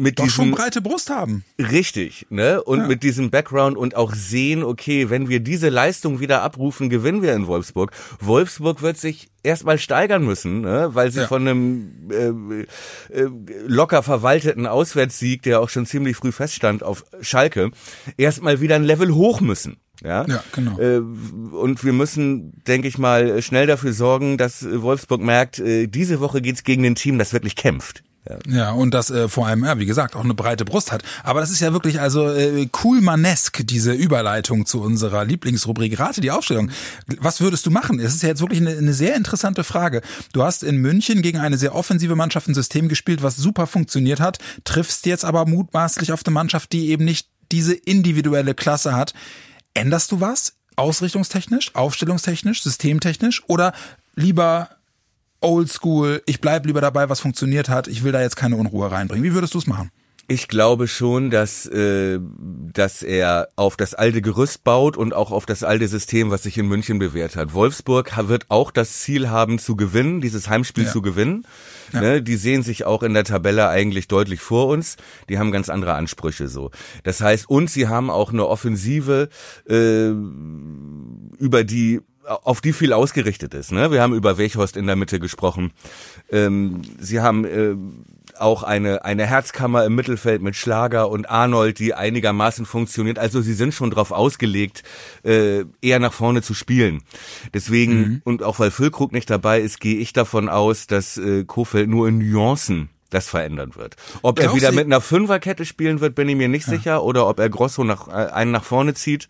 mit 0.03 0.19
Doch 0.19 0.29
schon 0.29 0.47
diesem 0.47 0.57
breite 0.57 0.81
Brust 0.83 1.11
haben. 1.11 1.45
richtig, 1.59 2.27
ne? 2.29 2.61
Und 2.63 2.81
Ja. 2.81 2.87
mit 2.89 3.03
diesem 3.05 3.31
Background 3.31 3.77
und 3.77 3.95
auch 3.95 4.15
sehen, 4.15 4.65
okay, 4.65 5.11
wenn 5.11 5.29
wir 5.29 5.39
diese 5.41 5.69
Leistung 5.69 6.19
wieder 6.19 6.43
abrufen, 6.43 6.91
gewinnen 6.91 7.23
wir 7.23 7.35
in 7.35 7.47
Wolfsburg. 7.47 7.93
Wolfsburg 8.21 8.83
wird 8.83 8.99
sich 8.99 9.29
erstmal 9.45 9.79
steigern 9.79 10.25
müssen, 10.25 10.61
ne? 10.63 10.91
weil 10.93 11.13
sie 11.13 11.21
Ja. 11.21 11.27
von 11.29 11.47
einem 11.47 11.93
äh, 12.11 13.15
äh, 13.15 13.29
locker 13.67 14.03
verwalteten 14.03 14.67
Auswärtssieg, 14.67 15.43
der 15.43 15.61
auch 15.61 15.69
schon 15.69 15.87
ziemlich 15.87 16.17
früh 16.17 16.33
feststand 16.33 16.83
auf 16.83 17.05
Schalke, 17.21 17.71
erstmal 18.17 18.61
wieder 18.61 18.75
ein 18.77 18.85
Level 18.85 19.15
hoch 19.15 19.41
müssen. 19.41 19.77
Ja, 20.05 20.27
Ja, 20.27 20.43
genau. 20.53 20.79
Äh, 20.81 20.99
und 20.99 21.85
wir 21.85 21.93
müssen, 21.93 22.61
denke 22.67 22.89
ich 22.89 22.99
mal, 22.99 23.41
schnell 23.41 23.69
dafür 23.69 23.93
sorgen, 23.93 24.37
dass 24.37 24.67
Wolfsburg 24.69 25.21
merkt, 25.21 25.61
äh, 25.61 25.87
diese 25.87 26.19
Woche 26.19 26.43
geht's 26.43 26.65
gegen 26.65 26.85
ein 26.85 26.97
Team, 26.97 27.19
das 27.19 27.33
wirklich 27.33 27.55
kämpft. 27.55 28.03
Ja. 28.29 28.39
Ja, 28.49 28.71
und 28.71 28.95
das 28.95 29.11
äh, 29.11 29.29
vor 29.29 29.49
allem, 29.49 29.65
ja, 29.65 29.79
wie 29.79 29.87
gesagt, 29.87 30.15
auch 30.15 30.23
eine 30.23 30.35
breite 30.35 30.65
Brust 30.65 30.93
hat. 30.93 31.03
Aber 31.25 31.41
das 31.41 31.51
ist 31.51 31.61
ja 31.61 31.73
wirklich 31.73 32.01
also 32.01 32.31
äh, 32.31 32.69
coolmanesk, 32.71 33.67
diese 33.67 33.93
Überleitung 33.93 34.65
zu 34.65 34.81
unserer 34.81 35.25
Lieblingsrubrik 35.25 35.99
Rate 35.99 36.21
die 36.21 36.31
Aufstellung. 36.31 36.71
Was 37.19 37.41
würdest 37.41 37.67
du 37.67 37.71
machen? 37.71 37.99
Es 37.99 38.15
ist 38.15 38.23
ja 38.23 38.29
jetzt 38.29 38.41
wirklich 38.41 38.61
eine, 38.61 38.77
eine 38.77 38.95
sehr 38.95 39.17
interessante 39.17 39.65
Frage. 39.65 40.03
Du 40.33 40.45
hast 40.45 40.63
in 40.63 40.77
München 40.77 41.21
gegen 41.23 41.39
eine 41.39 41.59
sehr 41.59 41.75
offensive 41.75 42.15
Mannschaft 42.15 42.47
ein 42.47 42.55
System 42.55 42.89
gespielt, 42.89 43.25
was 43.25 43.37
super 43.37 43.67
funktioniert 43.67 44.21
hat, 44.21 44.39
triffst 44.63 45.05
jetzt 45.07 45.25
aber 45.25 45.45
mutmaßlich 45.47 46.13
auf 46.13 46.25
eine 46.25 46.33
Mannschaft, 46.33 46.73
die 46.73 46.91
eben 46.91 47.05
nicht 47.05 47.29
diese 47.51 47.75
individuelle 47.75 48.55
Klasse 48.55 48.95
hat. 48.95 49.15
Änderst 49.75 50.13
du 50.13 50.21
was? 50.21 50.55
Ausrichtungstechnisch, 50.77 51.75
aufstellungstechnisch, 51.75 52.63
systemtechnisch 52.63 53.43
oder 53.49 53.73
lieber 54.15 54.71
oldschool, 55.43 56.23
ich 56.27 56.41
bleib 56.41 56.67
lieber 56.67 56.81
dabei, 56.81 57.09
was 57.09 57.21
funktioniert 57.21 57.69
hat, 57.69 57.89
ich 57.89 58.03
will 58.05 58.13
da 58.13 58.21
jetzt 58.21 58.37
keine 58.37 58.57
Unruhe 58.57 58.91
reinbringen. 58.91 59.25
Wie 59.25 59.35
würdest 59.35 59.55
du 59.55 59.59
es 59.59 59.67
machen? 59.67 59.91
Ich 60.29 60.47
glaube 60.47 60.87
schon, 60.87 61.31
dass, 61.31 61.67
äh, 61.67 62.19
dass 62.73 63.03
er 63.03 63.49
auf 63.57 63.77
das 63.77 63.93
alte 63.93 64.23
Gerüst 64.23 64.63
baut 64.63 64.97
und 64.97 65.13
auch 65.13 65.33
auf 65.33 65.47
das 65.47 65.65
alte 65.65 65.89
System, 65.89 66.31
was 66.31 66.45
sich 66.45 66.57
in 66.57 66.69
München 66.69 67.01
bewährt 67.01 67.35
hat. 67.35 67.53
Wolfsburg 67.55 68.13
wird 68.29 68.47
auch 68.49 68.71
das 68.71 69.01
Ziel 69.01 69.29
haben 69.31 69.59
zu 69.59 69.75
gewinnen, 69.75 70.21
dieses 70.21 70.49
Heimspiel 70.49 70.85
Ja. 70.85 70.93
zu 70.93 71.03
gewinnen. 71.03 71.45
Ne, 71.93 72.23
die 72.23 72.37
sehen 72.37 72.63
sich 72.63 72.87
auch 72.87 73.03
in 73.03 73.13
der 73.13 73.25
Tabelle 73.25 73.69
eigentlich 73.69 74.09
deutlich 74.09 74.41
vor 74.41 74.69
uns. 74.69 74.97
Die 75.29 75.39
haben 75.39 75.51
ganz 75.53 75.69
andere 75.69 75.95
Ansprüche 75.95 76.49
so. 76.49 76.71
Das 77.03 77.21
heißt, 77.21 77.51
und 77.51 77.69
sie 77.69 77.89
haben 77.89 78.09
auch 78.09 78.33
eine 78.33 78.47
Offensive, 78.47 79.29
äh, 79.69 80.09
über 81.39 81.65
die 81.65 82.01
auf 82.27 82.61
die 82.61 82.73
viel 82.73 82.93
ausgerichtet 82.93 83.53
ist. 83.55 83.73
Ne? 83.73 83.91
Wir 83.91 84.01
haben 84.01 84.15
über 84.15 84.39
Weghorst 84.39 84.77
in 84.77 84.87
der 84.87 84.97
Mitte 84.97 85.19
gesprochen. 85.21 85.73
Ähm, 86.31 86.83
sie 87.01 87.21
haben 87.21 87.45
äh, 87.45 87.75
auch 88.39 88.63
eine, 88.63 89.05
eine 89.05 89.27
Herzkammer 89.27 89.85
im 89.85 89.95
Mittelfeld 89.95 90.41
mit 90.41 90.55
Schlager 90.57 91.11
und 91.11 91.29
Arnold, 91.29 91.79
die 91.79 91.95
einigermaßen 91.95 92.65
funktioniert. 92.65 93.19
Also 93.19 93.41
sie 93.41 93.55
sind 93.55 93.75
schon 93.75 93.91
drauf 93.91 94.13
ausgelegt, 94.13 94.83
äh, 95.25 95.65
eher 95.81 95.99
nach 95.99 96.13
vorne 96.13 96.43
zu 96.43 96.55
spielen. 96.55 97.03
Deswegen, 97.53 98.23
und 98.25 98.43
auch 98.43 98.59
weil 98.59 98.71
Füllkrug 98.71 99.13
nicht 99.13 99.29
dabei 99.29 99.61
ist, 99.61 99.81
gehe 99.81 99.97
ich 99.99 100.13
davon 100.13 100.49
aus, 100.49 100.87
dass 100.87 101.17
äh, 101.19 101.45
Kofeld 101.45 101.89
nur 101.91 102.09
in 102.09 102.19
Nuancen 102.19 102.89
das 103.11 103.29
verändern 103.29 103.75
wird. 103.75 103.97
Ob 104.23 104.39
er 104.39 104.45
Glaubst 104.45 104.57
wieder 104.57 104.71
du- 104.71 104.77
mit 104.77 104.87
einer 104.87 105.01
Fünferkette 105.03 105.67
spielen 105.67 106.01
wird, 106.01 106.15
bin 106.15 106.29
ich 106.29 106.37
mir 106.37 106.49
nicht 106.49 106.65
sicher. 106.67 107.03
Oder 107.03 107.29
ob 107.29 107.39
er 107.41 107.51
Grosso 107.51 107.85
nach, 107.85 108.09
äh, 108.09 108.13
einen 108.33 108.53
nach 108.53 108.65
vorne 108.65 108.95
zieht. 108.95 109.29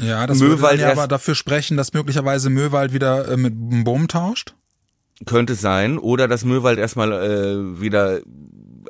Ja, 0.00 0.26
das 0.26 0.40
Möwald 0.40 0.78
würde 0.78 0.82
ja 0.82 0.92
aber 0.92 1.08
dafür 1.08 1.34
sprechen, 1.34 1.76
dass 1.76 1.92
möglicherweise 1.92 2.50
Möwald 2.50 2.92
wieder 2.92 3.28
äh, 3.28 3.36
mit 3.36 3.54
Bohm 3.84 4.08
tauscht. 4.08 4.54
Könnte 5.26 5.54
sein. 5.54 5.98
Oder 5.98 6.26
dass 6.26 6.44
Möwald 6.44 6.78
erstmal 6.78 7.12
äh, 7.12 7.80
wieder 7.80 8.20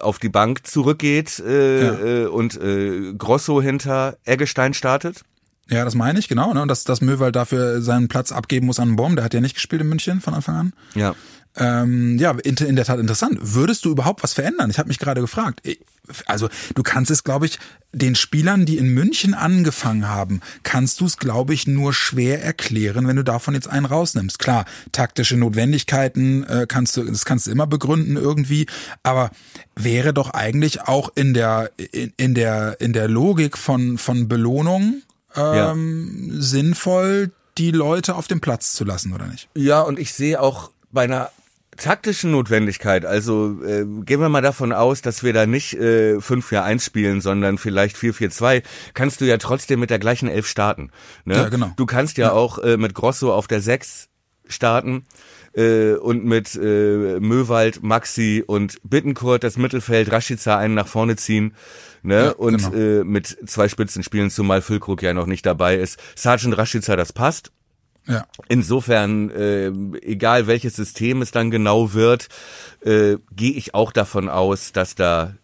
auf 0.01 0.19
die 0.19 0.29
Bank 0.31 0.67
zurückgeht 0.67 1.39
äh, 1.41 1.85
Ja. 1.85 1.99
äh, 1.99 2.27
und 2.27 2.61
äh, 2.61 3.13
Grosso 3.15 3.61
hinter 3.61 4.17
Eggestein 4.25 4.75
startet. 4.75 5.23
Ja, 5.69 5.85
das 5.85 5.95
meine 5.95 6.19
ich, 6.19 6.29
genau. 6.29 6.53
Ne? 6.53 6.63
Und 6.63 6.69
dass, 6.69 6.85
dass 6.85 7.01
Möwald 7.01 7.37
dafür 7.37 7.81
seinen 7.81 8.09
Platz 8.09 8.33
abgeben 8.33 8.67
muss 8.67 8.81
an 8.81 8.97
Bohm. 8.97 9.17
Der 9.17 9.25
hat 9.25 9.35
ja 9.35 9.41
nicht 9.41 9.55
gespielt 9.55 9.83
in 9.83 9.89
München 9.89 10.21
von 10.21 10.35
Anfang 10.35 10.57
an. 10.57 10.73
Ja. 10.95 11.15
Ähm, 11.57 12.19
ja, 12.19 12.33
in, 12.33 12.57
in 12.57 12.77
der 12.77 12.85
Tat 12.85 12.99
interessant. 12.99 13.39
Würdest 13.41 13.85
du 13.85 13.91
überhaupt 13.91 14.23
was 14.23 14.33
verändern? 14.35 14.71
Ich 14.71 14.79
habe 14.79 14.89
mich 14.89 14.99
gerade 14.99 15.21
gefragt. 15.21 15.63
Also 16.27 16.49
du 16.75 16.83
kannst 16.83 17.11
es, 17.11 17.25
glaube 17.25 17.47
ich, 17.47 17.59
den 17.93 18.15
Spielern, 18.15 18.67
die 18.67 18.77
in 18.77 18.89
München 18.89 19.35
angefangen 19.35 20.09
haben, 20.09 20.41
kannst 20.65 21.01
du 21.01 21.07
es, 21.07 21.17
glaube 21.17 21.55
ich, 21.55 21.67
nur 21.67 21.95
schwer 21.95 22.43
erklären, 22.43 23.07
wenn 23.07 23.17
du 23.17 23.23
davon 23.23 23.55
jetzt 23.55 23.69
einen 23.69 23.87
rausnimmst. 23.87 24.39
Klar, 24.39 24.65
taktische 24.93 25.37
Notwendigkeiten 25.37 26.43
äh, 26.45 26.67
kannst 26.69 26.97
du, 26.97 27.05
das 27.05 27.25
kannst 27.25 27.47
du 27.47 27.53
immer 27.53 27.67
begründen 27.67 28.17
irgendwie, 28.17 28.67
aber 29.03 29.31
wäre 29.77 30.13
doch 30.13 30.31
eigentlich 30.31 30.83
auch 30.83 31.11
in 31.15 31.35
der 31.35 31.71
in, 31.77 32.13
in 32.17 32.35
der 32.35 32.81
in 32.81 32.93
der 32.93 33.09
Logik 33.09 33.57
von 33.57 33.97
von 33.97 34.29
Belohnung 34.29 35.03
ähm, 35.37 36.31
sinnvoll, 36.41 37.31
die 37.59 37.71
Leute 37.71 38.15
auf 38.15 38.27
dem 38.27 38.41
Platz 38.41 38.73
zu 38.73 38.85
lassen, 38.85 39.13
oder 39.13 39.27
nicht? 39.27 39.49
Ja, 39.55 39.81
und 39.83 39.99
ich 39.99 40.13
sehe 40.13 40.41
auch 40.41 40.71
bei 40.93 41.05
einer 41.05 41.31
taktischen 41.77 42.31
Notwendigkeit, 42.31 43.05
also 43.05 43.63
äh, 43.65 43.85
gehen 44.05 44.21
wir 44.21 44.29
mal 44.29 44.43
davon 44.43 44.73
aus, 44.73 45.03
dass 45.03 45.23
wir 45.23 45.33
da 45.33 45.47
nicht 45.47 45.75
äh, 45.75 46.17
5-4-1 46.17 46.81
spielen, 46.81 47.21
sondern 47.21 47.59
vielleicht 47.59 47.97
4-4-2, 47.97 48.63
kannst 48.95 49.21
du 49.21 49.25
ja 49.25 49.39
trotzdem 49.39 49.81
mit 49.81 49.91
der 49.91 49.99
gleichen 49.99 50.29
Elf 50.29 50.47
starten. 50.47 50.91
Ne? 51.25 51.35
Ja, 51.35 51.49
genau. 51.49 51.73
Du 51.77 51.87
kannst 51.87 52.19
ja, 52.19 52.33
auch 52.33 52.59
äh, 52.59 52.77
mit 52.77 52.95
Grosso 52.95 53.33
auf 53.33 53.49
der 53.49 53.61
6 53.61 54.09
starten 54.47 55.05
äh, 55.55 55.95
und 55.95 56.25
mit 56.25 56.55
äh, 56.55 57.19
Möwald, 57.21 57.83
Maxi 57.83 58.45
und 58.47 58.79
Bittenkurt 58.83 59.45
das 59.45 59.57
Mittelfeld, 59.57 60.13
Rashica 60.13 60.59
einen 60.59 60.75
nach 60.75 60.89
vorne 60.89 61.17
ziehen. 61.17 61.55
Ne? 62.03 62.25
Ja, 62.25 62.31
und 62.33 62.59
genau. 62.59 63.01
äh, 63.01 63.05
mit 63.05 63.27
zwei 63.47 63.69
Spitzen 63.69 64.03
spielen, 64.03 64.31
zumal 64.31 64.63
Füllkrug 64.63 65.03
ja 65.03 65.15
noch 65.15 65.27
nicht 65.27 65.47
dabei 65.47 65.77
ist. 65.77 65.99
Sergeant 66.15 66.57
Rashica, 66.59 66.97
das 66.97 67.13
passt. 67.13 67.53
Ja. 68.07 68.27
Insofern, 68.49 69.31
äh, 69.31 69.69
egal 70.03 70.47
welches 70.47 70.77
System 70.77 71.23
es 71.23 71.31
dann 71.31 71.51
genau 71.51 71.95
wird, 71.95 72.29
äh, 72.85 73.17
gehe 73.33 73.53
ich 73.53 73.75
auch 73.75 73.93
davon 73.93 74.29
aus, 74.29 74.73
dass 74.73 74.95
da 74.95 75.35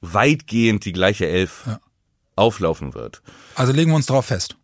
weitgehend 0.00 0.84
die 0.84 0.92
gleiche 0.92 1.26
Elf 1.26 1.64
Ja. 1.66 1.80
auflaufen 2.36 2.94
wird. 2.94 3.22
Also 3.54 3.72
legen 3.72 3.90
wir 3.90 3.96
uns 3.96 4.06
drauf 4.06 4.26
fest. 4.26 4.56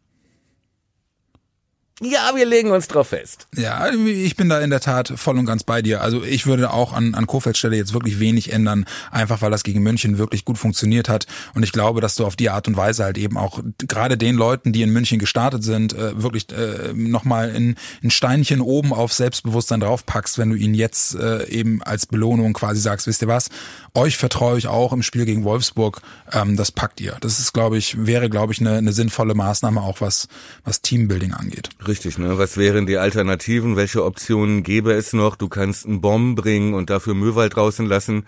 Ja, 2.02 2.32
wir 2.34 2.46
legen 2.46 2.70
uns 2.70 2.88
drauf 2.88 3.08
fest. 3.08 3.46
Ja, 3.54 3.90
ich 3.92 4.34
bin 4.34 4.48
da 4.48 4.58
in 4.60 4.70
der 4.70 4.80
Tat 4.80 5.12
voll 5.16 5.38
und 5.38 5.44
ganz 5.44 5.64
bei 5.64 5.82
dir. 5.82 6.00
Also 6.00 6.24
ich 6.24 6.46
würde 6.46 6.72
auch 6.72 6.94
an, 6.94 7.14
an 7.14 7.26
Kofelds 7.26 7.58
Stelle 7.58 7.76
jetzt 7.76 7.92
wirklich 7.92 8.18
wenig 8.18 8.52
ändern, 8.52 8.86
einfach 9.10 9.42
weil 9.42 9.50
das 9.50 9.64
gegen 9.64 9.82
München 9.82 10.16
wirklich 10.16 10.46
gut 10.46 10.56
funktioniert 10.56 11.10
hat. 11.10 11.26
Und 11.54 11.62
ich 11.62 11.72
glaube, 11.72 12.00
dass 12.00 12.14
du 12.14 12.25
auf 12.25 12.37
die 12.37 12.48
Art 12.48 12.68
und 12.68 12.77
Weise 12.79 13.04
halt 13.04 13.18
eben 13.18 13.37
auch 13.37 13.60
gerade 13.87 14.16
den 14.16 14.37
Leuten, 14.37 14.72
die 14.72 14.81
in 14.81 14.90
München 14.90 15.18
gestartet 15.18 15.62
sind, 15.62 15.92
äh, 15.92 16.22
wirklich 16.22 16.46
äh, 16.50 16.94
nochmal 16.94 17.54
ein, 17.54 17.77
ein 18.02 18.10
Steinchen 18.10 18.62
oben 18.62 18.94
auf 18.94 19.12
Selbstbewusstsein 19.12 19.81
draufpackst, 19.81 20.38
wenn 20.38 20.48
du 20.48 20.56
ihnen 20.56 20.75
jetzt 20.75 21.14
äh, 21.16 21.46
eben 21.48 21.83
als 21.83 22.06
Belohnung 22.06 22.54
quasi 22.54 22.81
sagst, 22.81 23.08
wisst 23.08 23.20
ihr 23.20 23.29
was, 23.29 23.50
euch 23.94 24.16
vertraue 24.16 24.56
ich 24.56 24.68
auch 24.68 24.94
im 24.94 25.02
Spiel 25.02 25.27
gegen 25.27 25.44
Wolfsburg, 25.44 26.00
ähm, 26.33 26.56
das 26.56 26.72
packt 26.72 27.00
ihr. 27.02 27.16
Das 27.20 27.38
ist, 27.38 27.52
glaube 27.52 27.77
ich, 27.77 28.06
wäre, 28.06 28.31
glaube 28.31 28.54
ich, 28.54 28.60
eine, 28.60 28.77
eine 28.77 28.92
sinnvolle 28.92 29.35
Maßnahme 29.35 29.83
auch 29.83 30.00
was, 30.00 30.29
was 30.64 30.81
Teambuilding 30.81 31.35
angeht. 31.35 31.68
Richtig, 31.90 32.18
ne? 32.18 32.38
Was 32.38 32.56
wären 32.56 32.86
die 32.86 32.98
Alternativen? 32.98 33.74
Welche 33.74 34.04
Optionen 34.04 34.62
gäbe 34.62 34.92
es 34.92 35.12
noch? 35.12 35.34
Du 35.34 35.48
kannst 35.48 35.86
einen 35.86 36.00
Bomb 36.00 36.40
bringen 36.40 36.72
und 36.72 36.88
dafür 36.88 37.14
Müllwald 37.14 37.56
draußen 37.56 37.84
lassen. 37.84 38.26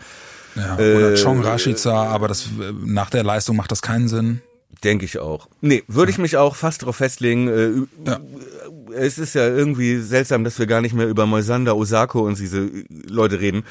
Ja, 0.56 0.74
oder 0.74 1.12
äh, 1.12 1.22
Chong 1.22 1.42
Rashica, 1.42 2.08
aber 2.08 2.26
das 2.26 2.48
nach 2.84 3.08
der 3.08 3.22
Leistung 3.22 3.54
macht 3.54 3.70
das 3.70 3.80
keinen 3.80 4.08
Sinn. 4.08 4.42
Denke 4.82 5.04
ich 5.04 5.20
auch. 5.20 5.48
Nee, 5.60 5.84
würde 5.86 6.10
ich 6.10 6.18
mich 6.18 6.36
auch 6.36 6.56
fast 6.56 6.82
darauf 6.82 6.96
festlegen. 6.96 7.46
Äh, 7.46 7.70
ja. 8.04 8.18
Es 8.96 9.18
ist 9.18 9.36
ja 9.36 9.46
irgendwie 9.46 10.00
seltsam, 10.00 10.42
dass 10.42 10.58
wir 10.58 10.66
gar 10.66 10.80
nicht 10.80 10.94
mehr 10.94 11.06
über 11.06 11.24
Moisander, 11.24 11.76
Osako 11.76 12.22
und 12.22 12.40
diese 12.40 12.68
Leute 13.06 13.38
reden. 13.38 13.62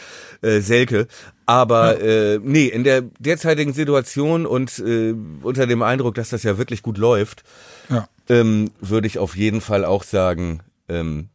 Äh, 0.41 0.61
Selke. 0.61 1.07
Aber 1.45 2.01
ja. 2.01 2.35
äh, 2.35 2.39
nee, 2.41 2.67
in 2.67 2.85
der 2.85 3.01
derzeitigen 3.19 3.73
Situation 3.73 4.45
und 4.45 4.79
äh, 4.79 5.13
unter 5.41 5.67
dem 5.67 5.81
Eindruck, 5.81 6.15
dass 6.15 6.29
das 6.29 6.43
ja 6.43 6.57
wirklich 6.57 6.81
gut 6.81 6.97
läuft, 6.97 7.43
ja. 7.89 8.07
Ähm, 8.31 8.71
würde 8.79 9.07
ich 9.07 9.19
auf 9.19 9.35
jeden 9.35 9.59
Fall 9.59 9.83
auch 9.83 10.03
sagen, 10.03 10.61
ähm, 10.87 11.29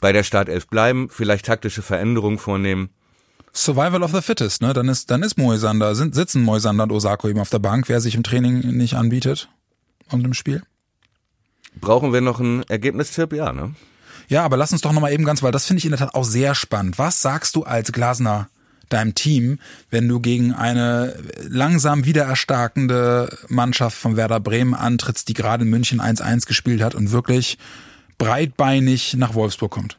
bei 0.00 0.12
der 0.12 0.24
Startelf 0.24 0.66
bleiben, 0.66 1.08
vielleicht 1.08 1.46
taktische 1.46 1.80
Veränderungen 1.80 2.38
vornehmen. 2.38 2.90
Survival 3.52 4.02
of 4.02 4.10
the 4.10 4.20
Fittest, 4.20 4.60
ne? 4.60 4.72
Dann 4.72 4.88
ist, 4.88 5.12
dann 5.12 5.22
ist 5.22 5.38
Moisander, 5.38 5.94
sind, 5.94 6.14
sitzen 6.16 6.42
Moisander 6.42 6.84
und 6.84 6.92
Osako 6.92 7.28
eben 7.28 7.38
auf 7.38 7.50
der 7.50 7.60
Bank, 7.60 7.88
wer 7.88 8.00
sich 8.00 8.16
im 8.16 8.24
Training 8.24 8.76
nicht 8.76 8.94
anbietet 8.94 9.48
und 10.10 10.24
im 10.24 10.34
Spiel. 10.34 10.64
Brauchen 11.80 12.12
wir 12.12 12.20
noch 12.20 12.40
einen 12.40 12.64
Ergebnistipp? 12.64 13.32
Ja, 13.32 13.52
ne? 13.52 13.74
Ja, 14.26 14.44
aber 14.44 14.56
lass 14.56 14.72
uns 14.72 14.80
doch 14.80 14.92
nochmal 14.92 15.12
eben 15.12 15.24
ganz, 15.24 15.42
weil 15.42 15.52
das 15.52 15.66
finde 15.66 15.78
ich 15.78 15.84
in 15.84 15.92
der 15.92 16.00
Tat 16.00 16.14
auch 16.16 16.24
sehr 16.24 16.56
spannend. 16.56 16.98
Was 16.98 17.22
sagst 17.22 17.54
du 17.54 17.62
als 17.62 17.92
Glasner 17.92 18.48
deinem 18.94 19.14
Team, 19.14 19.58
wenn 19.90 20.08
du 20.08 20.20
gegen 20.20 20.52
eine 20.52 21.16
langsam 21.48 22.04
wieder 22.04 22.24
erstarkende 22.24 23.36
Mannschaft 23.48 23.98
von 23.98 24.16
Werder 24.16 24.40
Bremen 24.40 24.74
antrittst, 24.74 25.28
die 25.28 25.34
gerade 25.34 25.64
in 25.64 25.70
München 25.70 26.00
1-1 26.00 26.46
gespielt 26.46 26.82
hat 26.82 26.94
und 26.94 27.10
wirklich 27.10 27.58
breitbeinig 28.18 29.14
nach 29.14 29.34
Wolfsburg 29.34 29.72
kommt? 29.72 29.98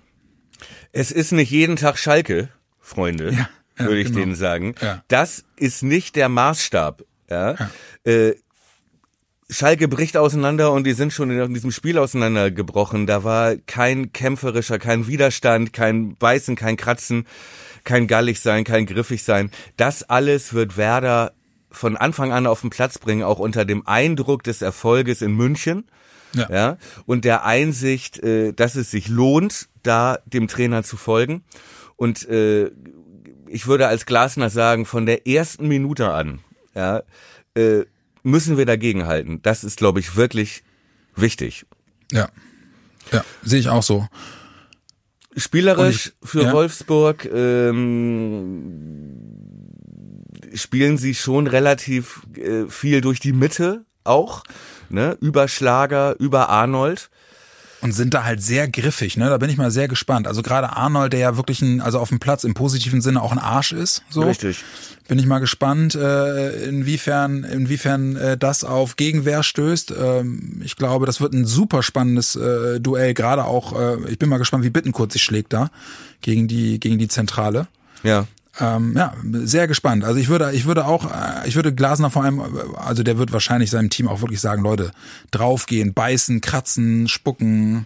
Es 0.92 1.12
ist 1.12 1.32
nicht 1.32 1.52
jeden 1.52 1.76
Tag 1.76 1.98
Schalke. 1.98 2.50
Freunde, 2.80 3.32
ja, 3.32 3.50
ja, 3.78 3.86
würde 3.86 4.00
ich 4.00 4.08
genau. 4.08 4.20
denen 4.20 4.36
sagen. 4.36 4.76
Ja. 4.82 5.04
Das 5.08 5.44
ist 5.58 5.84
nicht 5.84 6.16
der 6.16 6.30
Maßstab. 6.30 7.04
Äh, 7.28 8.36
Schalke 9.50 9.88
bricht 9.88 10.18
auseinander 10.18 10.72
und 10.72 10.86
die 10.86 10.94
sind 10.94 11.14
schon 11.14 11.30
in 11.30 11.54
diesem 11.54 11.72
Spiel 11.72 11.98
auseinandergebrochen. 11.98 13.06
Da 13.06 13.24
war 13.24 13.56
kein 13.56 14.12
kämpferischer, 14.12 14.80
kein 14.80 15.08
Widerstand, 15.08 15.72
kein 15.72 16.16
Beißen, 16.16 16.56
kein 16.56 16.78
Kratzen, 16.78 17.28
kein 17.86 18.08
gallig 18.08 18.40
sein, 18.42 18.64
kein 18.64 18.86
griffig 18.86 19.24
sein. 19.24 19.52
Das 19.78 20.04
alles 20.04 20.54
wird 20.54 20.76
Werder 20.78 21.34
von 21.72 21.98
Anfang 21.98 22.32
an 22.32 22.48
auf 22.48 22.62
den 22.62 22.70
Platz 22.70 22.98
bringen, 22.98 23.24
auch 23.24 23.40
unter 23.40 23.66
dem 23.66 23.86
Eindruck 23.88 24.44
des 24.44 24.62
Erfolges 24.62 25.22
in 25.22 25.34
München. 25.34 25.86
Ja. 26.34 26.50
ja 26.50 26.78
und 27.06 27.26
der 27.26 27.46
Einsicht, 27.46 28.20
äh, 28.20 28.54
dass 28.54 28.76
es 28.76 28.92
sich 28.92 29.08
lohnt, 29.08 29.70
da 29.84 30.20
dem 30.26 30.48
Trainer 30.48 30.84
zu 30.84 30.98
folgen. 30.98 31.44
Und 31.96 32.28
äh, 32.28 32.72
ich 33.48 33.68
würde 33.68 33.88
als 33.88 34.06
Glasner 34.06 34.50
sagen, 34.50 34.86
von 34.86 35.06
der 35.06 35.28
ersten 35.28 35.68
Minute 35.68 36.12
an, 36.12 36.40
ja, 36.74 37.04
äh, 37.56 37.86
müssen 38.24 38.58
wir 38.58 38.66
dagegen 38.66 39.06
halten. 39.06 39.42
Das 39.44 39.64
ist, 39.64 39.78
glaube 39.78 40.00
ich, 40.00 40.16
wirklich 40.16 40.64
wichtig. 41.16 41.66
Ja. 42.12 42.30
Ja, 43.12 43.24
sehe 43.44 43.60
ich 43.60 43.70
auch 43.70 43.84
so. 43.84 44.08
Spielerisch 45.36 46.08
ich, 46.08 46.30
für 46.30 46.44
ja. 46.44 46.54
Wolfsburg 46.54 47.26
ähm, 47.26 49.16
spielen 50.54 50.98
sie 50.98 51.14
schon 51.14 51.48
relativ 51.48 52.22
äh, 52.38 52.66
viel 52.68 53.02
durch 53.02 53.20
die 53.20 53.34
Mitte 53.34 53.86
auch, 54.04 54.44
ne? 54.90 55.18
Über 55.20 55.48
Schlager, 55.48 56.16
über 56.20 56.50
Arnold 56.50 57.10
und 57.86 57.92
sind 57.92 58.14
da 58.14 58.24
halt 58.24 58.42
sehr 58.42 58.68
griffig, 58.68 59.16
ne? 59.16 59.30
Da 59.30 59.38
bin 59.38 59.50
ich 59.50 59.58
mal 59.58 59.72
sehr 59.72 59.88
gespannt. 59.88 60.28
Also 60.28 60.42
gerade 60.42 60.72
Arnold, 60.72 61.14
der 61.14 61.20
ja 61.20 61.38
wirklich 61.38 61.62
ein, 61.62 61.82
also 61.82 62.00
auf 62.00 62.10
dem 62.10 62.20
Platz 62.20 62.44
im 62.44 62.54
positiven 62.54 63.02
Sinne 63.02 63.22
auch 63.22 63.32
ein 63.32 63.40
Arsch 63.40 63.72
ist, 63.72 64.04
so. 64.10 64.24
Richtig. 64.24 64.64
Bin 65.08 65.20
ich 65.20 65.28
mal 65.28 65.38
gespannt, 65.38 65.94
äh, 65.94 66.66
inwiefern, 66.66 67.44
inwiefern 67.44 68.16
äh, 68.16 68.38
das 68.38 68.64
auf 68.64 68.96
Gegenwehr 68.96 69.44
stößt. 69.44 69.94
Ähm, 70.02 70.62
ich 70.64 70.76
glaube, 70.76 71.06
das 71.06 71.22
wird 71.22 71.34
ein 71.34 71.46
super 71.46 71.84
spannendes 71.84 72.36
äh, 72.36 72.80
Duell, 72.80 73.14
gerade 73.14 73.46
auch, 73.46 73.80
äh, 73.80 73.98
ich 74.10 74.18
bin 74.18 74.30
mal 74.30 74.40
gespannt, 74.40 74.64
wie 74.64 74.72
Bittenkurt 74.72 75.12
sich 75.12 75.24
schlägt 75.24 75.54
da 75.54 75.70
gegen 76.22 76.48
die, 76.48 76.80
gegen 76.80 76.98
die 76.98 77.08
Zentrale. 77.08 77.68
Ja. 78.02 78.26
Ähm, 78.60 78.94
ja, 78.96 79.14
sehr 79.24 79.68
gespannt. 79.68 80.04
Also 80.04 80.20
ich 80.20 80.30
würde, 80.30 80.52
ich 80.54 80.66
würde 80.66 80.86
auch, 80.86 81.12
äh, 81.12 81.48
ich 81.48 81.56
würde 81.56 81.74
Glasner 81.74 82.10
vor 82.10 82.24
allem, 82.24 82.42
also 82.76 83.04
der 83.04 83.18
wird 83.18 83.34
wahrscheinlich 83.34 83.70
seinem 83.70 83.90
Team 83.90 84.08
auch 84.08 84.22
wirklich 84.22 84.40
sagen, 84.40 84.64
Leute, 84.64 84.92
draufgehen, 85.32 85.94
beißen, 85.94 86.40
kratzen, 86.42 87.08
spucken, 87.08 87.86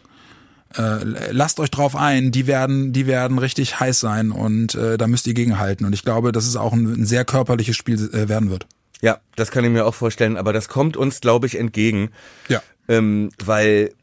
äh, 0.78 1.04
lasst 1.32 1.60
euch 1.60 1.72
drauf 1.72 1.96
ein, 1.96 2.32
die 2.32 2.46
werden, 2.46 2.94
die 2.94 3.08
werden 3.08 3.40
richtig 3.40 3.80
heiß 3.80 4.00
sein 4.00 4.32
und 4.32 4.76
äh, 4.76 4.98
da 4.98 5.08
müsst 5.08 5.26
ihr 5.26 5.34
gegenhalten. 5.34 5.86
Und 5.86 5.94
ich 5.94 6.04
glaube, 6.04 6.32
dass 6.32 6.46
es 6.46 6.56
auch 6.56 6.74
ein, 6.74 6.86
ein 6.86 7.06
sehr 7.06 7.26
körperliches 7.26 7.76
Spiel 7.76 7.96
äh, 8.14 8.30
werden 8.30 8.52
wird. 8.52 8.68
Ja, 9.02 9.20
das 9.36 9.50
kann 9.50 9.64
ich 9.64 9.72
mir 9.72 9.86
auch 9.86 9.96
vorstellen, 9.96 10.38
aber 10.38 10.54
das 10.54 10.68
kommt 10.68 10.98
uns, 10.98 11.22
glaube 11.22 11.48
ich, 11.48 11.58
entgegen. 11.58 12.12
Ja. 12.48 12.62
Ähm, 12.88 13.30
weil 13.44 13.94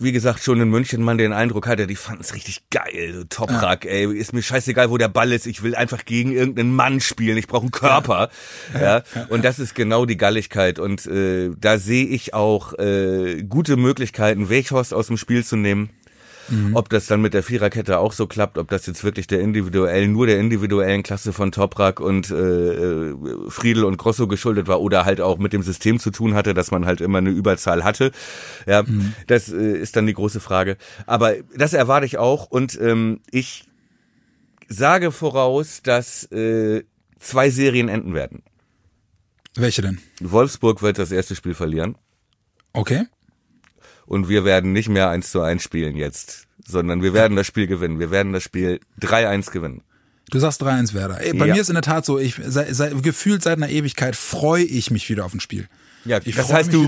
wie 0.00 0.12
gesagt, 0.12 0.42
schon 0.42 0.60
in 0.60 0.68
München 0.68 1.02
man 1.02 1.18
den 1.18 1.32
Eindruck 1.32 1.66
hatte, 1.66 1.86
die 1.86 1.96
fanden 1.96 2.22
es 2.22 2.34
richtig 2.34 2.62
geil. 2.70 3.12
So 3.14 3.24
Toprak, 3.24 3.84
ja. 3.84 3.90
ey, 3.90 4.16
ist 4.16 4.32
mir 4.32 4.42
scheißegal, 4.42 4.90
wo 4.90 4.96
der 4.96 5.08
Ball 5.08 5.32
ist. 5.32 5.46
Ich 5.46 5.62
will 5.62 5.74
einfach 5.74 6.04
gegen 6.04 6.32
irgendeinen 6.32 6.74
Mann 6.74 7.00
spielen. 7.00 7.36
Ich 7.36 7.46
brauche 7.46 7.62
einen 7.62 7.70
Körper. 7.70 8.30
Ja. 8.74 8.80
ja. 8.80 9.26
Und 9.28 9.44
das 9.44 9.58
ist 9.58 9.74
genau 9.74 10.06
die 10.06 10.16
Galligkeit. 10.16 10.78
Und 10.78 11.06
äh, 11.06 11.50
da 11.58 11.78
sehe 11.78 12.06
ich 12.06 12.34
auch 12.34 12.72
äh, 12.78 13.42
gute 13.42 13.76
Möglichkeiten, 13.76 14.48
Weghorst 14.48 14.94
aus 14.94 15.08
dem 15.08 15.16
Spiel 15.16 15.44
zu 15.44 15.56
nehmen. 15.56 15.90
Mhm. 16.50 16.76
Ob 16.76 16.88
das 16.88 17.06
dann 17.06 17.22
mit 17.22 17.34
der 17.34 17.42
Viererkette 17.42 17.98
auch 17.98 18.12
so 18.12 18.26
klappt, 18.26 18.58
ob 18.58 18.68
das 18.68 18.86
jetzt 18.86 19.04
wirklich 19.04 19.26
der 19.26 19.40
individuellen, 19.40 20.12
nur 20.12 20.26
der 20.26 20.38
individuellen 20.38 21.02
Klasse 21.02 21.32
von 21.32 21.52
Toprak 21.52 22.00
und 22.00 22.30
äh, 22.30 22.34
äh, 22.34 23.16
Friedel 23.48 23.84
und 23.84 23.96
Grosso 23.96 24.26
geschuldet 24.26 24.66
war 24.66 24.80
oder 24.80 25.04
halt 25.04 25.20
auch 25.20 25.38
mit 25.38 25.52
dem 25.52 25.62
System 25.62 25.98
zu 25.98 26.10
tun 26.10 26.34
hatte, 26.34 26.54
dass 26.54 26.70
man 26.70 26.86
halt 26.86 27.00
immer 27.00 27.18
eine 27.18 27.30
Überzahl 27.30 27.84
hatte. 27.84 28.10
Ja, 28.66 28.82
mhm. 28.82 29.14
das 29.26 29.50
äh, 29.50 29.78
ist 29.78 29.96
dann 29.96 30.06
die 30.06 30.14
große 30.14 30.40
Frage. 30.40 30.76
Aber 31.06 31.34
das 31.56 31.72
erwarte 31.72 32.06
ich 32.06 32.18
auch 32.18 32.46
und 32.50 32.78
ähm, 32.80 33.20
ich 33.30 33.64
sage 34.68 35.12
voraus, 35.12 35.82
dass 35.82 36.24
äh, 36.32 36.82
zwei 37.18 37.50
Serien 37.50 37.88
enden 37.88 38.14
werden. 38.14 38.42
Welche 39.54 39.82
denn? 39.82 39.98
Wolfsburg 40.20 40.82
wird 40.82 40.98
das 40.98 41.10
erste 41.10 41.34
Spiel 41.34 41.54
verlieren. 41.54 41.96
Okay 42.72 43.06
und 44.10 44.28
wir 44.28 44.44
werden 44.44 44.72
nicht 44.72 44.88
mehr 44.88 45.08
eins 45.08 45.30
zu 45.30 45.40
eins 45.40 45.62
spielen 45.62 45.94
jetzt, 45.94 46.48
sondern 46.66 47.00
wir 47.00 47.14
werden 47.14 47.36
das 47.36 47.46
Spiel 47.46 47.68
gewinnen. 47.68 48.00
Wir 48.00 48.10
werden 48.10 48.32
das 48.32 48.42
Spiel 48.42 48.80
3-1 49.00 49.52
gewinnen. 49.52 49.82
Du 50.30 50.40
sagst 50.40 50.60
3-1 50.64 50.94
Werder. 50.94 51.20
Ey, 51.20 51.32
bei 51.32 51.46
ja. 51.46 51.54
mir 51.54 51.60
ist 51.60 51.68
in 51.68 51.74
der 51.74 51.82
Tat 51.82 52.04
so, 52.04 52.18
ich 52.18 52.34
sei, 52.44 52.72
sei, 52.72 52.90
gefühlt 52.90 53.44
seit 53.44 53.58
einer 53.58 53.68
Ewigkeit 53.68 54.16
freue 54.16 54.64
ich 54.64 54.90
mich 54.90 55.08
wieder 55.08 55.24
auf 55.24 55.32
ein 55.32 55.38
Spiel. 55.38 55.68
Ja, 56.04 56.18
ich 56.24 56.34
das 56.34 56.52
heißt, 56.52 56.72
du, 56.72 56.86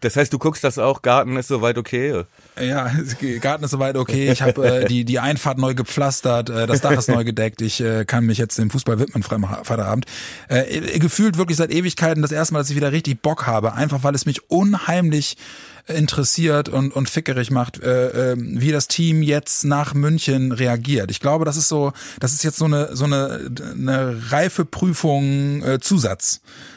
Das 0.00 0.16
heißt, 0.16 0.32
du 0.32 0.38
guckst 0.38 0.64
das 0.64 0.76
auch, 0.76 1.00
Garten 1.02 1.36
ist 1.36 1.48
soweit 1.48 1.78
okay. 1.78 2.24
Ja, 2.60 2.90
Garten 3.40 3.64
ist 3.64 3.70
soweit 3.70 3.96
okay. 3.96 4.30
Ich 4.32 4.42
habe 4.42 4.82
äh, 4.82 4.86
die, 4.86 5.04
die 5.04 5.20
Einfahrt 5.20 5.58
neu 5.58 5.74
gepflastert, 5.74 6.50
äh, 6.50 6.66
das 6.66 6.80
Dach 6.80 6.90
ist 6.90 7.08
neu 7.08 7.24
gedeckt. 7.24 7.62
Ich 7.62 7.80
äh, 7.80 8.04
kann 8.04 8.26
mich 8.26 8.38
jetzt 8.38 8.58
dem 8.58 8.68
Fußball 8.68 8.98
widmen, 8.98 9.22
Freitagabend. 9.22 10.06
Äh, 10.48 10.98
gefühlt 10.98 11.38
wirklich 11.38 11.56
seit 11.56 11.70
Ewigkeiten 11.70 12.20
das 12.20 12.32
erste 12.32 12.54
Mal, 12.54 12.60
dass 12.60 12.70
ich 12.70 12.76
wieder 12.76 12.92
richtig 12.92 13.22
Bock 13.22 13.46
habe. 13.46 13.74
Einfach 13.74 14.02
weil 14.02 14.14
es 14.14 14.26
mich 14.26 14.50
unheimlich 14.50 15.36
interessiert 15.86 16.68
und, 16.68 16.94
und 16.94 17.08
fickerig 17.08 17.50
macht, 17.50 17.82
äh, 17.82 18.32
äh, 18.32 18.36
wie 18.38 18.72
das 18.72 18.88
Team 18.88 19.22
jetzt 19.22 19.64
nach 19.64 19.94
München 19.94 20.52
reagiert. 20.52 21.10
Ich 21.10 21.20
glaube, 21.20 21.44
das 21.44 21.56
ist 21.56 21.68
so, 21.68 21.92
das 22.20 22.32
ist 22.32 22.44
jetzt 22.44 22.56
so 22.56 22.66
eine, 22.66 22.94
so 22.94 23.04
eine, 23.04 23.50
eine 23.72 24.30
reife 24.30 24.64
Prüfung 24.64 25.62
äh, 25.62 25.78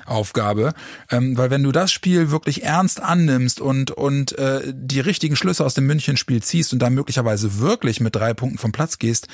Zusatzaufgabe. 0.05 0.73
Ähm, 1.09 1.37
weil 1.37 1.49
wenn 1.49 1.63
du 1.63 1.71
das 1.71 1.91
Spiel 1.91 2.31
wirklich 2.31 2.63
ernst 2.63 3.01
annimmst 3.01 3.59
und, 3.59 3.91
und 3.91 4.37
äh, 4.37 4.61
die 4.73 4.99
richtigen 4.99 5.35
Schlüsse 5.35 5.65
aus 5.65 5.73
dem 5.73 5.85
München-Spiel 5.85 6.41
ziehst 6.43 6.73
und 6.73 6.79
da 6.79 6.89
möglicherweise 6.89 7.59
wirklich 7.59 7.99
mit 7.99 8.15
drei 8.15 8.33
Punkten 8.33 8.57
vom 8.57 8.71
Platz 8.71 8.99
gehst, 8.99 9.27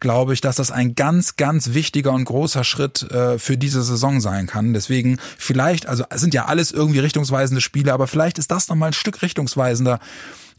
glaube 0.00 0.34
ich, 0.34 0.40
dass 0.40 0.56
das 0.56 0.70
ein 0.70 0.94
ganz, 0.94 1.36
ganz 1.36 1.72
wichtiger 1.74 2.12
und 2.12 2.24
großer 2.24 2.64
Schritt 2.64 3.02
äh, 3.10 3.38
für 3.38 3.56
diese 3.56 3.82
Saison 3.82 4.20
sein 4.20 4.46
kann. 4.46 4.74
Deswegen 4.74 5.18
vielleicht, 5.38 5.86
also 5.86 6.04
es 6.10 6.20
sind 6.20 6.34
ja 6.34 6.46
alles 6.46 6.72
irgendwie 6.72 6.98
richtungsweisende 6.98 7.60
Spiele, 7.60 7.92
aber 7.92 8.06
vielleicht 8.06 8.38
ist 8.38 8.50
das 8.50 8.68
nochmal 8.68 8.90
ein 8.90 8.94
Stück 8.94 9.22
richtungsweisender. 9.22 10.00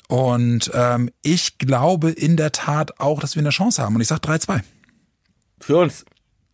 Und 0.08 0.72
ähm, 0.74 1.12
ich 1.22 1.58
glaube 1.58 2.12
in 2.12 2.38
der 2.38 2.54
Tat 2.54 3.00
auch, 3.00 3.20
dass 3.20 3.36
wir 3.36 3.42
eine 3.42 3.50
Chance 3.50 3.84
haben. 3.84 3.96
Und 3.96 4.02
ich 4.02 4.08
sage 4.08 4.22
3-2. 4.22 4.62
Für 5.60 5.78
uns. 5.78 6.06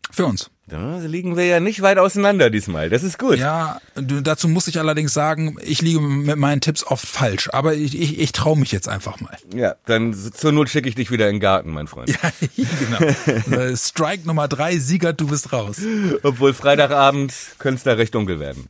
Für 0.09 0.25
uns. 0.25 0.49
Da 0.65 0.99
liegen 0.99 1.35
wir 1.35 1.45
ja 1.45 1.59
nicht 1.59 1.81
weit 1.81 1.97
auseinander 1.97 2.49
diesmal. 2.49 2.89
Das 2.89 3.03
ist 3.03 3.19
gut. 3.19 3.37
Ja, 3.37 3.81
dazu 3.95 4.47
muss 4.47 4.67
ich 4.67 4.79
allerdings 4.79 5.13
sagen, 5.13 5.57
ich 5.61 5.81
liege 5.81 5.99
mit 5.99 6.37
meinen 6.37 6.61
Tipps 6.61 6.85
oft 6.85 7.05
falsch. 7.05 7.49
Aber 7.51 7.73
ich, 7.73 7.99
ich, 7.99 8.17
ich 8.19 8.31
traue 8.31 8.57
mich 8.57 8.71
jetzt 8.71 8.87
einfach 8.87 9.19
mal. 9.19 9.37
Ja, 9.53 9.75
dann 9.85 10.13
zur 10.13 10.53
Not 10.53 10.69
schicke 10.69 10.87
ich 10.87 10.95
dich 10.95 11.11
wieder 11.11 11.27
in 11.27 11.35
den 11.35 11.41
Garten, 11.41 11.71
mein 11.71 11.87
Freund. 11.87 12.09
Ja, 12.09 12.31
genau. 13.45 13.61
Äh, 13.61 13.75
Strike 13.75 14.25
Nummer 14.25 14.47
drei, 14.47 14.77
Sieger, 14.77 15.11
du 15.11 15.27
bist 15.27 15.51
raus. 15.51 15.81
Obwohl 16.23 16.53
Freitagabend 16.53 17.33
könnte 17.59 17.77
es 17.77 17.83
da 17.83 17.93
recht 17.93 18.15
dunkel 18.15 18.39
werden. 18.39 18.69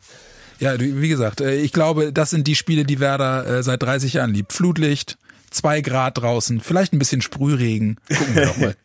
Ja, 0.60 0.80
wie 0.80 1.10
gesagt, 1.10 1.42
äh, 1.42 1.56
ich 1.56 1.74
glaube, 1.74 2.12
das 2.12 2.32
sind 2.32 2.48
die 2.48 2.56
Spiele, 2.56 2.86
die 2.86 3.00
Werder 3.00 3.46
äh, 3.46 3.64
seit 3.64 3.84
30 3.84 4.14
Jahren 4.14 4.34
liebt. 4.34 4.52
Flutlicht, 4.52 5.18
zwei 5.52 5.82
Grad 5.82 6.18
draußen, 6.18 6.60
vielleicht 6.60 6.94
ein 6.94 7.00
bisschen 7.00 7.22
Sprühregen. 7.22 7.98
Gucken 8.10 8.36
wir 8.36 8.46
doch 8.46 8.58
mal. 8.58 8.76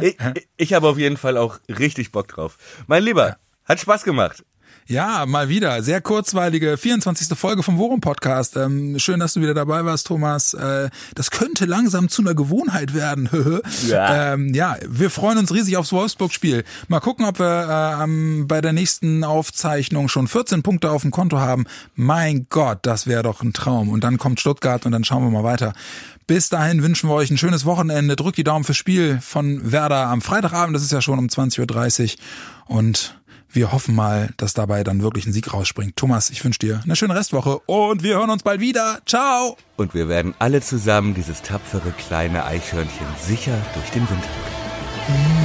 ich, 0.00 0.16
ich 0.56 0.72
habe 0.72 0.88
auf 0.88 0.98
jeden 0.98 1.16
Fall 1.16 1.36
auch 1.36 1.58
richtig 1.68 2.12
Bock 2.12 2.28
drauf. 2.28 2.58
Mein 2.86 3.02
Lieber, 3.02 3.38
hat 3.64 3.80
Spaß 3.80 4.04
gemacht. 4.04 4.44
Ja, 4.88 5.26
mal 5.26 5.48
wieder. 5.48 5.82
Sehr 5.82 6.00
kurzweilige 6.00 6.76
24. 6.76 7.36
Folge 7.36 7.64
vom 7.64 7.76
Worum 7.76 8.00
Podcast. 8.00 8.56
Ähm, 8.56 9.00
schön, 9.00 9.18
dass 9.18 9.32
du 9.32 9.40
wieder 9.40 9.52
dabei 9.52 9.84
warst, 9.84 10.06
Thomas. 10.06 10.54
Äh, 10.54 10.90
das 11.16 11.32
könnte 11.32 11.64
langsam 11.64 12.08
zu 12.08 12.22
einer 12.22 12.36
Gewohnheit 12.36 12.94
werden. 12.94 13.28
ja. 13.88 14.34
Ähm, 14.34 14.54
ja, 14.54 14.76
wir 14.86 15.10
freuen 15.10 15.38
uns 15.38 15.52
riesig 15.52 15.76
aufs 15.76 15.90
Wolfsburg-Spiel. 15.90 16.62
Mal 16.86 17.00
gucken, 17.00 17.26
ob 17.26 17.40
wir 17.40 17.98
äh, 18.00 18.44
bei 18.44 18.60
der 18.60 18.72
nächsten 18.72 19.24
Aufzeichnung 19.24 20.08
schon 20.08 20.28
14 20.28 20.62
Punkte 20.62 20.92
auf 20.92 21.02
dem 21.02 21.10
Konto 21.10 21.40
haben. 21.40 21.64
Mein 21.96 22.46
Gott, 22.48 22.78
das 22.82 23.08
wäre 23.08 23.24
doch 23.24 23.42
ein 23.42 23.52
Traum. 23.52 23.88
Und 23.88 24.04
dann 24.04 24.18
kommt 24.18 24.38
Stuttgart 24.38 24.86
und 24.86 24.92
dann 24.92 25.02
schauen 25.02 25.24
wir 25.24 25.30
mal 25.30 25.42
weiter. 25.42 25.72
Bis 26.28 26.48
dahin 26.48 26.84
wünschen 26.84 27.10
wir 27.10 27.14
euch 27.14 27.32
ein 27.32 27.38
schönes 27.38 27.64
Wochenende. 27.64 28.14
Drückt 28.14 28.38
die 28.38 28.44
Daumen 28.44 28.62
fürs 28.62 28.76
Spiel 28.76 29.18
von 29.20 29.72
Werder 29.72 30.06
am 30.06 30.22
Freitagabend. 30.22 30.76
Das 30.76 30.84
ist 30.84 30.92
ja 30.92 31.02
schon 31.02 31.18
um 31.18 31.26
20.30 31.26 32.14
Uhr. 32.68 32.76
Und 32.76 33.16
wir 33.50 33.72
hoffen 33.72 33.94
mal, 33.94 34.30
dass 34.36 34.54
dabei 34.54 34.84
dann 34.84 35.02
wirklich 35.02 35.26
ein 35.26 35.32
Sieg 35.32 35.52
rausspringt. 35.52 35.96
Thomas, 35.96 36.30
ich 36.30 36.44
wünsche 36.44 36.58
dir 36.58 36.80
eine 36.84 36.96
schöne 36.96 37.14
Restwoche 37.14 37.58
und 37.66 38.02
wir 38.02 38.16
hören 38.16 38.30
uns 38.30 38.42
bald 38.42 38.60
wieder. 38.60 39.00
Ciao! 39.06 39.56
Und 39.76 39.94
wir 39.94 40.08
werden 40.08 40.34
alle 40.38 40.60
zusammen 40.60 41.14
dieses 41.14 41.42
tapfere 41.42 41.92
kleine 41.92 42.44
Eichhörnchen 42.44 43.06
sicher 43.20 43.56
durch 43.74 43.90
den 43.90 44.02
Winter 44.08 44.28
bringen. 45.06 45.35